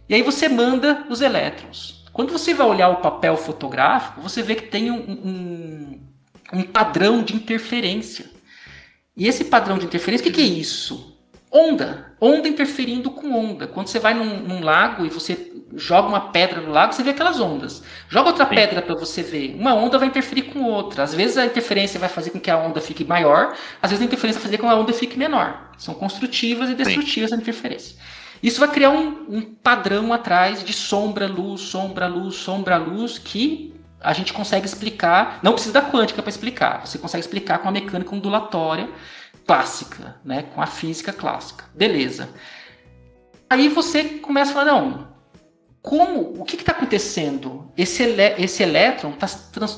E 0.08 0.16
aí 0.16 0.22
você 0.22 0.48
manda 0.48 1.06
os 1.10 1.22
elétrons. 1.22 2.06
Quando 2.14 2.32
você 2.32 2.54
vai 2.54 2.68
olhar 2.68 2.90
o 2.90 2.98
papel 2.98 3.36
fotográfico, 3.36 4.22
você 4.22 4.42
vê 4.42 4.56
que 4.56 4.68
tem 4.68 4.90
um, 4.90 5.12
um 5.12 6.06
um 6.54 6.64
padrão 6.64 7.24
de 7.24 7.36
interferência. 7.36 8.26
E 9.16 9.28
esse 9.28 9.46
padrão 9.46 9.78
de 9.78 9.86
interferência, 9.86 10.24
o 10.24 10.28
que, 10.28 10.36
que, 10.36 10.42
é 10.42 10.46
isso? 10.46 11.18
Onda. 11.52 12.15
Onda 12.26 12.48
interferindo 12.48 13.12
com 13.12 13.32
onda. 13.32 13.68
Quando 13.68 13.88
você 13.88 14.00
vai 14.00 14.16
num, 14.16 14.40
num, 14.40 14.64
lago 14.64 15.06
e 15.06 15.10
você 15.10 15.52
joga 15.76 16.08
uma 16.08 16.32
pedra 16.32 16.60
no 16.60 16.72
lago, 16.72 16.92
você 16.92 17.04
vê 17.04 17.12
aquelas 17.12 17.40
ondas. 17.40 17.84
Joga 18.10 18.30
outra 18.30 18.46
Sim. 18.46 18.56
pedra 18.56 18.82
para 18.82 18.96
você 18.96 19.22
ver. 19.22 19.56
Uma 19.56 19.76
onda 19.76 20.00
vai 20.00 20.08
interferir 20.08 20.42
com 20.44 20.64
outra. 20.64 21.04
Às 21.04 21.14
vezes 21.14 21.38
a 21.38 21.46
interferência 21.46 22.00
vai 22.00 22.10
fazer 22.10 22.32
com 22.32 22.40
que 22.40 22.50
a 22.50 22.58
onda 22.58 22.82
fique 22.82 23.06
maior, 23.06 23.56
às 23.80 23.92
vezes 23.92 24.02
a 24.02 24.06
interferência 24.06 24.40
vai 24.40 24.46
fazer 24.46 24.58
com 24.58 24.68
que 24.68 24.74
a 24.74 24.76
onda 24.76 24.92
fique 24.92 25.20
menor. 25.20 25.70
São 25.78 25.94
construtivas 25.94 26.68
e 26.72 26.74
destrutivas 26.74 27.30
Sim. 27.30 27.36
a 27.36 27.40
interferência. 27.40 27.96
Isso 28.42 28.60
vai 28.60 28.70
criar 28.70 28.90
um, 28.90 29.28
um 29.30 29.42
padrão 29.42 30.12
atrás 30.12 30.64
de 30.64 30.74
sombra, 30.74 31.28
luz, 31.28 31.62
sombra, 31.62 32.08
luz, 32.08 32.38
sombra, 32.38 32.78
luz, 32.78 33.20
que 33.20 33.72
a 34.02 34.14
gente 34.14 34.34
consegue 34.34 34.66
explicar, 34.66 35.40
não 35.44 35.54
precisa 35.54 35.74
da 35.74 35.82
quântica 35.82 36.24
para 36.24 36.30
explicar, 36.30 36.86
você 36.86 36.98
consegue 36.98 37.24
explicar 37.24 37.60
com 37.60 37.70
a 37.70 37.72
mecânica 37.72 38.16
ondulatória 38.16 38.90
clássica, 39.46 40.16
né, 40.24 40.44
com 40.54 40.62
a 40.62 40.68
física 40.68 41.14
clássica. 41.14 41.66
Beleza. 41.74 42.30
Aí 43.50 43.70
você 43.70 44.04
começa 44.04 44.52
a 44.52 44.54
falar, 44.54 44.66
não, 44.66 45.16
como, 45.86 46.42
o 46.42 46.44
que 46.44 46.56
está 46.56 46.72
acontecendo? 46.72 47.72
Esse, 47.78 48.04
esse 48.40 48.64
elétron 48.64 49.12
está 49.12 49.28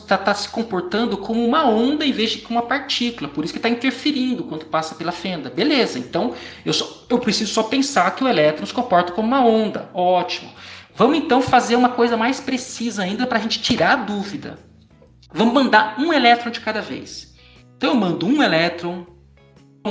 tá, 0.08 0.17
tá 0.17 0.34
se 0.34 0.47
comportando 0.47 1.17
como 1.17 1.45
uma 1.45 1.67
onda 1.67 2.06
em 2.06 2.13
vez 2.13 2.32
de 2.32 2.38
como 2.38 2.58
uma 2.58 2.65
partícula, 2.65 3.27
por 3.27 3.43
isso 3.43 3.51
que 3.51 3.60
está 3.60 3.67
interferindo 3.67 4.45
quando 4.45 4.65
passa 4.67 4.95
pela 4.95 5.12
fenda. 5.12 5.49
Beleza, 5.49 5.99
então 5.99 6.34
eu, 6.65 6.71
só, 6.71 7.03
eu 7.10 7.19
preciso 7.19 7.53
só 7.53 7.63
pensar 7.63 8.15
que 8.15 8.23
o 8.23 8.27
elétron 8.27 8.65
se 8.65 8.73
comporta 8.73 9.12
como 9.12 9.27
uma 9.27 9.43
onda. 9.45 9.89
Ótimo. 9.93 10.49
Vamos 10.95 11.17
então 11.17 11.41
fazer 11.41 11.75
uma 11.75 11.89
coisa 11.89 12.15
mais 12.15 12.39
precisa 12.39 13.03
ainda 13.03 13.27
para 13.27 13.38
a 13.38 13.41
gente 13.41 13.62
tirar 13.62 13.91
a 13.91 13.95
dúvida. 13.97 14.58
Vamos 15.34 15.53
mandar 15.53 15.99
um 15.99 16.13
elétron 16.13 16.51
de 16.51 16.62
cada 16.62 16.82
vez. 16.82 17.36
Então 17.75 17.89
eu 17.89 17.95
mando 17.97 18.25
um 18.25 18.41
elétron, 18.41 19.06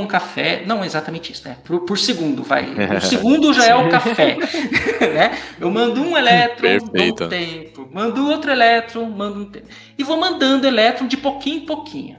um 0.00 0.06
café, 0.06 0.62
não 0.66 0.84
exatamente 0.84 1.32
isso, 1.32 1.46
né? 1.46 1.56
Por, 1.64 1.80
por 1.80 1.98
segundo, 1.98 2.42
vai. 2.42 2.66
O 2.96 3.00
segundo 3.00 3.52
já 3.52 3.66
é 3.66 3.74
o 3.74 3.88
café, 3.88 4.36
né? 5.00 5.38
Eu 5.60 5.70
mando 5.70 6.02
um 6.02 6.16
elétron, 6.16 6.60
Perfeito. 6.60 7.24
um 7.24 7.28
tempo, 7.28 7.88
mando 7.92 8.28
outro 8.28 8.50
elétron, 8.50 9.06
mando 9.06 9.40
um 9.40 9.44
tempo. 9.44 9.66
E 9.96 10.02
vou 10.02 10.18
mandando 10.18 10.66
elétron 10.66 11.06
de 11.06 11.16
pouquinho 11.16 11.62
em 11.62 11.66
pouquinho. 11.66 12.18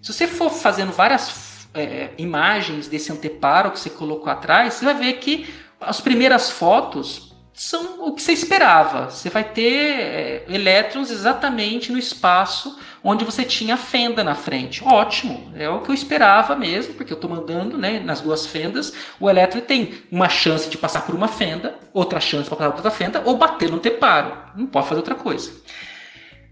Se 0.00 0.12
você 0.12 0.26
for 0.26 0.50
fazendo 0.50 0.92
várias 0.92 1.68
é, 1.74 2.10
imagens 2.18 2.88
desse 2.88 3.12
anteparo 3.12 3.70
que 3.70 3.80
você 3.80 3.90
colocou 3.90 4.30
atrás, 4.30 4.74
você 4.74 4.84
vai 4.84 4.94
ver 4.94 5.12
que 5.14 5.52
as 5.80 6.00
primeiras 6.00 6.50
fotos 6.50 7.31
são 7.54 8.06
o 8.06 8.14
que 8.14 8.22
você 8.22 8.32
esperava. 8.32 9.10
Você 9.10 9.28
vai 9.28 9.44
ter 9.44 10.00
é, 10.00 10.44
elétrons 10.48 11.10
exatamente 11.10 11.92
no 11.92 11.98
espaço 11.98 12.78
onde 13.04 13.24
você 13.24 13.44
tinha 13.44 13.74
a 13.74 13.78
fenda 13.78 14.22
na 14.22 14.34
frente. 14.34 14.82
Ótimo, 14.84 15.52
é 15.56 15.68
o 15.68 15.80
que 15.80 15.90
eu 15.90 15.94
esperava 15.94 16.54
mesmo, 16.54 16.94
porque 16.94 17.12
eu 17.12 17.16
estou 17.16 17.28
mandando 17.28 17.76
né, 17.76 18.00
nas 18.00 18.20
duas 18.20 18.46
fendas. 18.46 18.92
O 19.18 19.28
elétron 19.28 19.60
tem 19.60 20.02
uma 20.10 20.28
chance 20.28 20.70
de 20.70 20.78
passar 20.78 21.04
por 21.04 21.14
uma 21.14 21.28
fenda, 21.28 21.78
outra 21.92 22.20
chance 22.20 22.48
para 22.48 22.56
passar 22.56 22.70
por 22.70 22.76
outra 22.76 22.90
fenda, 22.90 23.22
ou 23.24 23.36
bater 23.36 23.70
no 23.70 23.78
teparo. 23.78 24.36
Não 24.56 24.66
pode 24.66 24.86
fazer 24.88 25.00
outra 25.00 25.14
coisa. 25.14 25.52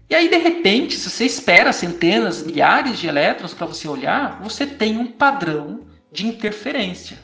E 0.09 0.13
aí, 0.15 0.27
de 0.27 0.37
repente, 0.37 0.95
se 0.95 1.09
você 1.09 1.25
espera 1.25 1.71
centenas, 1.71 2.43
milhares 2.43 2.99
de 2.99 3.07
elétrons 3.07 3.53
para 3.53 3.65
você 3.65 3.87
olhar, 3.87 4.41
você 4.41 4.67
tem 4.67 4.97
um 4.97 5.07
padrão 5.07 5.85
de 6.11 6.27
interferência. 6.27 7.17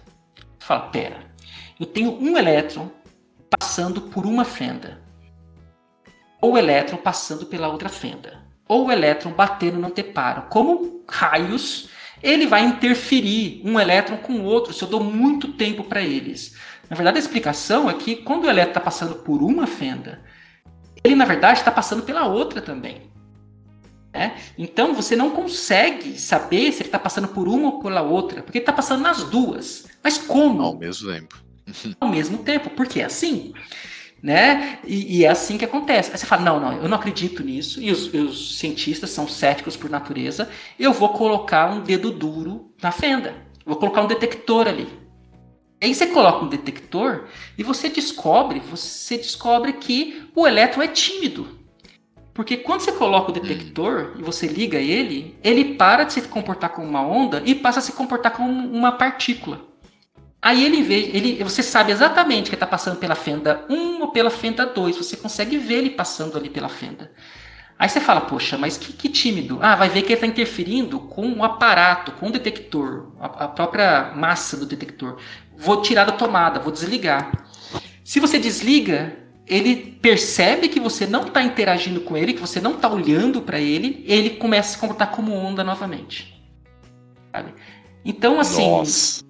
Você 0.57 0.65
fala, 0.65 0.83
pera, 0.83 1.27
eu 1.77 1.85
tenho 1.85 2.17
um 2.17 2.37
elétron 2.37 2.89
passando 3.49 4.01
por 4.01 4.25
uma 4.25 4.43
fenda, 4.43 5.01
ou 6.41 6.53
o 6.53 6.57
elétron 6.57 6.97
passando 6.97 7.45
pela 7.45 7.67
outra 7.67 7.89
fenda, 7.89 8.43
ou 8.67 8.87
o 8.87 8.91
elétron 8.91 9.31
batendo 9.31 9.79
no 9.79 9.87
anteparo. 9.87 10.43
Como 10.49 11.03
raios, 11.07 11.89
ele 12.21 12.45
vai 12.45 12.63
interferir 12.63 13.61
um 13.63 13.79
elétron 13.79 14.17
com 14.17 14.33
o 14.33 14.43
outro 14.43 14.73
se 14.73 14.83
eu 14.83 14.87
dou 14.87 15.03
muito 15.03 15.53
tempo 15.53 15.83
para 15.83 16.01
eles. 16.01 16.55
Na 16.89 16.95
verdade, 16.95 17.17
a 17.17 17.21
explicação 17.21 17.89
é 17.89 17.93
que 17.93 18.17
quando 18.17 18.45
o 18.45 18.49
elétron 18.49 18.71
está 18.71 18.81
passando 18.81 19.15
por 19.15 19.41
uma 19.41 19.67
fenda, 19.67 20.21
ele 21.03 21.15
na 21.15 21.25
verdade 21.25 21.59
está 21.59 21.71
passando 21.71 22.03
pela 22.03 22.25
outra 22.25 22.61
também. 22.61 23.07
É? 24.13 24.31
Então 24.57 24.95
você 24.95 25.15
não 25.15 25.29
consegue 25.29 26.19
saber 26.19 26.71
se 26.71 26.81
ele 26.81 26.87
está 26.87 26.97
passando 26.97 27.27
por 27.27 27.47
uma 27.47 27.67
ou 27.67 27.79
pela 27.79 28.01
outra, 28.01 28.41
porque 28.41 28.57
ele 28.57 28.63
está 28.63 28.73
passando 28.73 29.01
nas 29.01 29.23
duas. 29.23 29.85
Mas 30.03 30.17
como? 30.17 30.63
Ao 30.63 30.75
mesmo 30.75 31.11
tempo 31.11 31.46
ao 31.99 32.09
mesmo 32.09 32.39
tempo, 32.39 32.69
porque 32.71 33.01
é 33.01 33.05
assim. 33.05 33.53
Né? 34.21 34.79
E, 34.83 35.19
e, 35.19 35.25
é 35.25 35.29
assim 35.29 35.57
que 35.57 35.65
acontece. 35.65 36.11
Aí 36.11 36.17
você 36.17 36.25
fala: 36.25 36.41
não, 36.41 36.59
não, 36.59 36.73
eu 36.73 36.89
não 36.89 36.97
acredito 36.97 37.43
nisso, 37.43 37.81
e 37.81 37.91
os, 37.91 38.11
os 38.13 38.57
cientistas 38.57 39.11
são 39.11 39.27
céticos 39.27 39.77
por 39.77 39.89
natureza, 39.89 40.49
eu 40.79 40.91
vou 40.91 41.09
colocar 41.09 41.71
um 41.71 41.81
dedo 41.81 42.11
duro 42.11 42.73
na 42.81 42.91
fenda, 42.91 43.35
vou 43.63 43.75
colocar 43.75 44.01
um 44.01 44.07
detector 44.07 44.67
ali. 44.67 44.87
Aí 45.79 45.93
você 45.93 46.07
coloca 46.07 46.43
um 46.43 46.49
detector 46.49 47.25
e 47.55 47.61
você 47.61 47.87
descobre, 47.87 48.59
você 48.59 49.17
descobre 49.17 49.73
que 49.73 50.27
o 50.35 50.47
elétron 50.47 50.81
é 50.81 50.87
tímido. 50.87 51.57
Porque 52.33 52.57
quando 52.57 52.81
você 52.81 52.91
coloca 52.91 53.31
o 53.31 53.33
detector 53.33 54.13
e 54.17 54.23
você 54.23 54.47
liga 54.47 54.79
ele, 54.79 55.35
ele 55.43 55.75
para 55.75 56.03
de 56.03 56.13
se 56.13 56.21
comportar 56.23 56.71
como 56.71 56.87
uma 56.87 57.01
onda 57.01 57.41
e 57.45 57.53
passa 57.53 57.79
a 57.79 57.81
se 57.81 57.93
comportar 57.93 58.31
como 58.31 58.51
uma 58.51 58.91
partícula. 58.91 59.61
Aí 60.41 60.63
ele 60.63 60.81
vê, 60.83 61.09
ele, 61.13 61.43
você 61.43 61.63
sabe 61.63 61.91
exatamente 61.91 62.49
que 62.49 62.55
está 62.55 62.67
passando 62.67 62.97
pela 62.97 63.15
fenda 63.15 63.65
1 63.69 64.01
ou 64.01 64.11
pela 64.11 64.29
fenda 64.29 64.65
2. 64.65 64.97
Você 64.97 65.17
consegue 65.17 65.57
ver 65.57 65.75
ele 65.75 65.89
passando 65.89 66.37
ali 66.37 66.49
pela 66.49 66.69
fenda. 66.69 67.11
Aí 67.79 67.87
você 67.87 67.99
fala, 67.99 68.21
poxa, 68.21 68.57
mas 68.57 68.77
que, 68.77 68.91
que 68.91 69.09
tímido. 69.09 69.59
Ah, 69.61 69.75
vai 69.75 69.89
ver 69.89 70.01
que 70.01 70.07
ele 70.07 70.13
está 70.15 70.27
interferindo 70.27 70.99
com 70.99 71.31
o 71.31 71.43
aparato, 71.43 72.11
com 72.13 72.27
o 72.27 72.31
detector, 72.31 73.11
a, 73.19 73.25
a, 73.25 73.47
própria 73.47 74.13
massa 74.15 74.57
do 74.57 74.65
detector. 74.65 75.17
Vou 75.55 75.81
tirar 75.81 76.05
da 76.05 76.11
tomada, 76.11 76.59
vou 76.59 76.71
desligar. 76.71 77.31
Se 78.03 78.19
você 78.19 78.39
desliga, 78.39 79.15
ele 79.45 79.75
percebe 80.01 80.69
que 80.69 80.79
você 80.79 81.05
não 81.05 81.27
está 81.27 81.43
interagindo 81.43 82.01
com 82.01 82.17
ele, 82.17 82.33
que 82.33 82.41
você 82.41 82.59
não 82.59 82.75
está 82.75 82.89
olhando 82.89 83.41
para 83.41 83.59
ele, 83.59 84.03
ele 84.07 84.31
começa 84.31 84.69
a 84.69 84.71
se 84.73 84.77
comportar 84.79 85.11
como 85.11 85.33
onda 85.33 85.63
novamente. 85.63 86.41
Sabe? 87.31 87.53
Então, 88.03 88.39
assim. 88.39 88.67
Nossa. 88.67 89.26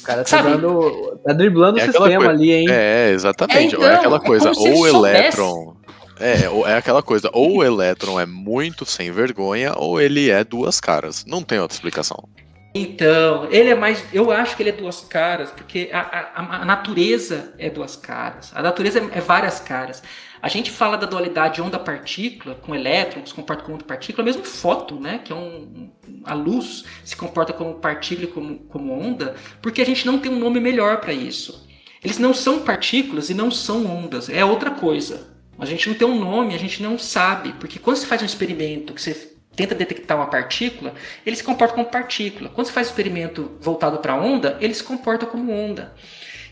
O 0.00 0.02
cara 0.04 0.24
tá, 0.24 0.42
dando, 0.42 1.18
tá 1.24 1.32
driblando 1.32 1.78
é 1.78 1.82
o 1.82 1.86
sistema 1.86 2.16
coisa, 2.16 2.30
ali, 2.30 2.52
hein? 2.52 2.66
É, 2.70 3.10
exatamente. 3.10 3.58
É, 3.58 3.78
então, 3.78 3.84
é 3.84 3.94
aquela 3.94 4.20
coisa, 4.20 4.48
é 4.48 4.52
ou 4.52 4.80
o 4.80 4.86
elétron. 4.86 5.76
É, 6.18 6.70
é 6.70 6.76
aquela 6.76 7.02
coisa, 7.02 7.28
ou 7.32 7.58
o 7.58 7.64
elétron 7.64 8.18
é 8.18 8.24
muito 8.24 8.86
sem 8.86 9.10
vergonha, 9.10 9.74
ou 9.76 10.00
ele 10.00 10.30
é 10.30 10.44
duas 10.44 10.80
caras. 10.80 11.24
Não 11.26 11.42
tem 11.42 11.58
outra 11.58 11.74
explicação. 11.74 12.28
Então, 12.74 13.48
ele 13.50 13.70
é 13.70 13.74
mais. 13.74 14.04
Eu 14.12 14.30
acho 14.30 14.54
que 14.54 14.62
ele 14.62 14.70
é 14.70 14.72
duas 14.72 15.00
caras, 15.00 15.50
porque 15.50 15.88
a, 15.92 16.00
a, 16.00 16.60
a 16.62 16.64
natureza 16.64 17.54
é 17.58 17.70
duas 17.70 17.96
caras. 17.96 18.52
A 18.54 18.62
natureza 18.62 19.00
é, 19.00 19.18
é 19.18 19.20
várias 19.20 19.60
caras. 19.60 20.02
A 20.46 20.48
gente 20.48 20.70
fala 20.70 20.96
da 20.96 21.08
dualidade 21.08 21.60
onda-partícula, 21.60 22.54
com 22.54 22.72
elétron 22.72 23.20
que 23.20 23.30
se 23.30 23.34
comporta 23.34 23.64
como 23.64 23.74
onda-partícula, 23.74 24.24
mesmo 24.24 24.44
fóton, 24.44 25.00
né, 25.00 25.18
que 25.18 25.32
é 25.32 25.34
um, 25.34 25.90
a 26.22 26.34
luz 26.34 26.84
se 27.04 27.16
comporta 27.16 27.52
como 27.52 27.74
partícula 27.74 28.28
e 28.28 28.30
como, 28.30 28.58
como 28.60 28.92
onda, 28.92 29.34
porque 29.60 29.82
a 29.82 29.84
gente 29.84 30.06
não 30.06 30.20
tem 30.20 30.30
um 30.30 30.38
nome 30.38 30.60
melhor 30.60 31.00
para 31.00 31.12
isso. 31.12 31.68
Eles 32.00 32.20
não 32.20 32.32
são 32.32 32.60
partículas 32.60 33.28
e 33.28 33.34
não 33.34 33.50
são 33.50 33.86
ondas, 33.86 34.28
é 34.28 34.44
outra 34.44 34.70
coisa. 34.70 35.36
A 35.58 35.66
gente 35.66 35.88
não 35.88 35.96
tem 35.96 36.06
um 36.06 36.20
nome, 36.20 36.54
a 36.54 36.58
gente 36.58 36.80
não 36.80 36.96
sabe, 36.96 37.52
porque 37.54 37.80
quando 37.80 37.96
você 37.96 38.06
faz 38.06 38.22
um 38.22 38.26
experimento 38.26 38.94
que 38.94 39.02
você 39.02 39.34
tenta 39.56 39.74
detectar 39.74 40.16
uma 40.16 40.28
partícula, 40.28 40.94
ele 41.26 41.34
se 41.34 41.42
comporta 41.42 41.74
como 41.74 41.86
partícula. 41.86 42.50
Quando 42.50 42.68
você 42.68 42.72
faz 42.72 42.86
um 42.86 42.90
experimento 42.90 43.50
voltado 43.60 43.98
para 43.98 44.14
onda, 44.14 44.56
ele 44.60 44.74
se 44.74 44.84
comporta 44.84 45.26
como 45.26 45.50
onda. 45.50 45.92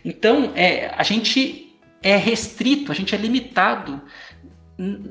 Então, 0.05 0.51
é, 0.57 0.93
a 0.99 1.05
gente 1.05 1.64
é 2.05 2.17
restrito, 2.17 2.93
a 2.93 2.95
gente 2.95 3.15
é 3.15 3.19
limitado. 3.19 4.01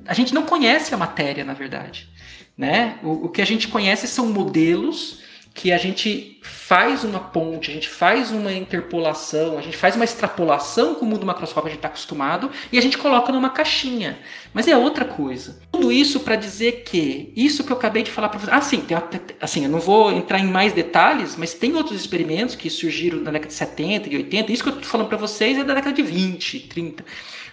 A 0.05 0.13
gente 0.13 0.33
não 0.33 0.43
conhece 0.43 0.93
a 0.93 0.97
matéria, 0.97 1.43
na 1.43 1.53
verdade. 1.53 2.07
Né? 2.55 2.99
O, 3.01 3.25
o 3.25 3.29
que 3.29 3.41
a 3.41 3.45
gente 3.45 3.67
conhece 3.67 4.07
são 4.07 4.27
modelos 4.27 5.23
que 5.53 5.71
a 5.71 5.77
gente 5.77 6.39
faz 6.41 7.03
uma 7.03 7.19
ponte, 7.19 7.69
a 7.69 7.73
gente 7.73 7.87
faz 7.87 8.31
uma 8.31 8.51
interpolação, 8.51 9.57
a 9.57 9.61
gente 9.61 9.77
faz 9.77 9.95
uma 9.95 10.03
extrapolação 10.03 10.95
com 10.95 11.05
o 11.05 11.07
mundo 11.07 11.25
macroscópico 11.25 11.67
que 11.67 11.67
a 11.67 11.71
gente 11.71 11.79
está 11.79 11.87
acostumado 11.89 12.49
e 12.71 12.77
a 12.77 12.81
gente 12.81 12.97
coloca 12.97 13.31
numa 13.31 13.51
caixinha. 13.51 14.17
Mas 14.51 14.67
é 14.67 14.75
outra 14.75 15.05
coisa. 15.05 15.61
Tudo 15.71 15.91
isso 15.91 16.21
para 16.21 16.35
dizer 16.35 16.83
que 16.83 17.31
isso 17.35 17.63
que 17.63 17.71
eu 17.71 17.77
acabei 17.77 18.01
de 18.01 18.09
falar 18.09 18.29
para 18.29 18.39
vocês. 18.39 18.51
Ah, 18.51 18.61
sim, 18.61 18.81
tem, 18.81 18.97
assim, 19.39 19.65
eu 19.65 19.69
não 19.69 19.79
vou 19.79 20.11
entrar 20.11 20.39
em 20.39 20.47
mais 20.47 20.73
detalhes, 20.73 21.35
mas 21.35 21.53
tem 21.53 21.75
outros 21.75 22.01
experimentos 22.01 22.55
que 22.55 22.69
surgiram 22.69 23.19
na 23.19 23.29
década 23.29 23.49
de 23.49 23.53
70 23.53 24.09
e 24.09 24.17
80. 24.17 24.51
Isso 24.51 24.63
que 24.63 24.69
eu 24.69 24.73
estou 24.73 24.89
falando 24.89 25.07
para 25.07 25.17
vocês 25.17 25.57
é 25.59 25.63
da 25.63 25.75
década 25.75 25.95
de 25.95 26.01
20, 26.01 26.61
30, 26.61 27.05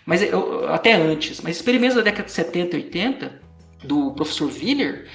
mas 0.06 0.22
eu, 0.22 0.72
até 0.72 0.94
antes. 0.94 1.42
Mas 1.42 1.56
experimentos 1.56 1.96
da 1.96 2.02
década 2.02 2.24
de 2.24 2.32
70 2.32 2.76
e 2.76 2.80
80 2.80 3.40
do 3.84 4.12
professor 4.12 4.50
Willer 4.50 5.06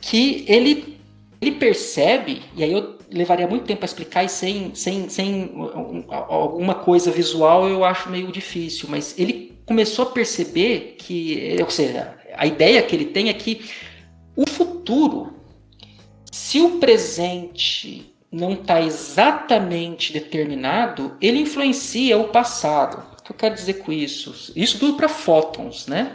que 0.00 0.44
ele 0.48 0.99
ele 1.40 1.52
percebe, 1.52 2.42
e 2.54 2.62
aí 2.62 2.72
eu 2.72 2.98
levaria 3.10 3.46
muito 3.46 3.64
tempo 3.64 3.80
para 3.80 3.86
explicar 3.86 4.24
e 4.24 4.28
sem, 4.28 4.74
sem, 4.74 5.08
sem 5.08 5.50
alguma 6.08 6.74
coisa 6.74 7.10
visual 7.10 7.68
eu 7.68 7.84
acho 7.84 8.10
meio 8.10 8.30
difícil, 8.30 8.88
mas 8.90 9.18
ele 9.18 9.58
começou 9.64 10.04
a 10.04 10.10
perceber 10.10 10.96
que, 10.98 11.56
ou 11.60 11.70
seja, 11.70 12.14
a 12.36 12.46
ideia 12.46 12.82
que 12.82 12.94
ele 12.94 13.06
tem 13.06 13.28
é 13.28 13.32
que 13.32 13.70
o 14.36 14.48
futuro, 14.48 15.34
se 16.30 16.60
o 16.60 16.78
presente 16.78 18.14
não 18.30 18.52
está 18.52 18.80
exatamente 18.80 20.12
determinado, 20.12 21.16
ele 21.20 21.40
influencia 21.40 22.16
o 22.18 22.28
passado. 22.28 23.02
O 23.18 23.22
que 23.22 23.32
eu 23.32 23.36
quero 23.36 23.54
dizer 23.54 23.74
com 23.74 23.92
isso? 23.92 24.52
Isso 24.54 24.78
tudo 24.78 24.96
para 24.96 25.08
fótons, 25.08 25.86
né? 25.86 26.14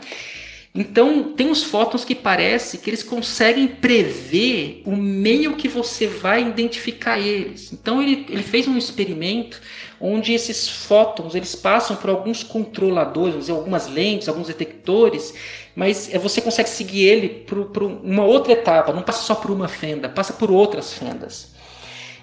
Então, 0.78 1.32
tem 1.32 1.50
os 1.50 1.64
fótons 1.64 2.04
que 2.04 2.14
parece 2.14 2.80
que 2.80 2.90
eles 2.90 3.02
conseguem 3.02 3.66
prever 3.66 4.82
o 4.86 4.94
meio 4.94 5.56
que 5.56 5.70
você 5.70 6.06
vai 6.06 6.42
identificar 6.46 7.18
eles. 7.18 7.72
Então, 7.72 8.04
ele, 8.04 8.26
ele 8.28 8.44
fez 8.44 8.68
um 8.68 8.78
experimento 8.78 9.62
onde 10.02 10.34
esses 10.34 10.68
fótons 10.68 11.34
eles 11.34 11.56
passam 11.56 11.96
por 11.96 12.10
alguns 12.10 12.44
controladores, 12.44 13.38
dizer, 13.38 13.54
algumas 13.54 13.88
lentes, 13.88 14.28
alguns 14.28 14.48
detectores, 14.48 15.34
mas 15.74 16.14
é, 16.14 16.20
você 16.20 16.42
consegue 16.42 16.68
seguir 16.68 17.06
ele 17.06 17.30
por, 17.30 17.82
uma 17.82 18.26
outra 18.26 18.52
etapa, 18.52 18.92
não 18.92 19.02
passa 19.02 19.24
só 19.24 19.34
por 19.34 19.52
uma 19.52 19.70
fenda, 19.70 20.10
passa 20.10 20.34
por 20.34 20.52
outras 20.52 20.92
fendas. 20.92 21.54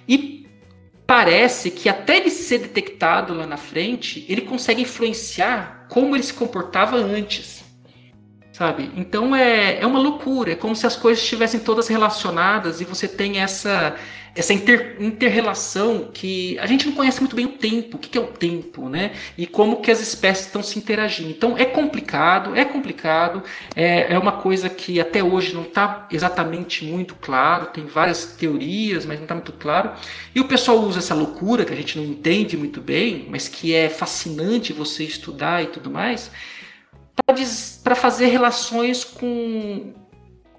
E 0.06 0.46
parece 1.06 1.70
que 1.70 1.88
até 1.88 2.18
ele 2.18 2.28
ser 2.28 2.58
detectado 2.58 3.32
lá 3.32 3.46
na 3.46 3.56
frente, 3.56 4.26
ele 4.28 4.42
consegue 4.42 4.82
influenciar 4.82 5.86
como 5.88 6.14
ele 6.14 6.22
se 6.22 6.34
comportava 6.34 6.98
antes 6.98 7.61
sabe? 8.52 8.90
Então 8.96 9.34
é, 9.34 9.80
é 9.80 9.86
uma 9.86 9.98
loucura, 9.98 10.52
é 10.52 10.54
como 10.54 10.76
se 10.76 10.86
as 10.86 10.96
coisas 10.96 11.22
estivessem 11.22 11.60
todas 11.60 11.88
relacionadas 11.88 12.80
e 12.80 12.84
você 12.84 13.08
tem 13.08 13.40
essa 13.40 13.96
essa 14.34 14.54
inter, 14.54 14.96
interrelação 14.98 16.10
que 16.12 16.58
a 16.58 16.66
gente 16.66 16.86
não 16.86 16.94
conhece 16.94 17.20
muito 17.20 17.36
bem 17.36 17.44
o 17.44 17.52
tempo, 17.52 17.96
o 17.96 18.00
que, 18.00 18.08
que 18.08 18.16
é 18.16 18.20
o 18.20 18.28
tempo, 18.28 18.88
né? 18.88 19.12
E 19.36 19.46
como 19.46 19.82
que 19.82 19.90
as 19.90 20.00
espécies 20.00 20.46
estão 20.46 20.62
se 20.62 20.78
interagindo. 20.78 21.30
Então 21.30 21.56
é 21.56 21.66
complicado, 21.66 22.56
é 22.56 22.64
complicado, 22.64 23.42
é, 23.76 24.14
é 24.14 24.18
uma 24.18 24.32
coisa 24.32 24.70
que 24.70 24.98
até 24.98 25.22
hoje 25.22 25.54
não 25.54 25.62
está 25.62 26.06
exatamente 26.10 26.84
muito 26.84 27.14
claro, 27.16 27.66
tem 27.66 27.84
várias 27.84 28.24
teorias, 28.24 29.04
mas 29.04 29.18
não 29.18 29.24
está 29.24 29.34
muito 29.34 29.52
claro. 29.52 29.90
E 30.34 30.40
o 30.40 30.44
pessoal 30.44 30.78
usa 30.78 31.00
essa 31.00 31.14
loucura 31.14 31.64
que 31.64 31.72
a 31.72 31.76
gente 31.76 31.98
não 31.98 32.04
entende 32.04 32.56
muito 32.56 32.80
bem, 32.80 33.26
mas 33.28 33.48
que 33.48 33.74
é 33.74 33.90
fascinante 33.90 34.72
você 34.72 35.04
estudar 35.04 35.62
e 35.62 35.66
tudo 35.66 35.90
mais 35.90 36.30
para 37.82 37.94
fazer 37.94 38.26
relações 38.26 39.04
com 39.04 39.92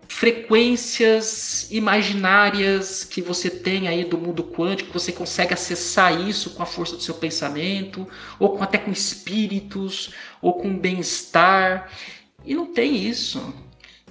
frequências 0.08 1.68
imaginárias 1.72 3.04
que 3.04 3.22
você 3.22 3.50
tem 3.50 3.88
aí 3.88 4.06
do 4.06 4.18
mundo 4.18 4.44
quântico, 4.44 4.94
você 4.94 5.12
consegue 5.12 5.54
acessar 5.54 6.22
isso 6.22 6.52
com 6.52 6.62
a 6.62 6.68
força 6.68 6.96
do 6.96 7.02
seu 7.02 7.16
pensamento, 7.16 8.08
ou 8.40 8.56
com, 8.56 8.64
até 8.64 8.78
com 8.78 8.92
espíritos, 8.92 10.14
ou 10.40 10.54
com 10.54 10.78
bem-estar. 10.78 11.90
E 12.46 12.54
não 12.54 12.68
tem 12.68 12.96
isso. 12.96 13.54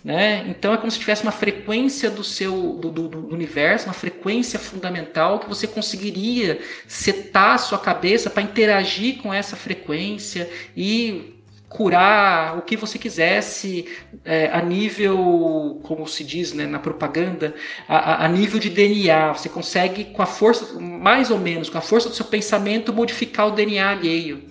Né? 0.04 0.44
Então 0.48 0.74
é 0.74 0.76
como 0.76 0.90
se 0.90 0.98
tivesse 0.98 1.22
uma 1.22 1.30
frequência 1.30 2.10
do 2.10 2.24
seu 2.24 2.72
do, 2.72 2.90
do, 2.90 3.06
do, 3.06 3.32
universo, 3.32 3.86
uma 3.86 3.94
frequência 3.94 4.58
fundamental 4.58 5.38
que 5.38 5.48
você 5.48 5.68
conseguiria 5.68 6.60
setar 6.88 7.54
a 7.54 7.58
sua 7.58 7.78
cabeça 7.78 8.28
para 8.28 8.42
interagir 8.42 9.18
com 9.22 9.32
essa 9.32 9.54
frequência 9.54 10.50
e 10.76 11.40
curar 11.72 12.58
o 12.58 12.62
que 12.62 12.76
você 12.76 12.98
quisesse 12.98 13.86
é, 14.24 14.50
a 14.52 14.60
nível, 14.60 15.80
como 15.82 16.06
se 16.06 16.22
diz 16.22 16.52
né, 16.52 16.66
na 16.66 16.78
propaganda, 16.78 17.54
a, 17.88 18.26
a, 18.26 18.28
nível 18.28 18.60
de 18.60 18.68
DNA. 18.68 19.32
Você 19.32 19.48
consegue, 19.48 20.04
com 20.04 20.20
a 20.20 20.26
força, 20.26 20.78
mais 20.78 21.30
ou 21.30 21.38
menos, 21.38 21.70
com 21.70 21.78
a 21.78 21.80
força 21.80 22.10
do 22.10 22.14
seu 22.14 22.26
pensamento, 22.26 22.92
modificar 22.92 23.48
o 23.48 23.52
DNA 23.52 23.88
alheio. 23.88 24.42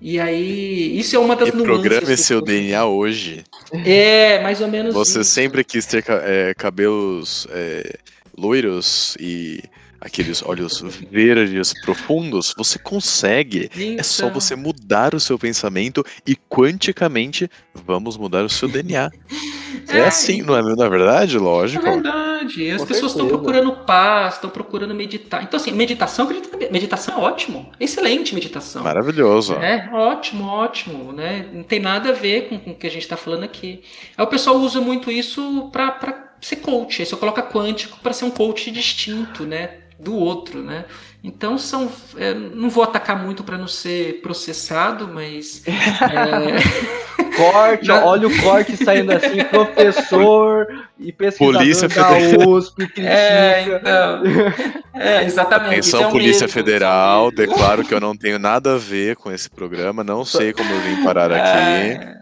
E 0.00 0.18
aí, 0.18 0.98
isso 0.98 1.14
é 1.14 1.18
uma 1.18 1.36
das 1.36 1.52
nuances. 1.52 1.66
Programe 1.66 2.16
seu 2.16 2.40
DNA 2.40 2.84
hoje. 2.84 3.44
É, 3.84 4.42
mais 4.42 4.60
ou 4.60 4.66
menos. 4.66 4.92
Você 4.92 5.20
isso. 5.20 5.30
sempre 5.30 5.62
quis 5.62 5.86
ter 5.86 6.02
é, 6.08 6.52
cabelos 6.54 7.46
é, 7.50 7.96
loiros 8.36 9.16
e 9.20 9.62
aqueles 10.00 10.42
olhos 10.42 10.82
verdes 11.10 11.74
profundos, 11.82 12.54
você 12.56 12.78
consegue. 12.78 13.70
Então. 13.74 13.96
É 13.98 14.02
só 14.02 14.30
você 14.30 14.56
mudar 14.56 15.14
o 15.14 15.20
seu 15.20 15.38
pensamento 15.38 16.04
e 16.26 16.34
quanticamente 16.34 17.50
vamos 17.74 18.16
mudar 18.16 18.44
o 18.44 18.48
seu 18.48 18.68
DNA. 18.68 19.10
É, 19.88 19.98
é 19.98 20.06
assim, 20.06 20.42
não 20.42 20.56
é, 20.56 20.62
não 20.62 20.84
é 20.84 20.88
verdade? 20.88 21.38
Lógico. 21.38 21.86
É 21.86 21.90
verdade. 21.92 22.70
As 22.70 22.80
Com 22.80 22.86
pessoas 22.86 23.12
estão 23.12 23.28
procurando 23.28 23.72
paz, 23.84 24.34
estão 24.34 24.50
procurando 24.50 24.94
meditar. 24.94 25.42
Então, 25.42 25.58
assim, 25.58 25.72
meditação, 25.72 26.28
meditação 26.70 27.14
é 27.14 27.18
ótimo. 27.18 27.70
Excelente 27.78 28.34
meditação. 28.34 28.82
Maravilhoso. 28.82 29.54
É, 29.54 29.88
ótimo, 29.92 30.44
ótimo. 30.44 31.12
Né? 31.12 31.48
Não 31.52 31.62
tem 31.62 31.80
nada 31.80 32.10
a 32.10 32.12
ver 32.12 32.48
com, 32.48 32.58
com 32.58 32.70
o 32.72 32.74
que 32.74 32.86
a 32.86 32.90
gente 32.90 33.02
está 33.02 33.16
falando 33.16 33.44
aqui. 33.44 33.82
Aí 34.16 34.24
o 34.24 34.28
pessoal 34.28 34.56
usa 34.56 34.80
muito 34.80 35.10
isso 35.10 35.70
para 35.72 36.34
ser 36.40 36.56
coach. 36.56 37.02
Aí 37.02 37.06
você 37.06 37.16
coloca 37.16 37.42
quântico 37.42 37.98
para 38.00 38.12
ser 38.12 38.24
um 38.24 38.30
coach 38.30 38.70
distinto, 38.70 39.44
né? 39.44 39.79
Do 40.00 40.16
outro, 40.16 40.62
né? 40.62 40.84
Então 41.22 41.58
são, 41.58 41.92
é, 42.16 42.32
não 42.32 42.70
vou 42.70 42.82
atacar 42.82 43.22
muito 43.22 43.44
para 43.44 43.58
não 43.58 43.68
ser 43.68 44.22
processado, 44.22 45.06
mas 45.06 45.62
é... 45.68 47.36
corte, 47.36 47.88
não. 47.88 48.06
olha 48.06 48.26
o 48.26 48.40
corte 48.40 48.74
saindo 48.82 49.12
assim, 49.12 49.44
professor 49.52 50.66
e 50.98 51.12
pesquisador 51.12 51.60
Polícia 51.60 51.88
da 51.88 51.94
Federal. 51.94 52.48
USP, 52.48 52.76
critica. 52.86 53.06
É, 53.06 53.62
então, 53.62 54.22
é, 54.94 55.24
exatamente. 55.24 55.72
Atenção, 55.72 56.08
é 56.08 56.10
Polícia 56.10 56.46
medo, 56.46 56.52
Federal, 56.52 57.30
declaro 57.30 57.84
que 57.84 57.92
eu 57.92 58.00
não 58.00 58.16
tenho 58.16 58.38
nada 58.38 58.74
a 58.74 58.78
ver 58.78 59.16
com 59.16 59.30
esse 59.30 59.50
programa, 59.50 60.02
não 60.02 60.24
sei 60.24 60.54
como 60.54 60.72
eu 60.72 60.80
vim 60.80 61.04
parar 61.04 61.30
aqui. 61.30 62.20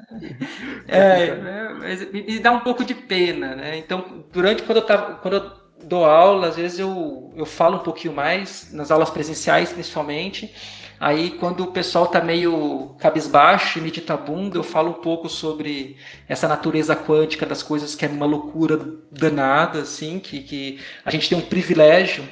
É, 0.88 0.98
é 0.98 1.58
mas 1.78 2.10
me 2.12 2.38
dá 2.38 2.50
um 2.52 2.60
pouco 2.60 2.84
de 2.84 2.94
pena, 2.94 3.54
né? 3.54 3.78
Então, 3.78 4.24
durante 4.32 4.62
quando 4.62 4.78
eu 4.78 4.84
tava, 4.84 5.14
quando 5.14 5.34
eu 5.34 5.50
dou 5.88 6.04
aula, 6.04 6.48
às 6.48 6.56
vezes 6.56 6.78
eu, 6.78 7.32
eu 7.34 7.46
falo 7.46 7.76
um 7.76 7.82
pouquinho 7.82 8.14
mais, 8.14 8.72
nas 8.72 8.90
aulas 8.90 9.10
presenciais 9.10 9.72
principalmente. 9.72 10.52
Aí, 11.00 11.30
quando 11.30 11.62
o 11.62 11.68
pessoal 11.68 12.08
tá 12.08 12.20
meio 12.20 12.96
cabisbaixo 12.98 13.78
e 13.78 13.82
medita 13.82 14.16
bunda, 14.16 14.58
eu 14.58 14.64
falo 14.64 14.90
um 14.90 14.94
pouco 14.94 15.28
sobre 15.28 15.96
essa 16.28 16.48
natureza 16.48 16.96
quântica 16.96 17.46
das 17.46 17.62
coisas 17.62 17.94
que 17.94 18.04
é 18.04 18.08
uma 18.08 18.26
loucura 18.26 18.80
danada, 19.10 19.82
assim, 19.82 20.18
que, 20.18 20.40
que 20.40 20.80
a 21.04 21.10
gente 21.10 21.28
tem 21.28 21.38
um 21.38 21.42
privilégio 21.42 22.24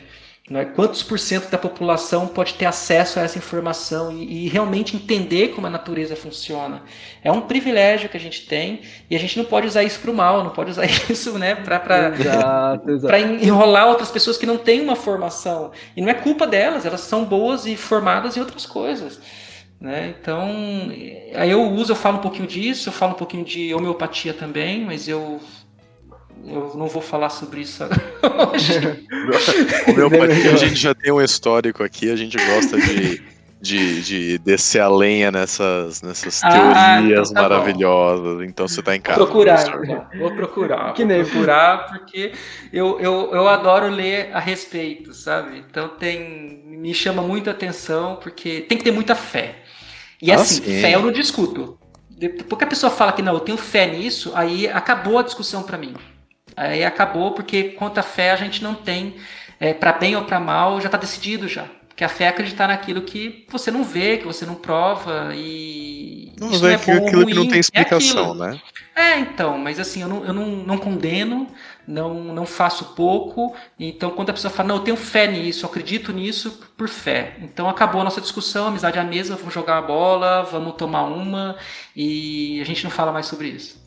né? 0.48 0.64
Quantos 0.64 1.02
por 1.02 1.18
cento 1.18 1.50
da 1.50 1.58
população 1.58 2.28
pode 2.28 2.54
ter 2.54 2.66
acesso 2.66 3.18
a 3.18 3.22
essa 3.22 3.36
informação 3.36 4.12
e, 4.12 4.44
e, 4.44 4.48
realmente 4.48 4.94
entender 4.94 5.48
como 5.48 5.66
a 5.66 5.70
natureza 5.70 6.14
funciona? 6.14 6.82
É 7.22 7.32
um 7.32 7.40
privilégio 7.40 8.08
que 8.08 8.16
a 8.16 8.20
gente 8.20 8.46
tem 8.46 8.82
e 9.10 9.16
a 9.16 9.18
gente 9.18 9.36
não 9.36 9.44
pode 9.44 9.66
usar 9.66 9.82
isso 9.82 9.98
para 9.98 10.10
o 10.10 10.14
mal, 10.14 10.44
não 10.44 10.50
pode 10.50 10.70
usar 10.70 10.86
isso 11.10 11.36
né, 11.36 11.56
para 11.56 13.20
enrolar 13.20 13.88
outras 13.88 14.10
pessoas 14.10 14.38
que 14.38 14.46
não 14.46 14.56
têm 14.56 14.80
uma 14.80 14.94
formação. 14.94 15.72
E 15.96 16.00
não 16.00 16.08
é 16.08 16.14
culpa 16.14 16.46
delas, 16.46 16.86
elas 16.86 17.00
são 17.00 17.24
boas 17.24 17.66
e 17.66 17.74
formadas 17.76 18.36
em 18.36 18.40
outras 18.40 18.64
coisas. 18.64 19.20
Né? 19.80 20.14
Então, 20.18 20.48
aí 21.34 21.50
eu 21.50 21.62
uso, 21.72 21.90
eu 21.90 21.96
falo 21.96 22.18
um 22.18 22.22
pouquinho 22.22 22.46
disso, 22.46 22.88
eu 22.88 22.92
falo 22.92 23.12
um 23.12 23.16
pouquinho 23.16 23.44
de 23.44 23.74
homeopatia 23.74 24.32
também, 24.32 24.84
mas 24.84 25.08
eu 25.08 25.40
eu 26.48 26.72
não 26.76 26.86
vou 26.86 27.02
falar 27.02 27.30
sobre 27.30 27.60
isso 27.60 27.84
hoje. 28.52 29.06
Homeopatia, 29.90 30.52
a 30.52 30.56
gente 30.56 30.76
já 30.76 30.94
tem 30.94 31.12
um 31.12 31.20
histórico 31.20 31.82
aqui, 31.82 32.10
a 32.10 32.16
gente 32.16 32.36
gosta 32.36 32.80
de, 32.80 33.22
de, 33.60 34.02
de 34.02 34.38
descer 34.38 34.80
a 34.80 34.88
lenha 34.88 35.32
nessas, 35.32 36.02
nessas 36.02 36.42
ah, 36.44 36.50
teorias 36.50 37.30
então 37.30 37.42
tá 37.42 37.48
maravilhosas. 37.48 38.36
Bom. 38.36 38.42
Então 38.42 38.68
você 38.68 38.80
está 38.80 38.94
em 38.94 39.00
casa. 39.00 39.18
Vou 39.18 39.26
procurar, 39.26 39.80
né? 39.80 40.06
vou 40.18 40.30
procurar. 40.30 40.94
Que 40.94 41.04
vou 41.04 41.24
procurar, 41.24 41.86
porque 41.88 42.32
eu, 42.72 43.00
eu, 43.00 43.30
eu 43.32 43.48
adoro 43.48 43.88
ler 43.88 44.30
a 44.32 44.38
respeito, 44.38 45.12
sabe? 45.12 45.64
Então 45.68 45.88
tem. 45.88 46.64
Me 46.66 46.94
chama 46.94 47.22
muito 47.22 47.48
a 47.48 47.52
atenção, 47.52 48.16
porque 48.22 48.60
tem 48.60 48.78
que 48.78 48.84
ter 48.84 48.92
muita 48.92 49.14
fé. 49.14 49.56
E 50.22 50.30
ah, 50.30 50.36
assim, 50.36 50.62
sim. 50.62 50.80
fé 50.80 50.94
eu 50.94 51.02
não 51.02 51.10
discuto. 51.10 51.78
Porque 52.48 52.64
a 52.64 52.66
pessoa 52.66 52.90
fala 52.90 53.12
que 53.12 53.20
não, 53.20 53.34
eu 53.34 53.40
tenho 53.40 53.58
fé 53.58 53.86
nisso, 53.86 54.32
aí 54.34 54.68
acabou 54.68 55.18
a 55.18 55.22
discussão 55.22 55.62
para 55.62 55.76
mim. 55.76 55.94
Aí 56.54 56.84
acabou 56.84 57.32
porque 57.32 57.70
quanto 57.70 57.98
à 57.98 58.02
fé 58.02 58.30
a 58.30 58.36
gente 58.36 58.62
não 58.62 58.74
tem 58.74 59.16
é, 59.58 59.72
para 59.72 59.92
bem 59.92 60.16
ou 60.16 60.24
para 60.24 60.38
mal, 60.38 60.80
já 60.80 60.86
está 60.86 60.98
decidido 60.98 61.48
já. 61.48 61.66
Que 61.94 62.04
a 62.04 62.08
fé 62.10 62.24
é 62.24 62.28
acreditar 62.28 62.68
naquilo 62.68 63.00
que 63.00 63.46
você 63.50 63.70
não 63.70 63.82
vê, 63.82 64.18
que 64.18 64.26
você 64.26 64.44
não 64.44 64.54
prova 64.54 65.30
e. 65.34 66.30
Não 66.38 66.50
vê 66.50 66.72
é 66.72 66.74
aquilo, 66.74 67.06
aquilo 67.06 67.26
que 67.26 67.34
não 67.34 67.48
tem 67.48 67.56
é 67.56 67.60
explicação, 67.60 68.32
é 68.32 68.50
né? 68.50 68.60
É, 68.94 69.18
então, 69.18 69.58
mas 69.58 69.80
assim, 69.80 70.02
eu 70.02 70.08
não, 70.08 70.24
eu 70.24 70.32
não, 70.32 70.46
não 70.46 70.78
condeno, 70.78 71.46
não, 71.86 72.14
não 72.14 72.44
faço 72.44 72.94
pouco. 72.94 73.54
Então, 73.78 74.10
quando 74.10 74.30
a 74.30 74.32
pessoa 74.34 74.52
fala, 74.52 74.68
não, 74.68 74.76
eu 74.76 74.82
tenho 74.82 74.96
fé 74.96 75.26
nisso, 75.26 75.64
eu 75.64 75.70
acredito 75.70 76.12
nisso 76.12 76.62
por 76.76 76.88
fé. 76.88 77.36
Então, 77.42 77.68
acabou 77.68 78.00
a 78.00 78.04
nossa 78.04 78.20
discussão, 78.20 78.66
amizade 78.66 78.98
à 78.98 79.04
mesa, 79.04 79.36
vamos 79.36 79.54
jogar 79.54 79.78
a 79.78 79.82
bola, 79.82 80.42
vamos 80.42 80.74
tomar 80.76 81.04
uma 81.04 81.56
e 81.94 82.58
a 82.60 82.64
gente 82.64 82.84
não 82.84 82.90
fala 82.90 83.12
mais 83.12 83.26
sobre 83.26 83.48
isso. 83.48 83.84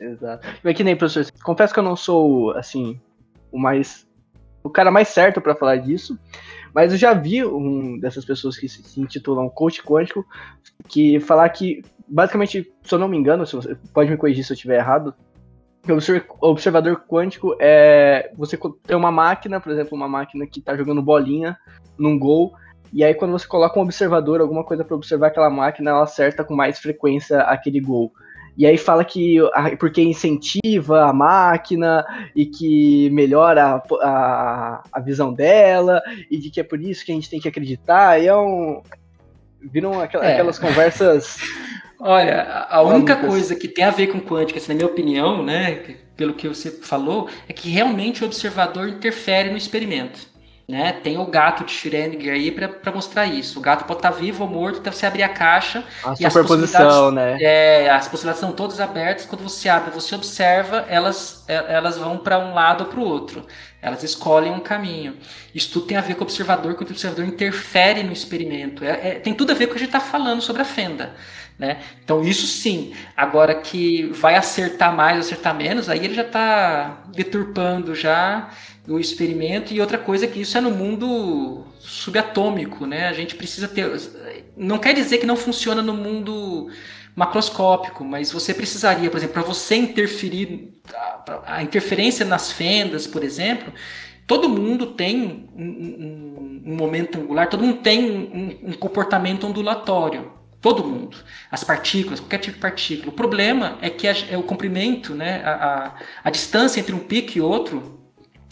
Exato. 0.00 0.46
É 0.62 0.74
que 0.74 0.84
nem, 0.84 0.96
professor, 0.96 1.26
confesso 1.42 1.72
que 1.72 1.80
eu 1.80 1.84
não 1.84 1.96
sou, 1.96 2.52
assim, 2.52 3.00
o 3.50 3.58
mais. 3.58 4.06
o 4.62 4.70
cara 4.70 4.90
mais 4.90 5.08
certo 5.08 5.40
para 5.40 5.54
falar 5.54 5.76
disso. 5.76 6.18
Mas 6.74 6.92
eu 6.92 6.98
já 6.98 7.14
vi 7.14 7.44
um 7.44 7.98
dessas 7.98 8.24
pessoas 8.24 8.58
que 8.58 8.68
se 8.68 9.00
intitulam 9.00 9.48
coach 9.48 9.82
quântico 9.82 10.26
que 10.88 11.18
falar 11.20 11.48
que, 11.48 11.82
basicamente, 12.06 12.70
se 12.82 12.94
eu 12.94 12.98
não 12.98 13.08
me 13.08 13.16
engano, 13.16 13.46
se 13.46 13.56
você, 13.56 13.74
pode 13.94 14.10
me 14.10 14.16
corrigir 14.16 14.44
se 14.44 14.52
eu 14.52 14.54
estiver 14.54 14.76
errado, 14.76 15.14
o 15.88 16.48
observador 16.48 17.02
quântico 17.08 17.56
é 17.60 18.30
você 18.36 18.58
tem 18.86 18.96
uma 18.96 19.10
máquina, 19.10 19.60
por 19.60 19.72
exemplo, 19.72 19.96
uma 19.96 20.08
máquina 20.08 20.46
que 20.46 20.58
está 20.58 20.76
jogando 20.76 21.00
bolinha 21.00 21.56
num 21.96 22.18
gol, 22.18 22.52
e 22.92 23.04
aí 23.04 23.14
quando 23.14 23.32
você 23.32 23.46
coloca 23.46 23.78
um 23.78 23.82
observador, 23.82 24.40
alguma 24.40 24.64
coisa 24.64 24.84
para 24.84 24.96
observar 24.96 25.28
aquela 25.28 25.48
máquina, 25.48 25.90
ela 25.90 26.02
acerta 26.02 26.44
com 26.44 26.54
mais 26.54 26.78
frequência 26.78 27.40
aquele 27.42 27.80
gol. 27.80 28.12
E 28.56 28.66
aí 28.66 28.78
fala 28.78 29.04
que 29.04 29.36
porque 29.78 30.00
incentiva 30.02 31.04
a 31.04 31.12
máquina 31.12 32.04
e 32.34 32.46
que 32.46 33.10
melhora 33.10 33.64
a, 33.64 33.82
a, 34.02 34.84
a, 34.92 35.00
visão 35.00 35.32
dela, 35.32 36.02
e 36.30 36.38
de 36.38 36.50
que 36.50 36.60
é 36.60 36.62
por 36.62 36.80
isso 36.80 37.04
que 37.04 37.12
a 37.12 37.14
gente 37.14 37.28
tem 37.28 37.38
que 37.38 37.48
acreditar. 37.48 38.20
E 38.20 38.26
é 38.26 38.34
um. 38.34 38.82
Viram 39.60 40.00
aquelas, 40.00 40.26
é. 40.26 40.32
aquelas 40.32 40.58
conversas. 40.58 41.36
Olha, 42.00 42.66
a 42.68 42.82
única 42.82 43.16
coisa 43.16 43.56
que 43.56 43.68
tem 43.68 43.84
a 43.84 43.90
ver 43.90 44.08
com 44.08 44.20
quântica, 44.20 44.58
assim, 44.58 44.68
na 44.68 44.74
minha 44.74 44.86
opinião, 44.86 45.42
né, 45.42 45.96
pelo 46.14 46.34
que 46.34 46.46
você 46.46 46.70
falou, 46.70 47.28
é 47.48 47.52
que 47.52 47.70
realmente 47.70 48.22
o 48.22 48.26
observador 48.26 48.88
interfere 48.88 49.50
no 49.50 49.56
experimento. 49.56 50.35
Né? 50.68 50.94
Tem 50.94 51.16
o 51.16 51.24
gato 51.26 51.64
de 51.64 51.70
Schrödinger 51.70 52.32
aí 52.32 52.50
para 52.50 52.90
mostrar 52.92 53.24
isso. 53.24 53.60
O 53.60 53.62
gato 53.62 53.84
pode 53.84 54.00
estar 54.00 54.10
tá 54.10 54.16
vivo 54.16 54.42
ou 54.42 54.50
morto, 54.50 54.80
então 54.80 54.92
você 54.92 55.06
abrir 55.06 55.22
a 55.22 55.28
caixa. 55.28 55.84
A 56.04 56.12
e 56.14 56.28
superposição, 56.28 57.12
né? 57.12 57.36
É, 57.40 57.88
as 57.88 58.08
possibilidades 58.08 58.40
são 58.40 58.50
todas 58.50 58.80
abertas. 58.80 59.26
Quando 59.26 59.42
você 59.42 59.68
abre, 59.68 59.92
você 59.92 60.12
observa, 60.16 60.84
elas, 60.88 61.44
é, 61.46 61.72
elas 61.72 61.96
vão 61.96 62.18
para 62.18 62.40
um 62.40 62.52
lado 62.52 62.82
ou 62.82 62.90
para 62.90 62.98
o 62.98 63.04
outro. 63.04 63.46
Elas 63.80 64.02
escolhem 64.02 64.52
um 64.52 64.58
caminho. 64.58 65.16
Isso 65.54 65.70
tudo 65.70 65.86
tem 65.86 65.96
a 65.96 66.00
ver 66.00 66.14
com 66.14 66.22
o 66.22 66.24
observador, 66.24 66.74
que 66.74 66.82
o 66.82 66.86
observador 66.86 67.24
interfere 67.24 68.02
no 68.02 68.12
experimento. 68.12 68.84
É, 68.84 69.10
é, 69.10 69.14
tem 69.20 69.34
tudo 69.34 69.52
a 69.52 69.54
ver 69.54 69.68
com 69.68 69.74
o 69.74 69.76
que 69.76 69.84
a 69.84 69.86
gente 69.86 69.96
está 69.96 70.00
falando 70.00 70.42
sobre 70.42 70.62
a 70.62 70.64
fenda. 70.64 71.14
Né? 71.58 71.80
Então, 72.04 72.22
isso 72.22 72.46
sim. 72.46 72.92
Agora 73.16 73.54
que 73.54 74.04
vai 74.12 74.36
acertar 74.36 74.94
mais, 74.94 75.18
acertar 75.18 75.54
menos, 75.54 75.88
aí 75.88 76.04
ele 76.04 76.14
já 76.14 76.22
está 76.22 77.04
deturpando 77.14 77.94
já 77.94 78.50
o 78.86 78.98
experimento. 78.98 79.72
E 79.72 79.80
outra 79.80 79.96
coisa 79.96 80.26
é 80.26 80.28
que 80.28 80.40
isso 80.40 80.58
é 80.58 80.60
no 80.60 80.70
mundo 80.70 81.64
subatômico, 81.78 82.86
né? 82.86 83.08
A 83.08 83.12
gente 83.12 83.34
precisa 83.34 83.68
ter. 83.68 83.90
Não 84.56 84.78
quer 84.78 84.92
dizer 84.92 85.18
que 85.18 85.26
não 85.26 85.36
funciona 85.36 85.80
no 85.80 85.94
mundo 85.94 86.68
macroscópico, 87.14 88.04
mas 88.04 88.30
você 88.30 88.52
precisaria, 88.52 89.08
por 89.08 89.16
exemplo, 89.16 89.32
para 89.32 89.42
você 89.42 89.76
interferir, 89.76 90.74
a 91.46 91.62
interferência 91.62 92.26
nas 92.26 92.52
fendas, 92.52 93.06
por 93.06 93.24
exemplo, 93.24 93.72
todo 94.26 94.50
mundo 94.50 94.88
tem 94.88 95.48
um, 95.56 95.64
um, 95.64 96.62
um 96.66 96.76
momento 96.76 97.18
angular, 97.18 97.48
todo 97.48 97.62
mundo 97.62 97.78
tem 97.78 98.10
um, 98.10 98.70
um, 98.70 98.72
comportamento 98.74 99.46
ondulatório. 99.46 100.35
Todo 100.66 100.82
mundo. 100.82 101.16
As 101.48 101.62
partículas, 101.62 102.18
qualquer 102.18 102.38
tipo 102.38 102.56
de 102.56 102.60
partícula. 102.60 103.10
O 103.10 103.12
problema 103.12 103.78
é 103.80 103.88
que 103.88 104.08
a, 104.08 104.14
é 104.28 104.36
o 104.36 104.42
comprimento, 104.42 105.14
né, 105.14 105.40
a, 105.44 105.52
a, 105.52 105.94
a 106.24 106.28
distância 106.28 106.80
entre 106.80 106.92
um 106.92 106.98
pico 106.98 107.38
e 107.38 107.40
outro 107.40 108.00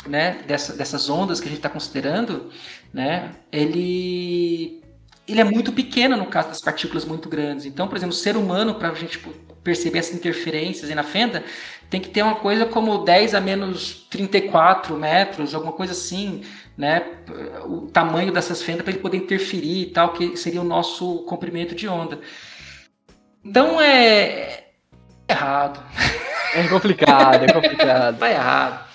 né, 0.07 0.39
dessa, 0.47 0.77
dessas 0.77 1.11
ondas 1.11 1.41
que 1.41 1.47
a 1.47 1.49
gente 1.49 1.59
está 1.59 1.69
considerando, 1.69 2.51
né, 2.93 3.33
ele, 3.51 4.81
ele 5.27 5.41
é 5.41 5.45
muito 5.45 5.72
pequeno 5.72 6.16
no 6.16 6.27
caso 6.27 6.49
das 6.49 6.61
partículas 6.61 7.05
muito 7.05 7.29
grandes. 7.29 7.64
Então, 7.64 7.89
por 7.89 7.97
exemplo, 7.97 8.14
o 8.14 8.18
ser 8.18 8.37
humano, 8.37 8.75
para 8.75 8.91
a 8.91 8.95
gente 8.95 9.18
perceber 9.62 9.99
essas 9.99 10.14
interferências 10.14 10.91
aí 10.91 10.95
na 10.95 11.03
fenda, 11.03 11.43
tem 11.89 12.01
que 12.01 12.11
ter 12.11 12.22
uma 12.22 12.35
coisa 12.35 12.66
como 12.66 12.99
10 12.99 13.35
a 13.35 13.41
menos 13.41 14.07
34 14.11 14.97
metros, 14.97 15.55
alguma 15.55 15.72
coisa 15.72 15.93
assim, 15.93 16.43
né, 16.77 17.03
o 17.64 17.83
tamanho 17.83 18.33
dessas 18.33 18.62
fendas 18.62 18.83
para 18.83 18.93
ele 18.93 19.01
poder 19.01 19.16
interferir 19.16 19.83
e 19.83 19.87
tal, 19.87 20.12
que 20.12 20.37
seria 20.37 20.61
o 20.61 20.64
nosso 20.64 21.25
comprimento 21.25 21.75
de 21.75 21.89
onda. 21.89 22.18
Então 23.43 23.81
é 23.81 24.64
errado. 25.29 25.83
É 26.55 26.68
complicado, 26.68 27.45
é 27.45 27.49
complicado. 27.53 28.18
Vai 28.18 28.33
errado. 28.33 28.93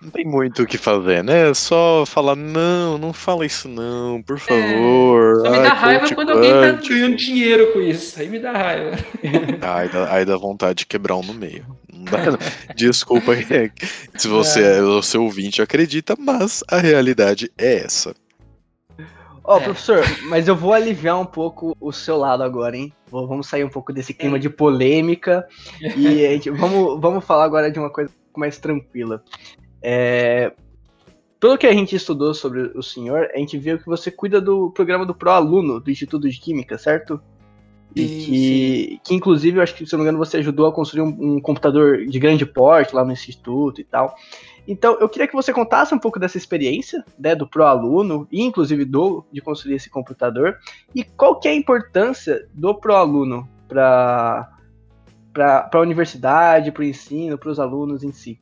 Não 0.00 0.10
tem 0.10 0.24
muito 0.24 0.62
o 0.62 0.66
que 0.66 0.78
fazer, 0.78 1.22
né? 1.22 1.50
É 1.50 1.54
só 1.54 2.04
falar, 2.06 2.34
não, 2.34 2.96
não 2.96 3.12
fala 3.12 3.44
isso 3.44 3.68
não, 3.68 4.22
por 4.22 4.38
favor. 4.38 5.40
É, 5.40 5.50
só 5.50 5.50
me 5.50 5.58
dá 5.58 5.70
Ai, 5.70 5.76
raiva 5.76 6.14
quando 6.14 6.30
alguém 6.30 6.50
tá 6.52 6.72
ganhando 6.72 7.16
dinheiro 7.16 7.72
com 7.72 7.80
isso. 7.80 8.18
Aí 8.18 8.28
me 8.28 8.38
dá 8.38 8.52
raiva. 8.52 8.96
Aí 9.60 9.88
dá, 9.88 10.12
aí 10.12 10.24
dá 10.24 10.36
vontade 10.36 10.80
de 10.80 10.86
quebrar 10.86 11.16
um 11.16 11.22
no 11.22 11.34
meio. 11.34 11.64
Desculpa 12.74 13.32
se 14.16 14.28
você 14.28 14.62
é. 14.62 14.78
é 14.78 14.82
o 14.82 15.02
seu 15.02 15.22
ouvinte 15.22 15.62
acredita, 15.62 16.16
mas 16.18 16.64
a 16.68 16.78
realidade 16.78 17.50
é 17.56 17.84
essa. 17.84 18.14
Ó, 19.44 19.56
oh, 19.56 19.58
é. 19.58 19.64
professor, 19.64 20.04
mas 20.28 20.46
eu 20.48 20.56
vou 20.56 20.72
aliviar 20.72 21.20
um 21.20 21.26
pouco 21.26 21.76
o 21.80 21.92
seu 21.92 22.16
lado 22.16 22.42
agora, 22.42 22.76
hein? 22.76 22.92
Vamos 23.10 23.46
sair 23.46 23.64
um 23.64 23.68
pouco 23.68 23.92
desse 23.92 24.14
clima 24.14 24.38
de 24.38 24.48
polêmica 24.48 25.46
e 25.80 26.18
gente, 26.18 26.50
vamos, 26.50 27.00
vamos 27.00 27.24
falar 27.24 27.44
agora 27.44 27.70
de 27.70 27.78
uma 27.78 27.90
coisa 27.90 28.10
mais 28.38 28.58
tranquila. 28.58 29.22
É, 29.82 30.52
pelo 31.40 31.58
que 31.58 31.66
a 31.66 31.72
gente 31.72 31.96
estudou 31.96 32.32
sobre 32.34 32.70
o 32.74 32.82
senhor, 32.82 33.28
a 33.34 33.38
gente 33.38 33.58
viu 33.58 33.78
que 33.78 33.86
você 33.86 34.10
cuida 34.10 34.40
do 34.40 34.70
programa 34.70 35.04
do 35.04 35.14
Pro-Aluno 35.14 35.80
do 35.80 35.90
Instituto 35.90 36.28
de 36.28 36.38
Química, 36.38 36.78
certo? 36.78 37.20
E 37.94 38.06
que, 38.06 39.00
que, 39.04 39.14
inclusive, 39.14 39.58
eu 39.58 39.62
acho 39.62 39.74
que, 39.74 39.84
se 39.84 39.92
não 39.92 39.98
me 39.98 40.04
engano, 40.04 40.18
você 40.24 40.38
ajudou 40.38 40.66
a 40.66 40.72
construir 40.72 41.02
um, 41.02 41.34
um, 41.34 41.40
computador 41.40 42.06
de 42.06 42.18
grande 42.18 42.46
porte 42.46 42.94
lá 42.94 43.04
no 43.04 43.12
Instituto 43.12 43.80
e 43.80 43.84
tal. 43.84 44.14
Então, 44.66 44.96
eu 45.00 45.08
queria 45.08 45.26
que 45.26 45.34
você 45.34 45.52
contasse 45.52 45.92
um 45.92 45.98
pouco 45.98 46.18
dessa 46.18 46.38
experiência, 46.38 47.04
né, 47.18 47.34
do 47.34 47.46
Pro-Aluno, 47.46 48.26
e 48.30 48.40
inclusive 48.40 48.84
do, 48.84 49.24
de 49.32 49.40
construir 49.40 49.74
esse 49.74 49.90
computador, 49.90 50.58
e 50.94 51.02
qual 51.02 51.38
que 51.38 51.48
é 51.48 51.50
a 51.50 51.56
importância 51.56 52.48
do 52.54 52.74
Pro-Aluno 52.74 53.48
para 53.68 54.48
para 55.32 55.68
a 55.72 55.80
universidade, 55.80 56.72
para 56.72 56.82
o 56.82 56.84
ensino, 56.84 57.38
para 57.38 57.50
os 57.50 57.58
alunos 57.58 58.02
em 58.02 58.12
si? 58.12 58.38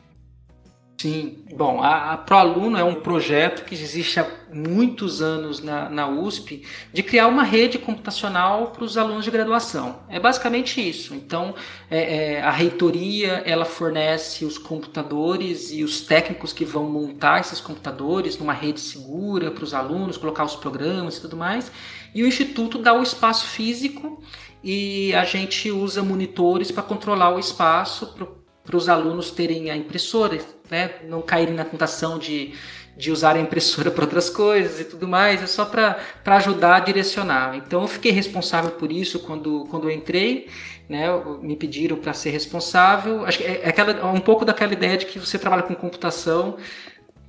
Sim, 1.01 1.47
bom, 1.57 1.83
a, 1.83 2.13
a 2.13 2.17
ProAluno 2.19 2.77
é 2.77 2.85
um 2.85 2.97
projeto 2.97 3.65
que 3.65 3.75
existe 3.75 4.21
há 4.21 4.31
muitos 4.53 5.23
anos 5.23 5.63
na, 5.63 5.89
na 5.89 6.07
USP 6.07 6.63
de 6.93 7.03
criar 7.03 7.27
uma 7.27 7.43
rede 7.43 7.79
computacional 7.79 8.67
para 8.67 8.85
os 8.85 8.99
alunos 8.99 9.25
de 9.25 9.31
graduação. 9.31 10.01
É 10.11 10.21
basicamente 10.21 10.87
isso. 10.87 11.15
Então, 11.15 11.55
é, 11.91 12.35
é, 12.35 12.43
a 12.43 12.51
reitoria 12.51 13.43
ela 13.47 13.65
fornece 13.65 14.45
os 14.45 14.59
computadores 14.59 15.73
e 15.73 15.83
os 15.83 16.03
técnicos 16.03 16.53
que 16.53 16.67
vão 16.67 16.85
montar 16.85 17.41
esses 17.41 17.63
computadores 17.63 18.37
numa 18.37 18.53
rede 18.53 18.81
segura 18.81 19.51
para 19.51 19.65
os 19.65 19.73
alunos, 19.73 20.19
colocar 20.19 20.45
os 20.45 20.57
programas 20.57 21.17
e 21.17 21.23
tudo 21.23 21.35
mais. 21.35 21.73
E 22.15 22.23
o 22.23 22.27
instituto 22.27 22.77
dá 22.77 22.93
o 22.93 23.03
espaço 23.03 23.47
físico 23.47 24.23
e 24.63 25.15
a 25.15 25.25
gente 25.25 25.71
usa 25.71 26.03
monitores 26.03 26.71
para 26.71 26.83
controlar 26.83 27.35
o 27.35 27.39
espaço 27.39 28.15
para 28.65 28.77
os 28.77 28.89
alunos 28.89 29.31
terem 29.31 29.71
a 29.71 29.77
impressora, 29.77 30.39
né? 30.71 30.91
não 31.05 31.23
caírem 31.23 31.55
na 31.55 31.65
tentação 31.65 32.19
de, 32.19 32.53
de 32.97 33.11
usar 33.11 33.37
a 33.37 33.41
impressora 33.41 33.91
para 33.93 34.05
outras 34.05 34.29
coisas 34.31 34.81
e 34.81 34.85
tudo 34.85 35.09
mais, 35.09 35.43
é 35.43 35.47
só 35.47 35.65
para 35.65 35.97
ajudar 36.27 36.77
a 36.77 36.81
direcionar. 36.81 37.57
Então 37.57 37.83
eu 37.83 37.89
fiquei 37.89 38.13
responsável 38.13 38.73
por 38.73 38.93
isso 38.93 39.21
quando, 39.21 39.67
quando 39.71 39.89
eu 39.89 39.95
entrei, 39.95 40.49
né? 40.89 41.07
me 41.41 41.57
pediram 41.57 41.97
para 41.97 42.13
ser 42.13 42.31
responsável. 42.31 43.25
Acho 43.25 43.39
que 43.39 43.45
é, 43.45 43.63
é 43.65 43.69
aquela, 43.69 44.07
um 44.07 44.21
pouco 44.21 44.45
daquela 44.45 44.73
ideia 44.73 44.97
de 44.97 45.07
que 45.07 45.19
você 45.19 45.39
trabalha 45.39 45.63
com 45.63 45.75
computação, 45.75 46.57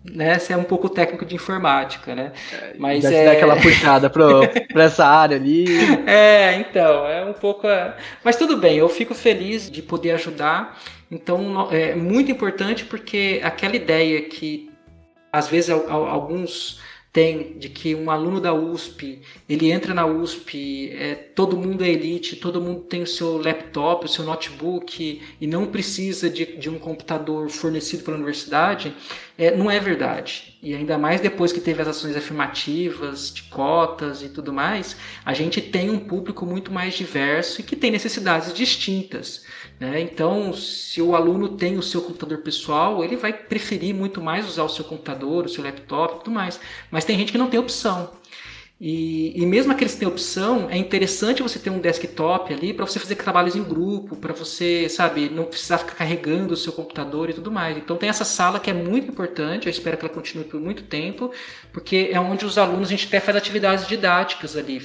né, 0.03 0.39
você 0.39 0.53
é 0.53 0.57
um 0.57 0.63
pouco 0.63 0.89
técnico 0.89 1.25
de 1.25 1.35
informática, 1.35 2.15
né? 2.15 2.31
É, 2.51 2.73
Mas 2.77 3.05
é 3.05 3.25
dar 3.25 3.31
aquela 3.33 3.55
puxada 3.55 4.09
para 4.09 4.49
essa 4.83 5.05
área 5.05 5.37
ali. 5.37 5.65
É, 6.07 6.55
então, 6.55 7.05
é 7.05 7.23
um 7.23 7.33
pouco. 7.33 7.67
Mas 8.23 8.35
tudo 8.35 8.57
bem, 8.57 8.77
eu 8.77 8.89
fico 8.89 9.13
feliz 9.13 9.69
de 9.69 9.81
poder 9.81 10.11
ajudar. 10.11 10.79
Então, 11.09 11.67
é 11.71 11.93
muito 11.93 12.31
importante 12.31 12.85
porque 12.85 13.41
aquela 13.43 13.75
ideia 13.75 14.21
que 14.23 14.71
às 15.31 15.47
vezes 15.47 15.69
alguns 15.69 16.79
tem 17.11 17.57
de 17.57 17.67
que 17.67 17.93
um 17.93 18.09
aluno 18.09 18.39
da 18.39 18.53
USP 18.53 19.21
ele 19.47 19.69
entra 19.69 19.93
na 19.93 20.05
USP, 20.05 20.91
é, 20.93 21.15
todo 21.15 21.57
mundo 21.57 21.83
é 21.83 21.89
elite, 21.89 22.37
todo 22.37 22.61
mundo 22.61 22.81
tem 22.81 23.01
o 23.01 23.07
seu 23.07 23.37
laptop, 23.37 24.05
o 24.05 24.09
seu 24.09 24.23
notebook 24.23 25.21
e 25.39 25.47
não 25.47 25.67
precisa 25.67 26.29
de, 26.29 26.57
de 26.57 26.69
um 26.69 26.79
computador 26.79 27.49
fornecido 27.49 28.03
pela 28.03 28.15
universidade, 28.15 28.93
é, 29.37 29.55
não 29.55 29.69
é 29.69 29.79
verdade. 29.79 30.50
E 30.63 30.75
ainda 30.75 30.95
mais 30.95 31.19
depois 31.19 31.51
que 31.51 31.59
teve 31.59 31.81
as 31.81 31.87
ações 31.87 32.15
afirmativas, 32.15 33.33
de 33.33 33.43
cotas 33.43 34.21
e 34.21 34.29
tudo 34.29 34.53
mais, 34.53 34.95
a 35.25 35.33
gente 35.33 35.59
tem 35.59 35.89
um 35.89 35.97
público 35.97 36.45
muito 36.45 36.71
mais 36.71 36.93
diverso 36.93 37.61
e 37.61 37.63
que 37.63 37.75
tem 37.75 37.89
necessidades 37.89 38.53
distintas. 38.53 39.43
Né? 39.79 39.99
Então, 40.01 40.53
se 40.53 41.01
o 41.01 41.15
aluno 41.15 41.49
tem 41.49 41.79
o 41.79 41.81
seu 41.81 42.03
computador 42.03 42.37
pessoal, 42.39 43.03
ele 43.03 43.15
vai 43.15 43.33
preferir 43.33 43.95
muito 43.95 44.21
mais 44.21 44.47
usar 44.47 44.63
o 44.63 44.69
seu 44.69 44.85
computador, 44.85 45.45
o 45.45 45.49
seu 45.49 45.63
laptop 45.63 46.13
e 46.13 46.17
tudo 46.19 46.31
mais. 46.31 46.59
Mas 46.91 47.05
tem 47.05 47.17
gente 47.17 47.31
que 47.31 47.39
não 47.39 47.49
tem 47.49 47.59
opção. 47.59 48.20
E, 48.83 49.39
e, 49.39 49.45
mesmo 49.45 49.71
aqueles 49.71 49.93
que 49.93 49.99
têm 49.99 50.07
opção, 50.07 50.67
é 50.67 50.75
interessante 50.75 51.43
você 51.43 51.59
ter 51.59 51.69
um 51.69 51.77
desktop 51.77 52.51
ali 52.51 52.73
para 52.73 52.83
você 52.83 52.97
fazer 52.97 53.13
trabalhos 53.13 53.55
em 53.55 53.61
grupo, 53.61 54.15
para 54.15 54.33
você, 54.33 54.89
sabe, 54.89 55.29
não 55.29 55.43
precisar 55.43 55.77
ficar 55.77 55.93
carregando 55.93 56.55
o 56.55 56.57
seu 56.57 56.73
computador 56.73 57.29
e 57.29 57.33
tudo 57.33 57.51
mais. 57.51 57.77
Então 57.77 57.95
tem 57.95 58.09
essa 58.09 58.25
sala 58.25 58.59
que 58.59 58.71
é 58.71 58.73
muito 58.73 59.07
importante, 59.07 59.67
eu 59.67 59.69
espero 59.69 59.97
que 59.97 60.05
ela 60.05 60.11
continue 60.11 60.45
por 60.45 60.59
muito 60.59 60.81
tempo, 60.81 61.31
porque 61.71 62.09
é 62.11 62.19
onde 62.19 62.43
os 62.43 62.57
alunos, 62.57 62.87
a 62.87 62.89
gente 62.89 63.05
até 63.05 63.19
faz 63.19 63.37
atividades 63.37 63.85
didáticas 63.85 64.57
ali. 64.57 64.81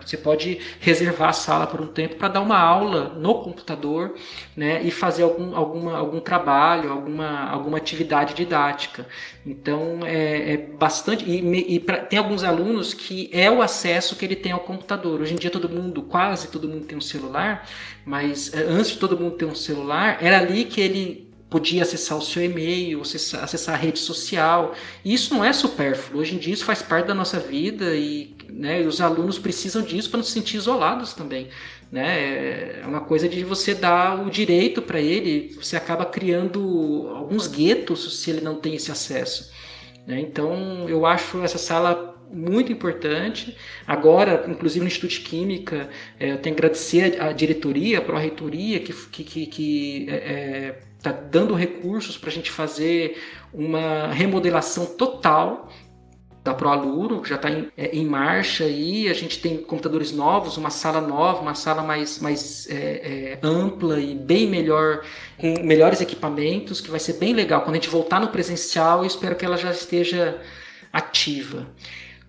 Você 0.00 0.16
pode 0.16 0.60
reservar 0.78 1.30
a 1.30 1.32
sala 1.32 1.66
por 1.66 1.80
um 1.80 1.88
tempo 1.88 2.14
para 2.14 2.28
dar 2.28 2.42
uma 2.42 2.56
aula 2.56 3.16
no 3.18 3.42
computador 3.42 4.14
né, 4.56 4.80
e 4.84 4.92
fazer 4.92 5.24
algum, 5.24 5.56
alguma, 5.56 5.98
algum 5.98 6.20
trabalho, 6.20 6.92
alguma, 6.92 7.50
alguma 7.50 7.78
atividade 7.78 8.32
didática. 8.32 9.08
Então 9.44 10.00
é, 10.04 10.52
é 10.52 10.56
bastante. 10.56 11.24
E, 11.24 11.74
e 11.74 11.80
pra, 11.80 11.98
tem 11.98 12.18
alguns 12.18 12.44
alunos 12.44 12.92
que 12.92 13.30
é 13.32 13.50
o 13.50 13.62
acesso 13.62 14.16
que 14.16 14.24
ele 14.24 14.36
tem 14.36 14.52
ao 14.52 14.60
computador. 14.60 15.20
Hoje 15.20 15.34
em 15.34 15.36
dia 15.36 15.50
todo 15.50 15.68
mundo, 15.68 16.02
quase 16.02 16.48
todo 16.48 16.68
mundo 16.68 16.84
tem 16.84 16.98
um 16.98 17.00
celular, 17.00 17.66
mas 18.04 18.52
é, 18.52 18.62
antes 18.62 18.92
de 18.92 18.98
todo 18.98 19.18
mundo 19.18 19.36
ter 19.36 19.46
um 19.46 19.54
celular, 19.54 20.18
era 20.20 20.38
ali 20.38 20.64
que 20.64 20.80
ele 20.80 21.29
podia 21.50 21.82
acessar 21.82 22.16
o 22.16 22.22
seu 22.22 22.42
e-mail, 22.44 23.02
acessar, 23.02 23.42
acessar 23.42 23.74
a 23.74 23.78
rede 23.78 23.98
social. 23.98 24.72
E 25.04 25.12
isso 25.12 25.34
não 25.34 25.44
é 25.44 25.52
supérfluo. 25.52 26.20
Hoje 26.20 26.36
em 26.36 26.38
dia 26.38 26.54
isso 26.54 26.64
faz 26.64 26.80
parte 26.80 27.08
da 27.08 27.14
nossa 27.14 27.40
vida 27.40 27.94
e, 27.96 28.36
né, 28.48 28.82
e 28.82 28.86
os 28.86 29.00
alunos 29.00 29.38
precisam 29.38 29.82
disso 29.82 30.08
para 30.08 30.18
não 30.18 30.24
se 30.24 30.30
sentir 30.30 30.56
isolados 30.56 31.12
também. 31.12 31.48
Né? 31.90 32.80
É 32.80 32.86
uma 32.86 33.00
coisa 33.00 33.28
de 33.28 33.42
você 33.42 33.74
dar 33.74 34.24
o 34.24 34.30
direito 34.30 34.80
para 34.80 35.00
ele, 35.00 35.52
você 35.60 35.76
acaba 35.76 36.06
criando 36.06 37.10
alguns 37.16 37.48
guetos 37.48 38.20
se 38.20 38.30
ele 38.30 38.40
não 38.40 38.54
tem 38.54 38.76
esse 38.76 38.92
acesso. 38.92 39.50
Né? 40.06 40.20
Então 40.20 40.88
eu 40.88 41.04
acho 41.04 41.42
essa 41.42 41.58
sala 41.58 42.16
muito 42.32 42.72
importante. 42.72 43.56
Agora, 43.86 44.44
inclusive 44.48 44.80
no 44.80 44.86
Instituto 44.86 45.12
de 45.12 45.20
Química, 45.20 45.88
é, 46.18 46.32
eu 46.32 46.38
tenho 46.38 46.54
que 46.54 46.60
agradecer 46.60 47.20
a 47.20 47.32
diretoria, 47.32 47.98
a 47.98 48.02
pró-reitoria, 48.02 48.80
que, 48.80 48.92
que, 48.92 49.24
que, 49.24 49.46
que 49.46 50.06
é, 50.08 50.14
é 50.14 50.90
está 51.00 51.12
dando 51.12 51.54
recursos 51.54 52.18
para 52.18 52.28
a 52.28 52.32
gente 52.32 52.50
fazer 52.50 53.18
uma 53.54 54.08
remodelação 54.08 54.84
total 54.84 55.70
da 56.44 56.54
ProAluro, 56.54 57.20
que 57.20 57.28
já 57.28 57.36
está 57.36 57.50
em, 57.50 57.70
é, 57.76 57.94
em, 57.94 58.06
marcha 58.06 58.64
aí, 58.64 59.08
a 59.08 59.14
gente 59.14 59.40
tem 59.40 59.58
computadores 59.58 60.10
novos, 60.10 60.56
uma 60.56 60.70
sala 60.70 61.00
nova, 61.00 61.42
uma 61.42 61.54
sala 61.54 61.82
mais, 61.82 62.18
mais 62.18 62.66
é, 62.70 62.74
é, 62.74 63.38
ampla 63.42 64.00
e 64.00 64.14
bem 64.14 64.46
melhor, 64.48 65.04
com 65.36 65.62
melhores 65.62 66.00
equipamentos, 66.00 66.80
que 66.80 66.90
vai 66.90 67.00
ser 67.00 67.14
bem 67.14 67.34
legal. 67.34 67.62
Quando 67.62 67.76
a 67.76 67.78
gente 67.78 67.90
voltar 67.90 68.20
no 68.20 68.28
presencial, 68.28 69.00
eu 69.00 69.06
espero 69.06 69.36
que 69.36 69.44
ela 69.44 69.56
já 69.56 69.70
esteja 69.70 70.40
ativa. 70.92 71.66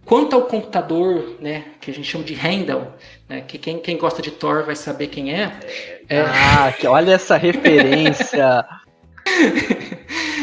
Quanto 0.05 0.35
ao 0.35 0.43
computador, 0.43 1.37
né, 1.39 1.65
que 1.79 1.91
a 1.91 1.93
gente 1.93 2.09
chama 2.09 2.23
de 2.23 2.33
Handle, 2.33 2.87
né, 3.29 3.41
que 3.41 3.57
quem, 3.57 3.79
quem 3.79 3.97
gosta 3.97 4.21
de 4.21 4.31
Thor 4.31 4.65
vai 4.65 4.75
saber 4.75 5.07
quem 5.07 5.33
é. 5.33 5.59
é... 6.09 6.21
Ah, 6.21 6.73
que 6.77 6.87
olha 6.87 7.13
essa 7.13 7.37
referência! 7.37 8.65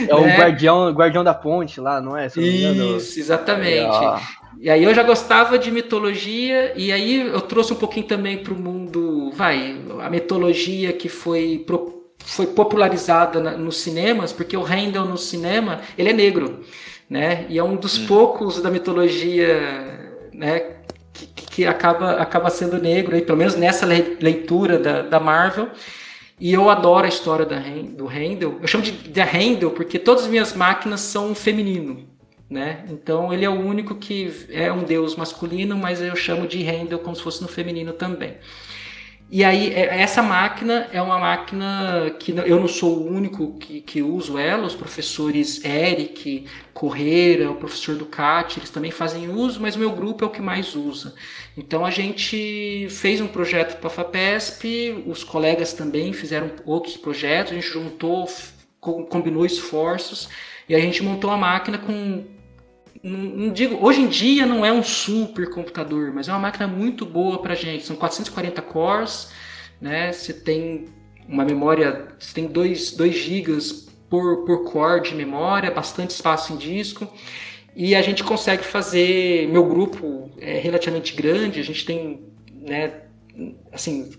É 0.09 0.15
o 0.15 0.25
é. 0.27 0.37
guardião, 0.37 0.91
guardião 0.93 1.25
da 1.25 1.35
ponte 1.35 1.81
lá, 1.81 2.01
não 2.01 2.17
é? 2.17 2.27
Isso, 2.27 3.19
exatamente. 3.19 4.05
É, 4.05 4.21
e 4.61 4.71
aí 4.71 4.83
eu 4.83 4.95
já 4.95 5.03
gostava 5.03 5.59
de 5.59 5.71
mitologia, 5.71 6.73
e 6.77 6.93
aí 6.93 7.29
eu 7.29 7.41
trouxe 7.41 7.73
um 7.73 7.77
pouquinho 7.77 8.07
também 8.07 8.39
para 8.39 8.53
o 8.53 8.57
mundo, 8.57 9.31
vai, 9.33 9.77
a 10.01 10.11
mitologia 10.11 10.93
que 10.93 11.09
foi, 11.09 11.65
foi 12.19 12.47
popularizada 12.47 13.41
na, 13.41 13.53
nos 13.53 13.79
cinemas, 13.79 14.33
porque 14.33 14.57
o 14.57 14.63
Handel 14.63 15.05
no 15.05 15.17
cinema, 15.19 15.81
ele 15.97 16.11
é 16.11 16.13
negro, 16.13 16.65
né? 17.09 17.47
E 17.49 17.59
é 17.59 17.65
um 17.65 17.77
dos 17.77 17.99
hum. 17.99 18.07
poucos 18.07 18.61
da 18.61 18.71
mitologia, 18.71 20.19
né, 20.33 20.77
que, 21.13 21.27
que 21.27 21.67
acaba, 21.67 22.13
acaba 22.13 22.51
sendo 22.51 22.81
negro, 22.81 23.15
aí, 23.15 23.23
pelo 23.23 23.39
menos 23.39 23.57
nessa 23.57 23.87
leitura 23.87 24.79
da, 24.79 25.03
da 25.03 25.19
Marvel. 25.19 25.69
E 26.41 26.53
eu 26.53 26.71
adoro 26.71 27.05
a 27.05 27.09
história 27.09 27.45
da, 27.45 27.59
do 27.59 28.07
Handel. 28.07 28.59
Eu 28.61 28.69
chamo 28.69 28.85
de, 28.85 28.93
de 28.93 29.21
Handel 29.21 29.73
porque 29.73 29.99
todas 29.99 30.25
as 30.25 30.31
minhas 30.31 30.55
máquinas 30.55 31.01
são 31.01 31.35
feminino. 31.35 32.07
Né? 32.49 32.85
Então 32.89 33.33
ele 33.33 33.45
é 33.45 33.51
o 33.51 33.61
único 33.61 33.95
que 33.95 34.33
é 34.51 34.73
um 34.73 34.83
deus 34.83 35.17
masculino, 35.17 35.77
mas 35.77 36.01
eu 36.01 36.17
chamo 36.17 36.47
de 36.47 36.63
Handel 36.65 36.99
como 37.01 37.15
se 37.15 37.23
fosse 37.23 37.43
no 37.43 37.49
feminino 37.49 37.93
também. 37.93 38.37
E 39.31 39.45
aí, 39.45 39.75
é, 39.75 40.01
essa 40.01 40.23
máquina 40.23 40.89
é 40.91 41.03
uma 41.03 41.19
máquina 41.19 42.17
que 42.19 42.33
eu 42.33 42.59
não 42.59 42.67
sou 42.67 42.97
o 42.97 43.13
único 43.13 43.59
que, 43.59 43.83
que 43.83 44.01
uso 44.01 44.39
ela, 44.39 44.67
os 44.67 44.75
professores 44.75 45.63
Eric, 45.63 46.47
Correira, 46.73 47.51
o 47.51 47.57
professor 47.57 47.95
Ducati, 47.95 48.59
eles 48.59 48.71
também 48.71 48.91
fazem 48.91 49.29
uso, 49.29 49.61
mas 49.61 49.77
o 49.77 49.79
meu 49.79 49.91
grupo 49.91 50.25
é 50.25 50.27
o 50.27 50.31
que 50.31 50.41
mais 50.41 50.75
usa. 50.75 51.15
Então 51.59 51.85
a 51.85 51.91
gente 51.91 52.89
fez 52.91 53.21
um 53.21 53.27
projeto 53.27 53.79
para 53.79 53.89
a 53.89 53.91
FAPESP, 53.91 55.05
os 55.07 55.23
colegas 55.23 55.75
também 55.75 56.15
fizeram 56.15 56.51
outros 56.65 56.97
projetos, 56.97 57.53
a 57.53 57.55
gente 57.57 57.69
juntou, 57.69 58.27
combinou 58.81 59.45
esforços 59.45 60.31
e 60.67 60.75
a 60.75 60.81
gente 60.81 61.03
montou 61.03 61.29
uma 61.29 61.37
máquina 61.37 61.77
com 61.77 62.25
não 63.03 63.53
digo, 63.53 63.85
hoje 63.85 64.01
em 64.01 64.09
dia 64.09 64.47
não 64.47 64.65
é 64.65 64.73
um 64.73 64.83
super 64.83 65.51
computador, 65.51 66.13
mas 66.13 66.29
é 66.29 66.33
uma 66.33 66.39
máquina 66.39 66.67
muito 66.67 67.05
boa 67.05 67.41
para 67.41 67.55
gente. 67.55 67.85
São 67.85 67.97
440 67.97 68.63
cores, 68.63 69.31
né? 69.81 70.13
Você 70.13 70.33
tem 70.33 70.87
uma 71.29 71.45
memória, 71.45 72.09
você 72.19 72.35
tem 72.35 72.47
2 72.47 72.97
GB 72.97 73.59
por, 74.09 74.45
por 74.45 74.65
core 74.65 75.03
de 75.03 75.15
memória, 75.15 75.71
bastante 75.71 76.11
espaço 76.11 76.53
em 76.53 76.57
disco. 76.57 77.07
E 77.77 77.95
a 77.95 78.03
gente 78.03 78.25
consegue 78.25 78.65
fazer. 78.65 79.49
Meu 79.49 79.67
grupo 79.67 80.31
é 80.41 80.59
relativamente 80.59 81.15
grande, 81.15 81.61
a 81.61 81.65
gente 81.65 81.85
tem, 81.85 82.21
né, 82.53 83.03
assim, 83.73 84.11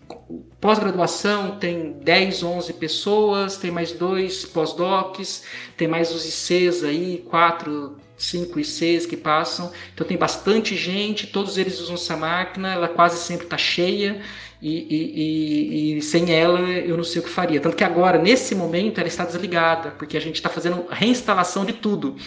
pós-graduação 0.61 1.57
tem 1.57 1.93
10, 1.93 2.43
11 2.43 2.73
pessoas, 2.73 3.57
tem 3.57 3.71
mais 3.71 3.91
dois 3.91 4.45
pós-docs, 4.45 5.43
tem 5.75 5.88
mais 5.88 6.13
os 6.13 6.25
ICs 6.25 6.84
aí, 6.84 7.25
quatro 7.30 7.97
5 8.20 8.59
e 8.59 8.65
6 8.65 9.05
que 9.05 9.17
passam. 9.17 9.72
Então 9.93 10.05
tem 10.05 10.17
bastante 10.17 10.76
gente, 10.76 11.28
todos 11.28 11.57
eles 11.57 11.80
usam 11.80 11.95
essa 11.95 12.15
máquina, 12.15 12.74
ela 12.74 12.88
quase 12.88 13.17
sempre 13.17 13.45
está 13.45 13.57
cheia. 13.57 14.22
E, 14.61 14.70
e, 14.70 15.93
e, 15.93 15.97
e, 15.97 16.01
sem 16.01 16.34
ela 16.34 16.59
eu 16.59 16.97
não 16.97 17.03
sei 17.03 17.22
o 17.22 17.24
que 17.24 17.30
faria. 17.30 17.61
Tanto 17.61 17.78
que 17.78 17.84
agora, 17.84 18.17
nesse 18.17 18.53
momento, 18.53 18.99
ela 18.99 19.07
está 19.07 19.24
desligada, 19.24 19.91
porque 19.91 20.17
a 20.17 20.20
gente 20.20 20.36
está 20.36 20.49
fazendo 20.49 20.86
reinstalação 20.89 21.63
de 21.63 21.74
tudo. 21.74 22.17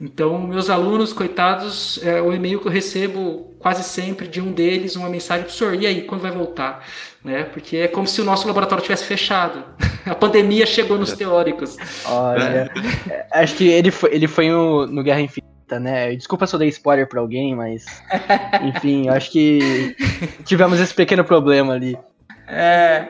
Então, 0.00 0.38
meus 0.38 0.70
alunos, 0.70 1.12
coitados, 1.12 1.98
é 2.04 2.22
o 2.22 2.32
e-mail 2.32 2.60
que 2.60 2.68
eu 2.68 2.72
recebo 2.72 3.52
quase 3.58 3.82
sempre 3.82 4.28
de 4.28 4.40
um 4.40 4.52
deles, 4.52 4.94
uma 4.94 5.08
mensagem, 5.08 5.42
professor, 5.44 5.74
e 5.74 5.86
aí, 5.86 6.02
quando 6.02 6.20
vai 6.20 6.30
voltar? 6.30 6.86
Né? 7.24 7.42
Porque 7.44 7.78
é 7.78 7.88
como 7.88 8.06
se 8.06 8.20
o 8.20 8.24
nosso 8.24 8.46
laboratório 8.46 8.82
tivesse 8.82 9.04
fechado. 9.04 9.64
A 10.06 10.14
pandemia 10.14 10.64
chegou 10.64 10.96
nos 10.96 11.12
teóricos. 11.12 11.76
Olha, 12.06 12.70
é, 13.10 13.26
acho 13.32 13.56
que 13.56 13.68
ele 13.68 13.90
foi, 13.90 14.14
ele 14.14 14.28
foi 14.28 14.48
no, 14.48 14.86
no 14.86 15.02
Guerra 15.02 15.20
Infinita, 15.20 15.80
né? 15.80 16.14
Desculpa 16.14 16.46
se 16.46 16.54
eu 16.54 16.58
dei 16.58 16.68
spoiler 16.68 17.06
pra 17.08 17.20
alguém, 17.20 17.54
mas. 17.54 17.84
Enfim, 18.62 19.08
acho 19.08 19.30
que 19.32 19.96
tivemos 20.46 20.80
esse 20.80 20.94
pequeno 20.94 21.24
problema 21.24 21.74
ali. 21.74 21.98
É, 22.50 23.08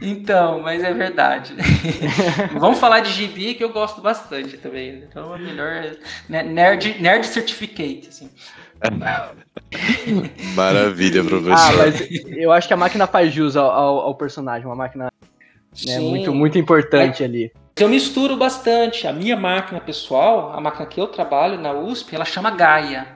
então, 0.00 0.60
mas 0.60 0.82
é 0.84 0.94
verdade. 0.94 1.54
Vamos 2.58 2.78
falar 2.78 3.00
de 3.00 3.10
gibi 3.10 3.54
que 3.54 3.64
eu 3.64 3.72
gosto 3.72 4.00
bastante 4.00 4.56
também. 4.58 5.02
Então 5.08 5.34
é 5.34 5.38
melhor 5.38 5.96
né, 6.28 6.44
nerd, 6.44 7.00
nerd 7.00 7.26
certificate, 7.26 8.08
assim. 8.08 8.30
Maravilha, 10.54 11.24
professor. 11.24 11.52
Ah, 11.52 11.72
mas 11.76 12.08
eu 12.36 12.52
acho 12.52 12.68
que 12.68 12.74
a 12.74 12.76
máquina 12.76 13.08
faz 13.08 13.32
jus 13.32 13.56
ao, 13.56 13.70
ao, 13.70 13.98
ao 14.00 14.14
personagem, 14.14 14.66
uma 14.66 14.76
máquina 14.76 15.10
né, 15.84 15.98
muito, 15.98 16.32
muito 16.32 16.56
importante 16.56 17.24
é, 17.24 17.26
ali. 17.26 17.52
Eu 17.76 17.88
misturo 17.88 18.36
bastante. 18.36 19.06
A 19.06 19.12
minha 19.12 19.36
máquina 19.36 19.80
pessoal, 19.80 20.52
a 20.52 20.60
máquina 20.60 20.86
que 20.86 21.00
eu 21.00 21.08
trabalho 21.08 21.58
na 21.58 21.72
USP, 21.72 22.14
ela 22.14 22.24
chama 22.24 22.50
Gaia. 22.50 23.15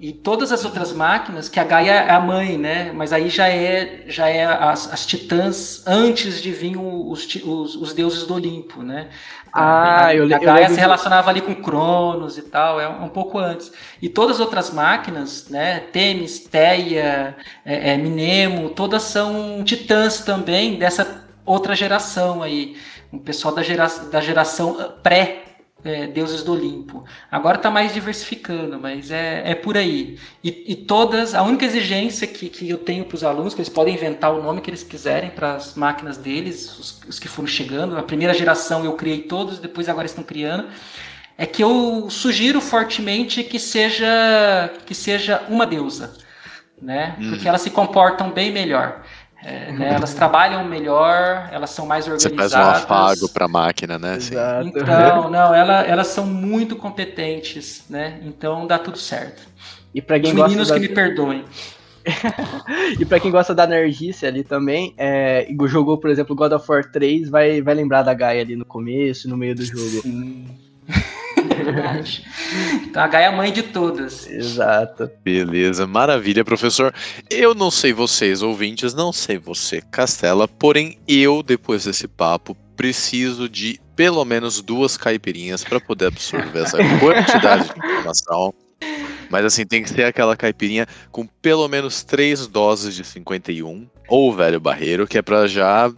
E 0.00 0.14
todas 0.14 0.50
as 0.50 0.64
outras 0.64 0.94
máquinas, 0.94 1.50
que 1.50 1.60
a 1.60 1.64
Gaia 1.64 1.92
é 1.92 2.10
a 2.10 2.18
mãe, 2.18 2.56
né? 2.56 2.90
Mas 2.90 3.12
aí 3.12 3.28
já 3.28 3.50
é, 3.50 4.04
já 4.06 4.30
é 4.30 4.46
as, 4.46 4.90
as 4.90 5.04
titãs 5.04 5.86
antes 5.86 6.40
de 6.40 6.50
vir 6.50 6.78
os, 6.78 7.26
os, 7.44 7.76
os 7.76 7.92
deuses 7.92 8.26
do 8.26 8.32
Olimpo, 8.32 8.82
né? 8.82 9.10
Ah, 9.52 10.06
a, 10.06 10.14
eu, 10.14 10.24
a 10.24 10.38
Gaia 10.38 10.70
se 10.70 10.80
relacionava 10.80 11.28
ali 11.28 11.42
com 11.42 11.54
Cronos 11.54 12.38
e 12.38 12.42
tal, 12.42 12.80
é 12.80 12.88
um, 12.88 13.04
um, 13.04 13.08
pouco 13.10 13.38
antes. 13.38 13.70
E 14.00 14.08
todas 14.08 14.36
as 14.36 14.40
outras 14.40 14.72
máquinas, 14.72 15.50
né? 15.50 15.80
Temis, 15.92 16.38
Teia, 16.38 17.36
é, 17.62 17.92
é, 17.92 17.96
Minemo, 17.98 18.70
todas 18.70 19.02
são 19.02 19.62
titãs 19.64 20.20
também 20.20 20.78
dessa 20.78 21.26
outra 21.44 21.74
geração 21.74 22.42
aí. 22.42 22.74
O 23.12 23.18
pessoal 23.18 23.54
da, 23.54 23.62
gera, 23.62 23.86
da 24.10 24.22
geração 24.22 24.94
pré 25.02 25.39
é, 25.84 26.06
deuses 26.06 26.42
do 26.42 26.52
Olimpo. 26.52 27.04
Agora 27.30 27.56
está 27.56 27.70
mais 27.70 27.92
diversificando, 27.92 28.78
mas 28.78 29.10
é, 29.10 29.42
é 29.50 29.54
por 29.54 29.76
aí. 29.76 30.18
E, 30.42 30.72
e, 30.72 30.76
todas, 30.76 31.34
a 31.34 31.42
única 31.42 31.64
exigência 31.64 32.26
que, 32.26 32.48
que 32.48 32.68
eu 32.68 32.78
tenho 32.78 33.04
para 33.04 33.14
os 33.14 33.24
alunos, 33.24 33.54
que 33.54 33.60
eles 33.60 33.68
podem 33.68 33.94
inventar 33.94 34.32
o 34.32 34.42
nome 34.42 34.60
que 34.60 34.70
eles 34.70 34.82
quiserem 34.82 35.30
para 35.30 35.54
as 35.54 35.74
máquinas 35.74 36.16
deles, 36.16 36.78
os, 36.78 37.00
os, 37.08 37.18
que 37.18 37.28
foram 37.28 37.48
chegando. 37.48 37.96
A 37.96 38.02
primeira 38.02 38.34
geração 38.34 38.84
eu 38.84 38.92
criei 38.92 39.22
todos, 39.22 39.58
depois 39.58 39.88
agora 39.88 40.06
estão 40.06 40.24
criando. 40.24 40.68
É 41.36 41.46
que 41.46 41.62
eu 41.62 42.08
sugiro 42.10 42.60
fortemente 42.60 43.42
que 43.42 43.58
seja 43.58 44.70
que 44.84 44.94
seja 44.94 45.42
uma 45.48 45.66
deusa, 45.66 46.12
né? 46.80 47.16
Hum. 47.18 47.30
Porque 47.30 47.48
elas 47.48 47.62
se 47.62 47.70
comportam 47.70 48.30
bem 48.30 48.52
melhor. 48.52 49.02
É, 49.42 49.72
né, 49.72 49.94
elas 49.94 50.12
trabalham 50.12 50.64
melhor, 50.64 51.48
elas 51.50 51.70
são 51.70 51.86
mais 51.86 52.06
organizadas. 52.06 52.50
Você 52.50 52.50
faz 52.50 52.52
um 52.52 52.84
afago 52.84 53.28
para 53.30 53.46
a 53.46 53.48
máquina, 53.48 53.98
né? 53.98 54.16
Exato. 54.16 54.68
Então, 54.68 55.30
não, 55.30 55.54
ela, 55.54 55.82
elas 55.82 56.08
são 56.08 56.26
muito 56.26 56.76
competentes, 56.76 57.84
né? 57.88 58.20
Então 58.22 58.66
dá 58.66 58.78
tudo 58.78 58.98
certo. 58.98 59.42
E 59.94 60.02
para 60.02 60.20
quem 60.20 60.30
Os 60.30 60.36
meninos 60.36 60.68
gosta 60.68 60.74
da... 60.74 60.80
que 60.80 60.88
me 60.88 60.94
perdoem. 60.94 61.44
e 62.98 63.04
para 63.04 63.20
quem 63.20 63.30
gosta 63.30 63.54
da 63.54 63.64
energice 63.64 64.26
ali 64.26 64.42
também, 64.42 64.94
é, 64.96 65.46
jogou, 65.66 65.98
por 65.98 66.10
exemplo, 66.10 66.36
God 66.36 66.52
of 66.52 66.70
War 66.70 66.84
3, 66.90 67.28
vai, 67.28 67.62
vai 67.62 67.74
lembrar 67.74 68.02
da 68.02 68.14
Gaia 68.14 68.42
ali 68.42 68.56
no 68.56 68.64
começo, 68.64 69.28
no 69.28 69.36
meio 69.36 69.54
do 69.54 69.64
jogo. 69.64 70.02
Sim. 70.02 70.46
verdade. 71.54 72.24
Então 72.84 73.02
a 73.02 73.06
Gaia 73.06 73.24
é 73.24 73.28
a 73.28 73.32
mãe 73.32 73.52
de 73.52 73.62
todas. 73.62 74.28
Exato. 74.28 75.10
Beleza, 75.22 75.86
maravilha, 75.86 76.44
professor. 76.44 76.94
Eu 77.28 77.54
não 77.54 77.70
sei 77.70 77.92
vocês, 77.92 78.42
ouvintes, 78.42 78.94
não 78.94 79.12
sei 79.12 79.38
você, 79.38 79.80
Castela, 79.80 80.46
porém 80.48 80.98
eu, 81.06 81.42
depois 81.42 81.84
desse 81.84 82.08
papo, 82.08 82.56
preciso 82.76 83.48
de 83.48 83.78
pelo 83.94 84.24
menos 84.24 84.62
duas 84.62 84.96
caipirinhas 84.96 85.62
para 85.62 85.78
poder 85.78 86.06
absorver 86.06 86.60
essa 86.62 86.78
quantidade 86.98 87.64
de 87.64 87.78
informação. 87.78 88.54
Mas 89.28 89.44
assim, 89.44 89.64
tem 89.64 89.82
que 89.82 89.90
ser 89.90 90.04
aquela 90.04 90.36
caipirinha 90.36 90.86
com 91.12 91.26
pelo 91.26 91.68
menos 91.68 92.02
três 92.02 92.46
doses 92.46 92.94
de 92.94 93.04
51, 93.04 93.86
ou 94.08 94.34
velho 94.34 94.58
barreiro, 94.58 95.06
que 95.06 95.18
é 95.18 95.22
para 95.22 95.46
já 95.46 95.92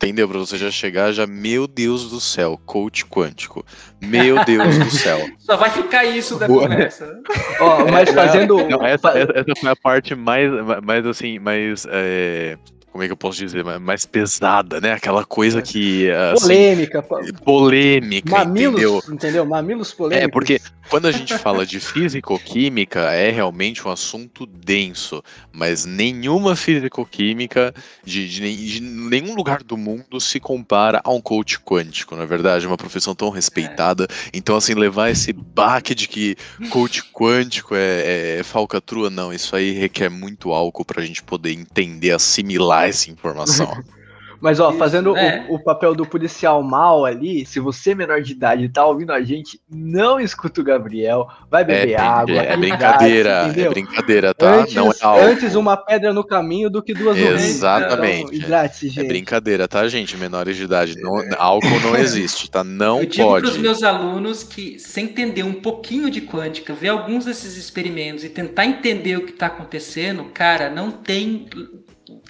Entendeu? 0.00 0.28
Pra 0.28 0.38
você 0.38 0.56
já 0.56 0.70
chegar, 0.70 1.10
já, 1.10 1.26
meu 1.26 1.66
Deus 1.66 2.08
do 2.08 2.20
céu, 2.20 2.56
coach 2.64 3.04
quântico. 3.04 3.66
Meu 4.00 4.44
Deus 4.44 4.78
do 4.78 4.90
céu. 4.92 5.28
Só 5.40 5.56
vai 5.56 5.70
ficar 5.70 6.04
isso 6.04 6.38
da 6.38 6.46
Boa. 6.46 6.68
conversa. 6.68 7.20
Ó, 7.58 7.84
mas 7.90 8.08
fazendo. 8.10 8.68
Não, 8.68 8.86
essa, 8.86 9.10
essa, 9.18 9.60
foi 9.60 9.70
a 9.70 9.74
parte 9.74 10.14
mais, 10.14 10.52
mais 10.84 11.04
assim, 11.04 11.40
mais. 11.40 11.84
É 11.90 12.56
como 12.98 13.04
é 13.04 13.06
que 13.06 13.12
eu 13.12 13.16
posso 13.16 13.38
dizer, 13.38 13.64
mais 13.78 14.04
pesada, 14.04 14.80
né? 14.80 14.90
Aquela 14.90 15.24
coisa 15.24 15.62
que. 15.62 16.10
Assim, 16.10 16.48
polêmica. 16.48 17.02
Polêmica, 17.44 18.38
Mamilos, 18.38 18.74
entendeu? 18.74 19.02
entendeu? 19.08 19.46
Mamilos 19.46 19.94
polêmicos. 19.94 20.24
É, 20.24 20.28
porque 20.28 20.60
quando 20.90 21.06
a 21.06 21.12
gente 21.12 21.36
fala 21.38 21.64
de 21.64 21.78
físico-química, 21.78 23.12
é 23.12 23.30
realmente 23.30 23.86
um 23.86 23.90
assunto 23.90 24.46
denso, 24.46 25.22
mas 25.52 25.84
nenhuma 25.84 26.56
físico-química 26.56 27.72
de, 28.02 28.28
de, 28.28 28.66
de, 28.66 28.80
nenhum 28.80 29.34
lugar 29.36 29.62
do 29.62 29.76
mundo 29.76 30.20
se 30.20 30.40
compara 30.40 31.00
a 31.04 31.12
um 31.12 31.20
coach 31.20 31.60
quântico, 31.60 32.16
na 32.16 32.24
é 32.24 32.26
verdade, 32.26 32.66
uma 32.66 32.76
profissão 32.76 33.14
tão 33.14 33.30
respeitada. 33.30 34.08
É. 34.10 34.30
Então, 34.34 34.56
assim, 34.56 34.74
levar 34.74 35.10
esse 35.10 35.32
baque 35.32 35.94
de 35.94 36.08
que 36.08 36.36
coach 36.70 37.04
quântico 37.12 37.74
é, 37.76 38.38
é 38.38 38.42
falcatrua, 38.42 39.08
não, 39.08 39.32
isso 39.32 39.54
aí 39.54 39.72
requer 39.72 40.08
muito 40.08 40.52
álcool 40.52 40.84
para 40.84 41.00
a 41.00 41.04
gente 41.04 41.22
poder 41.22 41.52
entender, 41.52 42.10
assimilar 42.10 42.87
essa 42.88 43.10
informação. 43.10 43.70
Mas, 44.40 44.60
ó, 44.60 44.70
Isso, 44.70 44.78
fazendo 44.78 45.16
é. 45.16 45.44
o, 45.48 45.54
o, 45.54 45.58
papel 45.58 45.94
do 45.94 46.06
policial 46.06 46.62
mal 46.62 47.04
ali, 47.04 47.44
se 47.44 47.58
você, 47.58 47.94
menor 47.94 48.22
de 48.22 48.32
idade, 48.32 48.68
tá 48.68 48.86
ouvindo 48.86 49.12
a 49.12 49.20
gente, 49.20 49.60
não 49.68 50.20
escuta 50.20 50.60
o 50.60 50.64
Gabriel, 50.64 51.26
vai 51.50 51.64
beber 51.64 51.92
é, 51.92 52.00
água. 52.00 52.36
É, 52.36 52.52
é 52.52 52.56
brincadeira, 52.56 53.52
é 53.56 53.68
brincadeira, 53.68 54.32
tá? 54.32 54.60
Antes, 54.60 54.74
não 54.74 54.92
é 54.92 54.94
álcool. 55.00 55.24
Antes 55.24 55.54
uma 55.56 55.76
pedra 55.76 56.12
no 56.12 56.22
caminho 56.22 56.70
do 56.70 56.80
que 56.80 56.94
duas 56.94 57.18
Exatamente. 57.18 58.26
Então, 58.26 58.34
hidrate 58.34 58.88
gente. 58.88 59.00
É 59.00 59.08
brincadeira, 59.08 59.66
tá, 59.66 59.88
gente? 59.88 60.16
Menores 60.16 60.56
de 60.56 60.64
idade. 60.64 60.94
Não, 61.00 61.16
álcool 61.36 61.80
não 61.80 61.96
existe, 61.98 62.48
tá? 62.48 62.62
Não 62.62 63.00
Eu 63.00 63.06
digo 63.06 63.40
para 63.40 63.48
os 63.48 63.58
meus 63.58 63.82
alunos 63.82 64.44
que, 64.44 64.78
sem 64.78 65.06
entender 65.06 65.42
um 65.42 65.54
pouquinho 65.54 66.08
de 66.10 66.20
quântica, 66.20 66.72
ver 66.72 66.88
alguns 66.90 67.24
desses 67.24 67.56
experimentos 67.56 68.22
e 68.22 68.28
tentar 68.28 68.66
entender 68.66 69.16
o 69.16 69.24
que 69.24 69.32
está 69.32 69.46
acontecendo, 69.46 70.24
cara, 70.32 70.70
não 70.70 70.92
tem 70.92 71.48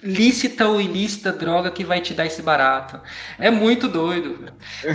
lícita 0.03 0.67
ou 0.67 0.79
ilícita 0.79 1.31
droga 1.31 1.71
que 1.71 1.83
vai 1.83 2.01
te 2.01 2.13
dar 2.13 2.25
esse 2.25 2.41
barato. 2.41 2.99
É 3.37 3.49
muito 3.49 3.87
doido, 3.87 4.45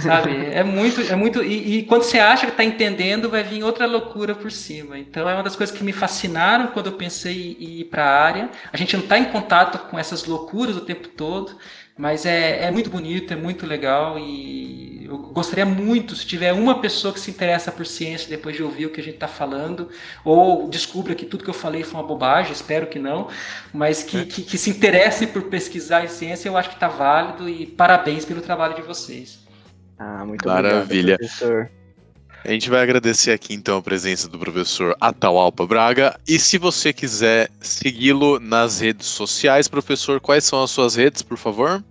sabe? 0.02 0.34
É 0.54 0.62
muito, 0.62 1.00
é 1.00 1.16
muito. 1.16 1.42
E, 1.42 1.78
e 1.78 1.82
quando 1.84 2.02
você 2.02 2.18
acha 2.18 2.46
que 2.46 2.52
está 2.52 2.64
entendendo, 2.64 3.28
vai 3.28 3.42
vir 3.42 3.62
outra 3.62 3.86
loucura 3.86 4.34
por 4.34 4.52
cima. 4.52 4.98
Então 4.98 5.28
é 5.28 5.34
uma 5.34 5.42
das 5.42 5.56
coisas 5.56 5.76
que 5.76 5.82
me 5.82 5.92
fascinaram 5.92 6.68
quando 6.68 6.86
eu 6.86 6.92
pensei 6.92 7.56
em 7.58 7.80
ir 7.80 7.84
para 7.84 8.04
a 8.04 8.22
área. 8.22 8.50
A 8.72 8.76
gente 8.76 8.96
não 8.96 9.02
está 9.02 9.18
em 9.18 9.24
contato 9.26 9.90
com 9.90 9.98
essas 9.98 10.24
loucuras 10.24 10.76
o 10.76 10.80
tempo 10.80 11.08
todo. 11.08 11.56
Mas 11.96 12.26
é, 12.26 12.64
é 12.64 12.70
muito 12.70 12.90
bonito, 12.90 13.32
é 13.32 13.36
muito 13.36 13.66
legal 13.66 14.18
e 14.18 15.04
eu 15.04 15.18
gostaria 15.18 15.64
muito 15.64 16.16
se 16.16 16.26
tiver 16.26 16.52
uma 16.52 16.80
pessoa 16.80 17.14
que 17.14 17.20
se 17.20 17.30
interessa 17.30 17.70
por 17.70 17.86
ciência 17.86 18.28
depois 18.28 18.56
de 18.56 18.62
ouvir 18.62 18.86
o 18.86 18.90
que 18.90 19.00
a 19.00 19.04
gente 19.04 19.14
está 19.14 19.28
falando, 19.28 19.88
ou 20.24 20.68
descubra 20.68 21.14
que 21.14 21.24
tudo 21.24 21.44
que 21.44 21.50
eu 21.50 21.54
falei 21.54 21.84
foi 21.84 22.00
uma 22.00 22.06
bobagem, 22.06 22.52
espero 22.52 22.86
que 22.88 22.98
não, 22.98 23.28
mas 23.72 24.02
que, 24.02 24.18
é. 24.18 24.24
que, 24.24 24.42
que, 24.42 24.58
se 24.58 24.70
interesse 24.70 25.26
por 25.26 25.42
pesquisar 25.44 26.04
em 26.04 26.08
ciência, 26.08 26.48
eu 26.48 26.56
acho 26.56 26.70
que 26.70 26.74
está 26.74 26.88
válido 26.88 27.48
e 27.48 27.66
parabéns 27.66 28.24
pelo 28.24 28.40
trabalho 28.40 28.74
de 28.74 28.82
vocês. 28.82 29.38
Ah, 29.96 30.24
muito 30.24 30.48
Maravilha. 30.48 31.14
obrigado, 31.14 31.18
professor. 31.18 31.70
A 32.44 32.50
gente 32.50 32.68
vai 32.68 32.82
agradecer 32.82 33.32
aqui 33.32 33.54
então 33.54 33.78
a 33.78 33.82
presença 33.82 34.28
do 34.28 34.38
professor 34.38 34.94
Atahualpa 35.00 35.66
Braga. 35.66 36.14
E 36.28 36.38
se 36.38 36.58
você 36.58 36.92
quiser 36.92 37.50
segui-lo 37.58 38.38
nas 38.38 38.80
redes 38.80 39.06
sociais, 39.06 39.66
professor, 39.66 40.20
quais 40.20 40.44
são 40.44 40.62
as 40.62 40.70
suas 40.70 40.94
redes, 40.94 41.22
por 41.22 41.38
favor? 41.38 41.82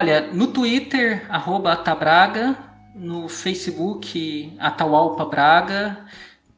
Olha, 0.00 0.32
no 0.32 0.46
Twitter, 0.46 1.26
arroba 1.28 1.74
Atabraga, 1.74 2.56
no 2.94 3.28
Facebook, 3.28 4.56
Atahualpa 4.58 5.26
Braga, 5.26 5.98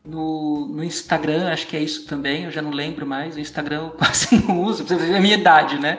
no, 0.06 0.68
no 0.68 0.84
Instagram, 0.84 1.50
acho 1.50 1.66
que 1.66 1.76
é 1.76 1.80
isso 1.80 2.06
também, 2.06 2.44
eu 2.44 2.50
já 2.50 2.60
não 2.60 2.70
lembro 2.70 3.06
mais. 3.06 3.36
O 3.36 3.40
Instagram 3.40 3.84
eu 3.84 3.90
quase 3.96 4.36
não 4.46 4.60
uso, 4.60 4.84
pra 4.84 4.96
ver 4.96 5.16
a 5.16 5.20
minha 5.20 5.36
idade, 5.36 5.78
né? 5.78 5.98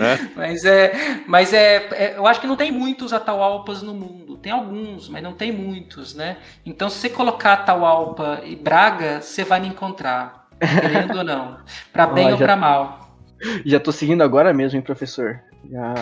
É. 0.00 0.28
mas 0.36 0.64
é, 0.64 1.22
mas 1.26 1.52
é, 1.52 1.88
é, 1.92 2.14
eu 2.16 2.26
acho 2.26 2.40
que 2.40 2.46
não 2.46 2.56
tem 2.56 2.70
muitos 2.70 3.12
Atahualpas 3.12 3.82
no 3.82 3.92
mundo. 3.92 4.36
Tem 4.36 4.52
alguns, 4.52 5.08
mas 5.08 5.22
não 5.22 5.32
tem 5.32 5.50
muitos, 5.50 6.14
né? 6.14 6.36
Então, 6.64 6.88
se 6.88 6.98
você 6.98 7.08
colocar 7.10 7.54
Atahualpa 7.54 8.40
e 8.44 8.54
Braga, 8.54 9.20
você 9.20 9.42
vai 9.42 9.60
me 9.60 9.68
encontrar, 9.68 10.48
querendo 10.58 11.18
ou 11.18 11.24
não, 11.24 11.58
para 11.92 12.06
bem 12.08 12.28
oh, 12.28 12.32
ou 12.32 12.38
para 12.38 12.56
mal. 12.56 13.16
Já 13.64 13.80
tô 13.80 13.90
seguindo 13.90 14.22
agora 14.22 14.52
mesmo, 14.52 14.76
hein, 14.76 14.82
professor? 14.82 15.40
Já... 15.68 15.94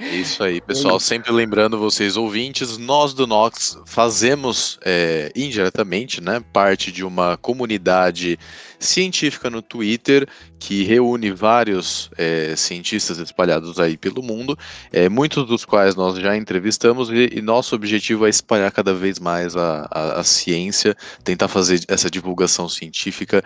Isso 0.00 0.42
aí, 0.42 0.62
pessoal. 0.62 0.98
Sempre 0.98 1.30
lembrando 1.30 1.78
vocês, 1.78 2.16
ouvintes, 2.16 2.78
nós 2.78 3.12
do 3.12 3.26
Nox 3.26 3.78
fazemos 3.84 4.78
é, 4.82 5.30
indiretamente, 5.36 6.22
né, 6.22 6.42
parte 6.52 6.90
de 6.90 7.04
uma 7.04 7.36
comunidade 7.36 8.38
científica 8.78 9.50
no 9.50 9.60
Twitter 9.60 10.26
que 10.58 10.84
reúne 10.84 11.30
vários 11.30 12.10
é, 12.16 12.54
cientistas 12.56 13.18
espalhados 13.18 13.78
aí 13.78 13.96
pelo 13.96 14.22
mundo, 14.22 14.58
é, 14.92 15.08
muitos 15.08 15.46
dos 15.46 15.64
quais 15.64 15.94
nós 15.94 16.18
já 16.18 16.36
entrevistamos 16.36 17.10
e, 17.10 17.30
e 17.34 17.42
nosso 17.42 17.74
objetivo 17.74 18.26
é 18.26 18.30
espalhar 18.30 18.70
cada 18.72 18.92
vez 18.94 19.18
mais 19.18 19.56
a, 19.56 19.86
a, 19.90 20.20
a 20.20 20.24
ciência, 20.24 20.96
tentar 21.22 21.48
fazer 21.48 21.80
essa 21.88 22.10
divulgação 22.10 22.68
científica 22.68 23.42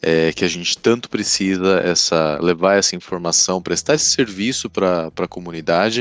é, 0.00 0.32
que 0.32 0.44
a 0.44 0.48
gente 0.48 0.78
tanto 0.78 1.08
precisa, 1.08 1.80
essa 1.80 2.38
levar 2.40 2.76
essa 2.76 2.96
informação, 2.96 3.62
prestar 3.62 3.94
esse 3.94 4.10
serviço 4.10 4.70
para 4.70 5.10
a 5.16 5.28
comunidade 5.28 5.97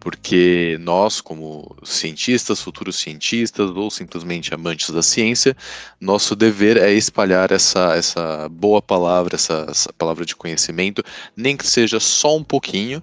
porque 0.00 0.78
nós, 0.80 1.20
como 1.20 1.76
cientistas, 1.84 2.62
futuros 2.62 2.96
cientistas 2.96 3.70
ou 3.70 3.90
simplesmente 3.90 4.54
amantes 4.54 4.88
da 4.88 5.02
ciência, 5.02 5.54
nosso 6.00 6.34
dever 6.34 6.78
é 6.78 6.90
espalhar 6.90 7.52
essa, 7.52 7.94
essa 7.94 8.48
boa 8.48 8.80
palavra, 8.80 9.36
essa, 9.36 9.66
essa 9.68 9.92
palavra 9.92 10.24
de 10.24 10.34
conhecimento, 10.34 11.04
nem 11.36 11.54
que 11.54 11.66
seja 11.66 12.00
só 12.00 12.34
um 12.34 12.42
pouquinho. 12.42 13.02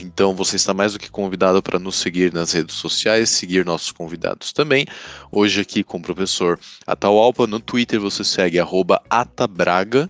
Então 0.00 0.34
você 0.34 0.56
está 0.56 0.72
mais 0.72 0.94
do 0.94 0.98
que 0.98 1.10
convidado 1.10 1.62
para 1.62 1.78
nos 1.78 1.96
seguir 1.96 2.32
nas 2.32 2.52
redes 2.52 2.76
sociais, 2.76 3.28
seguir 3.28 3.64
nossos 3.66 3.92
convidados 3.92 4.50
também. 4.50 4.86
Hoje 5.30 5.60
aqui 5.60 5.84
com 5.84 5.98
o 5.98 6.02
professor 6.02 6.58
Atahualpa, 6.86 7.46
no 7.46 7.60
Twitter 7.60 8.00
você 8.00 8.24
segue 8.24 8.58
atabraga, 9.10 10.08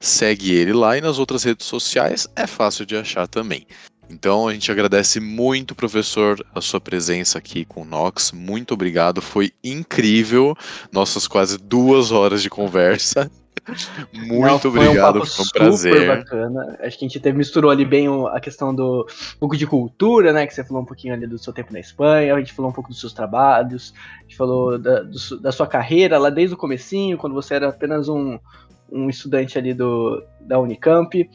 segue 0.00 0.52
ele 0.52 0.72
lá 0.72 0.98
e 0.98 1.00
nas 1.00 1.20
outras 1.20 1.44
redes 1.44 1.66
sociais 1.66 2.26
é 2.34 2.48
fácil 2.48 2.84
de 2.84 2.96
achar 2.96 3.28
também. 3.28 3.64
Então 4.12 4.46
a 4.46 4.52
gente 4.52 4.70
agradece 4.70 5.18
muito, 5.18 5.74
professor, 5.74 6.44
a 6.54 6.60
sua 6.60 6.80
presença 6.80 7.38
aqui 7.38 7.64
com 7.64 7.80
o 7.80 7.84
Nox. 7.84 8.30
Muito 8.30 8.74
obrigado, 8.74 9.22
foi 9.22 9.52
incrível. 9.64 10.54
Nossas 10.92 11.26
quase 11.26 11.56
duas 11.56 12.12
horas 12.12 12.42
de 12.42 12.50
conversa. 12.50 13.30
Muito 14.12 14.68
Não, 14.68 14.70
obrigado, 14.70 15.24
foi 15.24 15.26
um, 15.26 15.26
foi 15.26 15.44
um 15.44 15.48
prazer. 15.48 16.06
Bacana. 16.08 16.78
Acho 16.80 16.98
que 16.98 17.04
a 17.04 17.08
gente 17.08 17.18
até 17.18 17.32
misturou 17.32 17.70
ali 17.70 17.84
bem 17.84 18.08
a 18.32 18.40
questão 18.40 18.74
do 18.74 19.06
um 19.36 19.38
pouco 19.38 19.56
de 19.56 19.66
cultura, 19.66 20.32
né? 20.32 20.46
Que 20.46 20.54
você 20.54 20.64
falou 20.64 20.82
um 20.82 20.86
pouquinho 20.86 21.14
ali 21.14 21.28
do 21.28 21.38
seu 21.38 21.52
tempo 21.52 21.72
na 21.72 21.78
Espanha, 21.78 22.34
a 22.34 22.38
gente 22.38 22.52
falou 22.52 22.70
um 22.70 22.74
pouco 22.74 22.90
dos 22.90 22.98
seus 22.98 23.12
trabalhos, 23.12 23.94
a 24.18 24.22
gente 24.22 24.36
falou 24.36 24.78
da, 24.78 25.02
do, 25.02 25.40
da 25.40 25.52
sua 25.52 25.66
carreira 25.66 26.18
lá 26.18 26.28
desde 26.28 26.54
o 26.54 26.58
comecinho, 26.58 27.16
quando 27.16 27.34
você 27.34 27.54
era 27.54 27.68
apenas 27.68 28.08
um, 28.08 28.36
um 28.90 29.08
estudante 29.08 29.56
ali 29.56 29.72
do, 29.72 30.22
da 30.40 30.58
Unicamp. 30.58 31.30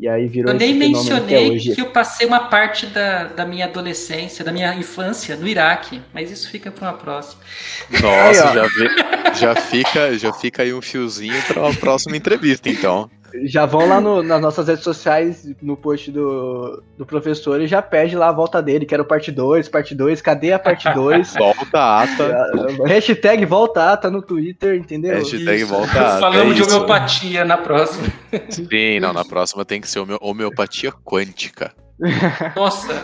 E 0.00 0.08
aí 0.08 0.26
virou 0.26 0.50
Eu 0.50 0.58
nem 0.58 0.72
mencionei 0.72 1.58
que, 1.58 1.74
que 1.74 1.80
eu 1.82 1.90
passei 1.90 2.26
uma 2.26 2.48
parte 2.48 2.86
da, 2.86 3.24
da 3.24 3.44
minha 3.44 3.66
adolescência, 3.66 4.42
da 4.42 4.50
minha 4.50 4.74
infância 4.74 5.36
no 5.36 5.46
Iraque, 5.46 6.00
mas 6.14 6.30
isso 6.30 6.50
fica 6.50 6.70
para 6.70 6.88
uma 6.88 6.96
próxima. 6.96 7.42
Nossa, 7.90 8.48
aí, 8.48 8.54
já, 8.54 8.62
vi, 8.62 9.38
já, 9.38 9.54
fica, 9.56 10.18
já 10.18 10.32
fica 10.32 10.62
aí 10.62 10.72
um 10.72 10.80
fiozinho 10.80 11.40
para 11.46 11.68
a 11.68 11.74
próxima 11.74 12.16
entrevista, 12.16 12.70
então. 12.70 13.10
Já 13.44 13.66
vão 13.66 13.88
lá 13.88 14.00
no, 14.00 14.22
nas 14.22 14.40
nossas 14.40 14.68
redes 14.68 14.84
sociais, 14.84 15.48
no 15.62 15.76
post 15.76 16.10
do, 16.10 16.82
do 16.96 17.06
professor, 17.06 17.60
e 17.60 17.66
já 17.66 17.80
pede 17.80 18.16
lá 18.16 18.28
a 18.28 18.32
volta 18.32 18.62
dele. 18.62 18.86
Quero 18.86 19.04
parte 19.04 19.30
2, 19.30 19.68
parte 19.68 19.94
2, 19.94 20.20
cadê 20.20 20.52
a 20.52 20.58
parte 20.58 20.88
2? 20.94 21.34
volta 21.34 22.02
ata. 22.02 22.52
Hashtag 22.86 23.44
volta 23.44 23.92
ata 23.92 24.10
no 24.10 24.22
Twitter, 24.22 24.76
entendeu? 24.76 25.14
Hashtag 25.14 25.62
Isso. 25.62 25.66
volta 25.66 26.00
ata. 26.00 26.20
Falamos 26.20 26.52
é 26.52 26.54
de 26.54 26.62
homeopatia 26.62 27.44
na 27.44 27.58
próxima. 27.58 28.08
Sim, 28.48 29.00
não, 29.00 29.12
na 29.12 29.24
próxima 29.24 29.64
tem 29.64 29.80
que 29.80 29.88
ser 29.88 30.00
homeopatia 30.20 30.92
quântica. 30.92 31.72
Nossa! 32.56 33.02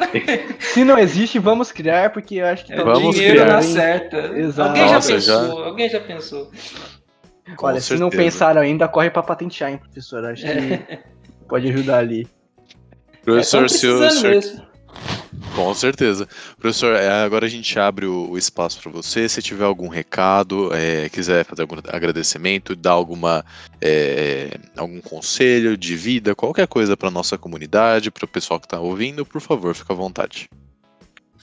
Se 0.59 0.83
não 0.83 0.99
existe, 0.99 1.39
vamos 1.39 1.71
criar, 1.71 2.13
porque 2.13 2.37
eu 2.37 2.47
acho 2.47 2.65
que 2.65 2.73
é, 2.73 2.83
vamos 2.83 3.15
dinheiro 3.15 3.41
criar, 3.41 3.57
na 3.57 3.63
certa. 3.63 4.17
Exato. 4.39 4.69
Alguém 4.71 4.93
Nossa, 4.93 5.09
já 5.09 5.15
pensou, 5.15 5.59
já... 5.59 5.65
alguém 5.65 5.91
já 5.91 6.01
pensou. 6.01 6.51
Com 7.55 7.67
Olha, 7.67 7.81
certeza. 7.81 7.97
se 7.97 8.01
não 8.01 8.11
pensaram 8.11 8.61
ainda, 8.61 8.89
corre 8.89 9.11
para 9.11 9.23
patentear, 9.23 9.71
hein, 9.71 9.79
professor? 9.79 10.25
Acho 10.25 10.43
que 10.43 10.49
é. 10.49 11.05
pode 11.49 11.69
ajudar 11.69 11.99
ali. 11.99 12.27
Professor, 13.23 13.65
é, 13.65 13.69
se 13.69 13.87
o 13.87 14.11
senhor... 14.11 14.67
Com 15.55 15.73
certeza. 15.75 16.29
Professor, 16.59 16.95
é, 16.95 17.09
agora 17.25 17.47
a 17.47 17.49
gente 17.49 17.79
abre 17.79 18.07
o, 18.07 18.37
espaço 18.37 18.81
para 18.83 18.93
você. 18.93 19.29
Se 19.29 19.41
tiver 19.41 19.65
algum 19.65 19.89
recado, 19.89 20.71
é, 20.75 21.09
quiser 21.09 21.45
fazer 21.45 21.63
algum 21.63 21.77
agradecimento, 21.89 22.77
dar 22.77 22.93
alguma, 22.93 23.45
é, 23.81 24.51
algum 24.77 25.01
conselho 25.01 25.77
de 25.77 25.97
vida, 25.97 26.35
qualquer 26.35 26.67
coisa 26.67 26.97
para 26.97 27.11
nossa 27.11 27.39
comunidade, 27.39 28.11
para 28.11 28.25
o 28.25 28.29
pessoal 28.29 28.61
que 28.61 28.67
está 28.67 28.79
ouvindo, 28.79 29.25
por 29.25 29.41
favor, 29.41 29.75
fique 29.75 29.91
à 29.91 29.95
vontade. 29.95 30.49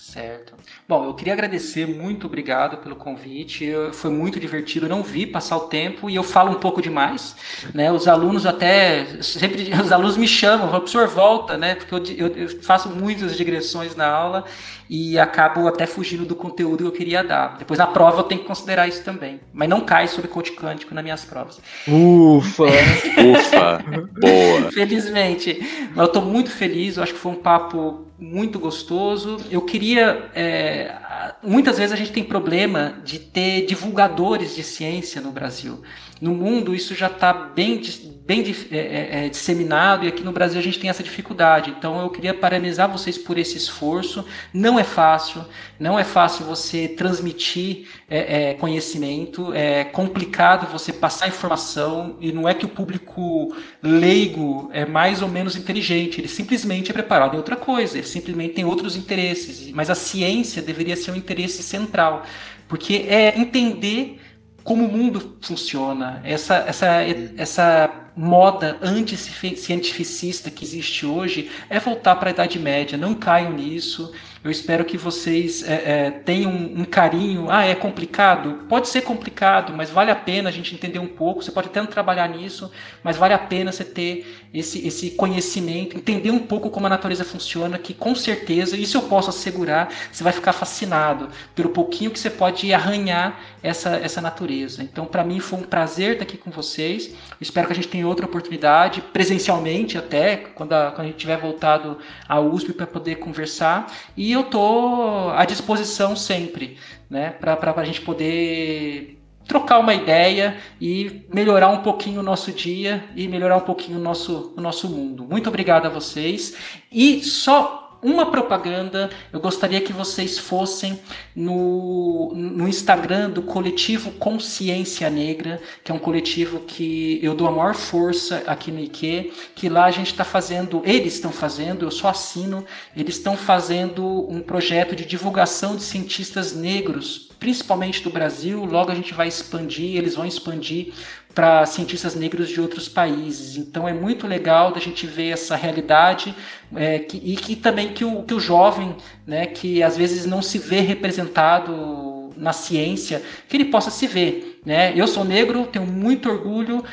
Certo. 0.03 0.53
Bom, 0.87 1.05
eu 1.05 1.13
queria 1.13 1.31
agradecer, 1.31 1.87
muito 1.87 2.27
obrigado 2.27 2.75
pelo 2.77 2.93
convite. 2.93 3.71
Foi 3.93 4.11
muito 4.11 4.37
divertido. 4.37 4.85
Eu 4.85 4.89
não 4.89 5.01
vi 5.01 5.25
passar 5.25 5.55
o 5.55 5.61
tempo 5.61 6.09
e 6.09 6.15
eu 6.15 6.23
falo 6.23 6.51
um 6.51 6.59
pouco 6.59 6.81
demais, 6.81 7.33
né? 7.73 7.89
Os 7.89 8.05
alunos 8.05 8.45
até 8.45 9.05
sempre 9.21 9.71
os 9.81 9.93
alunos 9.93 10.17
me 10.17 10.27
chamam, 10.27 10.67
falam, 10.67 10.81
professor, 10.81 11.07
volta, 11.07 11.57
né? 11.57 11.75
Porque 11.75 11.95
eu, 11.95 12.27
eu, 12.27 12.35
eu, 12.35 12.61
faço 12.61 12.89
muitas 12.89 13.37
digressões 13.37 13.95
na 13.95 14.05
aula 14.05 14.43
e 14.89 15.17
acabo 15.17 15.69
até 15.69 15.85
fugindo 15.85 16.25
do 16.25 16.35
conteúdo 16.35 16.79
que 16.79 16.87
eu 16.89 16.91
queria 16.91 17.23
dar. 17.23 17.57
Depois 17.57 17.79
na 17.79 17.87
prova 17.87 18.19
eu 18.19 18.23
tenho 18.23 18.41
que 18.41 18.47
considerar 18.47 18.89
isso 18.89 19.05
também, 19.05 19.39
mas 19.53 19.69
não 19.69 19.79
cai 19.79 20.09
sobre 20.09 20.27
coach 20.27 20.51
quântico 20.51 20.93
nas 20.93 21.03
minhas 21.03 21.23
provas. 21.23 21.61
Ufa, 21.87 22.65
ufa, 23.23 23.85
boa. 24.19 24.69
Felizmente, 24.75 25.59
mas 25.91 25.99
eu 25.99 26.05
estou 26.05 26.21
muito 26.21 26.51
feliz. 26.51 26.97
Eu 26.97 27.03
acho 27.03 27.13
que 27.13 27.19
foi 27.19 27.31
um 27.31 27.41
papo 27.41 28.02
muito 28.19 28.59
gostoso. 28.59 29.37
Eu 29.49 29.61
queria. 29.61 30.29
É, 30.33 30.95
muitas 31.41 31.77
vezes 31.77 31.91
a 31.91 31.95
gente 31.95 32.11
tem 32.11 32.23
problema 32.23 32.95
de 33.03 33.19
ter 33.19 33.65
divulgadores 33.65 34.55
de 34.55 34.63
ciência 34.63 35.21
no 35.21 35.31
Brasil. 35.31 35.81
No 36.21 36.33
mundo 36.33 36.73
isso 36.73 36.95
já 36.95 37.07
está 37.07 37.33
bem, 37.33 37.81
bem 38.25 38.41
é, 38.71 38.77
é, 38.77 39.25
é, 39.25 39.29
disseminado 39.29 40.05
e 40.05 40.07
aqui 40.07 40.23
no 40.23 40.31
Brasil 40.31 40.57
a 40.57 40.63
gente 40.63 40.79
tem 40.79 40.89
essa 40.89 41.03
dificuldade. 41.03 41.71
Então 41.77 42.01
eu 42.01 42.09
queria 42.09 42.33
parabenizar 42.33 42.89
vocês 42.89 43.17
por 43.17 43.37
esse 43.37 43.57
esforço. 43.57 44.25
Não 44.53 44.79
é 44.79 44.83
fácil, 44.83 45.43
não 45.77 45.99
é 45.99 46.05
fácil 46.05 46.45
você 46.45 46.87
transmitir 46.87 47.87
é, 48.09 48.51
é, 48.51 48.53
conhecimento, 48.53 49.53
é 49.53 49.83
complicado 49.83 50.71
você 50.71 50.93
passar 50.93 51.27
informação 51.27 52.15
e 52.21 52.31
não 52.31 52.47
é 52.47 52.53
que 52.53 52.65
o 52.65 52.69
público 52.69 53.53
leigo 53.81 54.69
é 54.71 54.85
mais 54.85 55.21
ou 55.21 55.27
menos 55.27 55.57
inteligente, 55.57 56.21
ele 56.21 56.29
simplesmente 56.29 56.91
é 56.91 56.93
preparado 56.93 57.33
em 57.33 57.37
outra 57.37 57.57
coisa, 57.57 57.97
ele 57.97 58.07
simplesmente 58.07 58.53
tem 58.53 58.63
outros 58.63 58.95
interesses. 58.95 59.69
Mas 59.73 59.89
a 59.89 59.95
ciência 59.95 60.61
deveria 60.61 60.95
ser 60.95 61.11
um 61.11 61.15
interesse 61.15 61.61
central, 61.61 62.23
porque 62.69 63.05
é 63.09 63.37
entender 63.37 64.19
como 64.63 64.85
o 64.85 64.91
mundo 64.91 65.37
funciona, 65.41 66.21
essa, 66.23 66.55
essa, 66.65 66.87
essa 67.35 68.02
moda 68.15 68.77
anti-cientificista 68.81 70.51
que 70.51 70.63
existe 70.63 71.05
hoje 71.05 71.49
é 71.69 71.79
voltar 71.79 72.15
para 72.15 72.29
a 72.29 72.33
Idade 72.33 72.59
Média. 72.59 72.97
Não 72.97 73.13
caiam 73.13 73.53
nisso. 73.53 74.13
Eu 74.43 74.51
espero 74.51 74.83
que 74.83 74.97
vocês 74.97 75.63
é, 75.63 75.73
é, 75.73 76.11
tenham 76.11 76.51
um, 76.51 76.83
carinho. 76.83 77.49
Ah, 77.49 77.63
é 77.63 77.73
complicado? 77.73 78.65
Pode 78.67 78.89
ser 78.89 79.01
complicado, 79.01 79.71
mas 79.73 79.89
vale 79.89 80.11
a 80.11 80.15
pena 80.15 80.49
a 80.49 80.51
gente 80.51 80.75
entender 80.75 80.99
um 80.99 81.07
pouco. 81.07 81.41
Você 81.41 81.49
pode 81.49 81.69
até 81.69 81.79
não 81.79 81.87
trabalhar 81.87 82.27
nisso, 82.27 82.69
mas 83.01 83.15
vale 83.15 83.33
a 83.33 83.39
pena 83.39 83.71
você 83.71 83.85
ter 83.85 84.43
esse, 84.53 84.85
esse 84.85 85.11
conhecimento, 85.11 85.95
entender 85.95 86.29
um 86.29 86.39
pouco 86.39 86.69
como 86.69 86.85
a 86.85 86.89
natureza 86.89 87.23
funciona, 87.23 87.79
que 87.79 87.93
com 87.93 88.13
certeza, 88.13 88.75
isso 88.75 88.97
eu 88.97 89.03
posso 89.03 89.29
assegurar, 89.29 89.89
você 90.11 90.23
vai 90.23 90.33
ficar 90.33 90.51
fascinado 90.51 91.29
pelo 91.55 91.69
pouquinho 91.69 92.11
que 92.11 92.19
você 92.19 92.29
pode 92.29 92.71
arranhar 92.73 93.39
essa, 93.63 93.95
essa 93.95 94.21
natureza. 94.21 94.83
Então, 94.83 95.05
para 95.05 95.23
mim, 95.23 95.39
foi 95.39 95.59
um 95.59 95.63
prazer 95.63 96.13
estar 96.13 96.23
aqui 96.23 96.37
com 96.37 96.51
vocês. 96.51 97.11
espero 97.39 97.65
que 97.65 97.73
a 97.73 97.75
gente 97.75 97.87
tenha 97.87 98.05
outra 98.05 98.25
oportunidade, 98.25 99.01
presencialmente 99.01 99.97
até, 99.97 100.35
quando 100.35 100.73
a, 100.73 100.91
quando 100.91 101.01
a 101.01 101.05
gente 101.05 101.17
tiver 101.17 101.37
voltado 101.37 101.97
à 102.27 102.39
USP 102.41 102.73
para 102.73 102.85
poder 102.85 103.15
conversar. 103.15 103.91
E 104.17 104.32
eu 104.33 104.43
tô 104.43 105.29
à 105.35 105.45
disposição 105.45 106.15
sempre, 106.15 106.77
né, 107.09 107.31
para 107.31 107.73
a 107.75 107.83
gente 107.85 108.01
poder 108.01 109.19
trocar 109.47 109.79
uma 109.79 109.93
ideia 109.93 110.57
e 110.79 111.25
melhorar 111.33 111.69
um 111.69 111.81
pouquinho 111.81 112.21
o 112.21 112.23
nosso 112.23 112.51
dia 112.51 113.03
e 113.15 113.27
melhorar 113.27 113.57
um 113.57 113.61
pouquinho 113.61 113.99
o 113.99 114.01
nosso, 114.01 114.53
o 114.55 114.61
nosso 114.61 114.87
mundo. 114.89 115.25
Muito 115.29 115.47
obrigado 115.47 115.85
a 115.85 115.89
vocês. 115.89 116.55
E 116.91 117.23
só 117.23 117.82
uma 118.03 118.29
propaganda, 118.29 119.09
eu 119.31 119.39
gostaria 119.39 119.79
que 119.79 119.93
vocês 119.93 120.37
fossem 120.37 120.99
no, 121.35 122.33
no 122.35 122.67
Instagram 122.67 123.29
do 123.29 123.41
coletivo 123.41 124.11
Consciência 124.11 125.09
Negra, 125.09 125.61
que 125.83 125.91
é 125.91 125.95
um 125.95 125.99
coletivo 125.99 126.59
que 126.59 127.19
eu 127.23 127.33
dou 127.33 127.47
a 127.47 127.51
maior 127.51 127.73
força 127.73 128.43
aqui 128.45 128.71
no 128.71 128.79
IQ, 128.79 129.31
que 129.55 129.69
lá 129.69 129.85
a 129.85 129.91
gente 129.91 130.11
está 130.11 130.25
fazendo, 130.25 130.81
eles 130.85 131.15
estão 131.15 131.31
fazendo, 131.31 131.85
eu 131.85 131.91
só 131.91 132.09
assino, 132.09 132.65
eles 132.95 133.15
estão 133.15 133.37
fazendo 133.37 134.29
um 134.29 134.41
projeto 134.41 134.95
de 134.95 135.05
divulgação 135.05 135.75
de 135.75 135.83
cientistas 135.83 136.53
negros, 136.53 137.29
principalmente 137.39 138.01
do 138.01 138.09
Brasil, 138.09 138.63
logo 138.63 138.89
a 138.89 138.95
gente 138.95 139.13
vai 139.13 139.27
expandir, 139.27 139.97
eles 139.97 140.15
vão 140.15 140.25
expandir 140.25 140.93
para 141.33 141.65
cientistas 141.65 142.15
negros 142.15 142.49
de 142.49 142.61
outros 142.61 142.87
países. 142.87 143.57
Então 143.57 143.87
é 143.87 143.93
muito 143.93 144.27
legal 144.27 144.71
da 144.71 144.79
gente 144.79 145.07
ver 145.07 145.29
essa 145.29 145.55
realidade 145.55 146.33
é, 146.75 146.99
que, 146.99 147.17
e 147.17 147.35
que 147.35 147.55
também 147.55 147.93
que 147.93 148.05
o, 148.05 148.23
que 148.23 148.33
o 148.33 148.39
jovem, 148.39 148.95
né, 149.25 149.47
que 149.47 149.81
às 149.81 149.97
vezes 149.97 150.25
não 150.25 150.41
se 150.41 150.59
vê 150.59 150.79
representado 150.79 152.31
na 152.37 152.53
ciência, 152.53 153.21
que 153.47 153.57
ele 153.57 153.65
possa 153.65 153.89
se 153.89 154.05
ver. 154.05 154.61
Né? 154.65 154.93
Eu 154.95 155.07
sou 155.07 155.23
negro, 155.23 155.65
tenho 155.65 155.85
muito 155.85 156.29
orgulho 156.29 156.83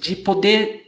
de 0.00 0.16
poder 0.16 0.84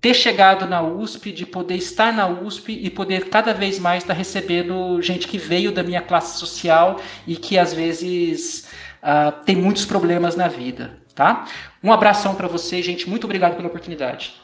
ter 0.00 0.14
chegado 0.14 0.66
na 0.66 0.82
USP, 0.82 1.32
de 1.32 1.46
poder 1.46 1.76
estar 1.76 2.12
na 2.12 2.28
USP 2.28 2.72
e 2.72 2.90
poder 2.90 3.28
cada 3.28 3.54
vez 3.54 3.78
mais 3.78 4.02
estar 4.02 4.12
recebendo 4.12 5.00
gente 5.00 5.26
que 5.26 5.38
veio 5.38 5.72
da 5.72 5.82
minha 5.82 6.02
classe 6.02 6.38
social 6.38 7.00
e 7.26 7.36
que 7.36 7.58
às 7.58 7.72
vezes 7.72 8.68
uh, 9.02 9.44
tem 9.44 9.56
muitos 9.56 9.86
problemas 9.86 10.36
na 10.36 10.46
vida 10.46 11.03
tá? 11.14 11.46
Um 11.82 11.92
abração 11.92 12.34
para 12.34 12.48
você, 12.48 12.82
gente. 12.82 13.08
Muito 13.08 13.24
obrigado 13.24 13.56
pela 13.56 13.68
oportunidade. 13.68 14.34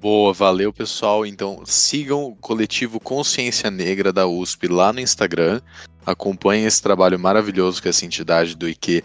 Boa, 0.00 0.32
valeu 0.32 0.72
pessoal. 0.72 1.24
Então 1.24 1.62
sigam 1.64 2.24
o 2.24 2.36
coletivo 2.36 3.00
Consciência 3.00 3.70
Negra 3.70 4.12
da 4.12 4.26
USP 4.26 4.68
lá 4.68 4.92
no 4.92 5.00
Instagram. 5.00 5.60
Acompanhem 6.04 6.66
esse 6.66 6.82
trabalho 6.82 7.18
maravilhoso 7.18 7.80
que 7.80 7.88
essa 7.88 8.04
entidade 8.04 8.54
do 8.54 8.68
IQ 8.68 9.02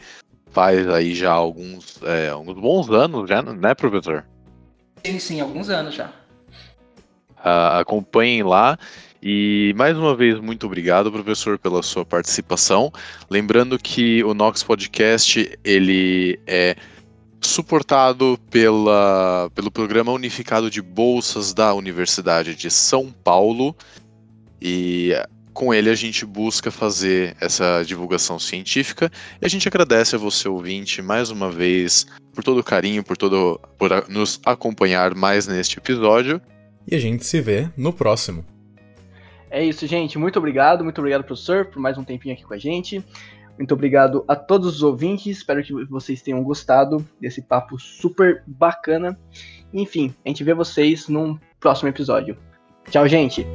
faz 0.52 0.90
aí 0.90 1.14
já 1.16 1.32
há 1.32 1.36
alguns, 1.36 2.02
é, 2.04 2.30
alguns 2.30 2.60
bons 2.60 2.90
anos, 2.90 3.30
já, 3.30 3.42
né, 3.42 3.74
professor? 3.74 4.26
Sim, 5.06 5.20
sim, 5.20 5.40
alguns 5.40 5.70
anos 5.70 5.96
já. 5.96 6.08
Uh, 7.38 7.80
acompanhem 7.80 8.44
lá. 8.44 8.78
E 9.22 9.74
mais 9.76 9.98
uma 9.98 10.16
vez, 10.16 10.40
muito 10.40 10.66
obrigado, 10.66 11.12
professor, 11.12 11.60
pela 11.60 11.84
sua 11.84 12.06
participação. 12.06 12.92
Lembrando 13.30 13.78
que 13.78 14.24
o 14.24 14.34
Nox 14.34 14.64
Podcast 14.64 15.60
ele 15.64 16.40
é 16.48 16.76
suportado 17.42 18.40
pela, 18.50 19.50
pelo 19.54 19.72
Programa 19.72 20.12
Unificado 20.12 20.70
de 20.70 20.82
Bolsas 20.82 21.54
da 21.54 21.74
Universidade 21.74 22.56
de 22.56 22.72
São 22.72 23.12
Paulo. 23.12 23.76
E 24.62 25.14
com 25.54 25.74
ele 25.74 25.90
a 25.90 25.96
gente 25.96 26.26
busca 26.26 26.72
fazer 26.72 27.36
essa 27.40 27.84
divulgação 27.84 28.40
científica 28.40 29.12
e 29.42 29.46
a 29.46 29.50
gente 29.50 29.68
agradece 29.68 30.16
a 30.16 30.20
você 30.20 30.48
ouvinte 30.48 31.02
mais 31.02 31.32
uma 31.32 31.52
vez 31.52 32.06
por 32.34 32.44
todo 32.44 32.60
o 32.60 32.64
carinho, 32.64 33.04
por 33.04 33.18
todo 33.18 33.60
por 33.78 33.90
nos 34.08 34.40
acompanhar 34.46 35.14
mais 35.16 35.48
neste 35.48 35.78
episódio. 35.78 36.42
E 36.90 36.96
a 36.96 37.00
gente 37.00 37.26
se 37.26 37.42
vê 37.42 37.70
no 37.76 37.92
próximo. 37.92 38.46
É 39.50 39.64
isso, 39.64 39.86
gente. 39.88 40.18
Muito 40.18 40.38
obrigado, 40.38 40.84
muito 40.84 41.00
obrigado, 41.00 41.24
professor, 41.24 41.66
por 41.66 41.80
mais 41.80 41.98
um 41.98 42.04
tempinho 42.04 42.34
aqui 42.34 42.44
com 42.44 42.54
a 42.54 42.58
gente. 42.58 43.04
Muito 43.58 43.74
obrigado 43.74 44.24
a 44.28 44.36
todos 44.36 44.76
os 44.76 44.84
ouvintes. 44.84 45.38
Espero 45.38 45.62
que 45.62 45.74
vocês 45.86 46.22
tenham 46.22 46.42
gostado 46.44 47.06
desse 47.20 47.42
papo 47.42 47.78
super 47.78 48.44
bacana. 48.48 49.20
Enfim, 49.74 50.14
a 50.26 50.30
gente 50.30 50.44
vê 50.44 50.54
vocês 50.54 51.10
num 51.10 51.38
próximo 51.60 51.90
episódio. 51.90 52.38
Tchau, 52.90 53.08
gente! 53.08 53.46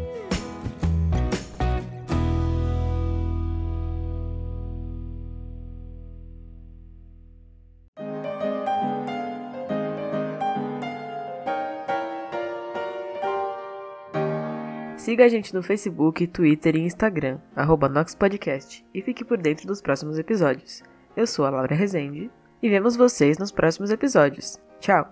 Siga 15.15 15.27
a 15.27 15.29
gente 15.29 15.55
no 15.55 15.63
Facebook, 15.63 16.27
Twitter 16.27 16.75
e 16.75 16.81
Instagram, 16.81 17.39
arroba 17.55 17.89
NoxPodcast, 17.89 18.85
e 18.93 19.01
fique 19.01 19.25
por 19.25 19.39
dentro 19.39 19.65
dos 19.65 19.81
próximos 19.81 20.19
episódios. 20.19 20.83
Eu 21.17 21.25
sou 21.25 21.45
a 21.45 21.51
Laura 21.51 21.73
Rezende 21.73 22.29
e 22.61 22.69
vemos 22.69 22.97
vocês 22.97 23.39
nos 23.39 23.53
próximos 23.53 23.93
episódios. 23.93 24.59
Tchau! 24.81 25.07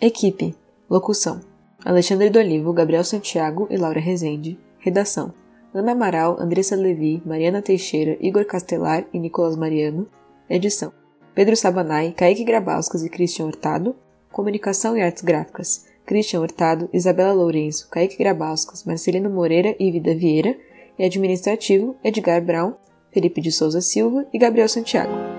Equipe 0.00 0.54
Locução 0.88 1.40
Alexandre 1.84 2.30
do 2.30 2.72
Gabriel 2.72 3.02
Santiago 3.02 3.66
e 3.68 3.76
Laura 3.76 3.98
Rezende 3.98 4.56
Redação 4.78 5.34
Ana 5.74 5.90
Amaral, 5.90 6.40
Andressa 6.40 6.76
Levi, 6.76 7.20
Mariana 7.26 7.60
Teixeira, 7.60 8.16
Igor 8.20 8.44
Castelar 8.44 9.04
e 9.12 9.18
Nicolas 9.18 9.56
Mariano 9.56 10.08
Edição 10.48 10.92
Pedro 11.34 11.56
Sabanai, 11.56 12.12
Kaique 12.12 12.44
Grabauskas 12.44 13.02
e 13.02 13.08
Christian 13.08 13.46
Hurtado 13.46 13.96
Comunicação 14.30 14.96
e 14.96 15.02
Artes 15.02 15.24
Gráficas 15.24 15.92
Christian 16.06 16.40
Hurtado, 16.40 16.88
Isabela 16.92 17.32
Lourenço, 17.32 17.88
Kaique 17.88 18.16
Grabauskas, 18.16 18.84
Marcelino 18.84 19.30
Moreira 19.30 19.74
e 19.78 19.90
Vida 19.90 20.14
Vieira, 20.14 20.56
e 20.98 21.04
administrativo 21.04 21.96
Edgar 22.04 22.42
Brown, 22.42 22.74
Felipe 23.10 23.40
de 23.40 23.50
Souza 23.50 23.80
Silva 23.80 24.26
e 24.32 24.38
Gabriel 24.38 24.68
Santiago. 24.68 25.33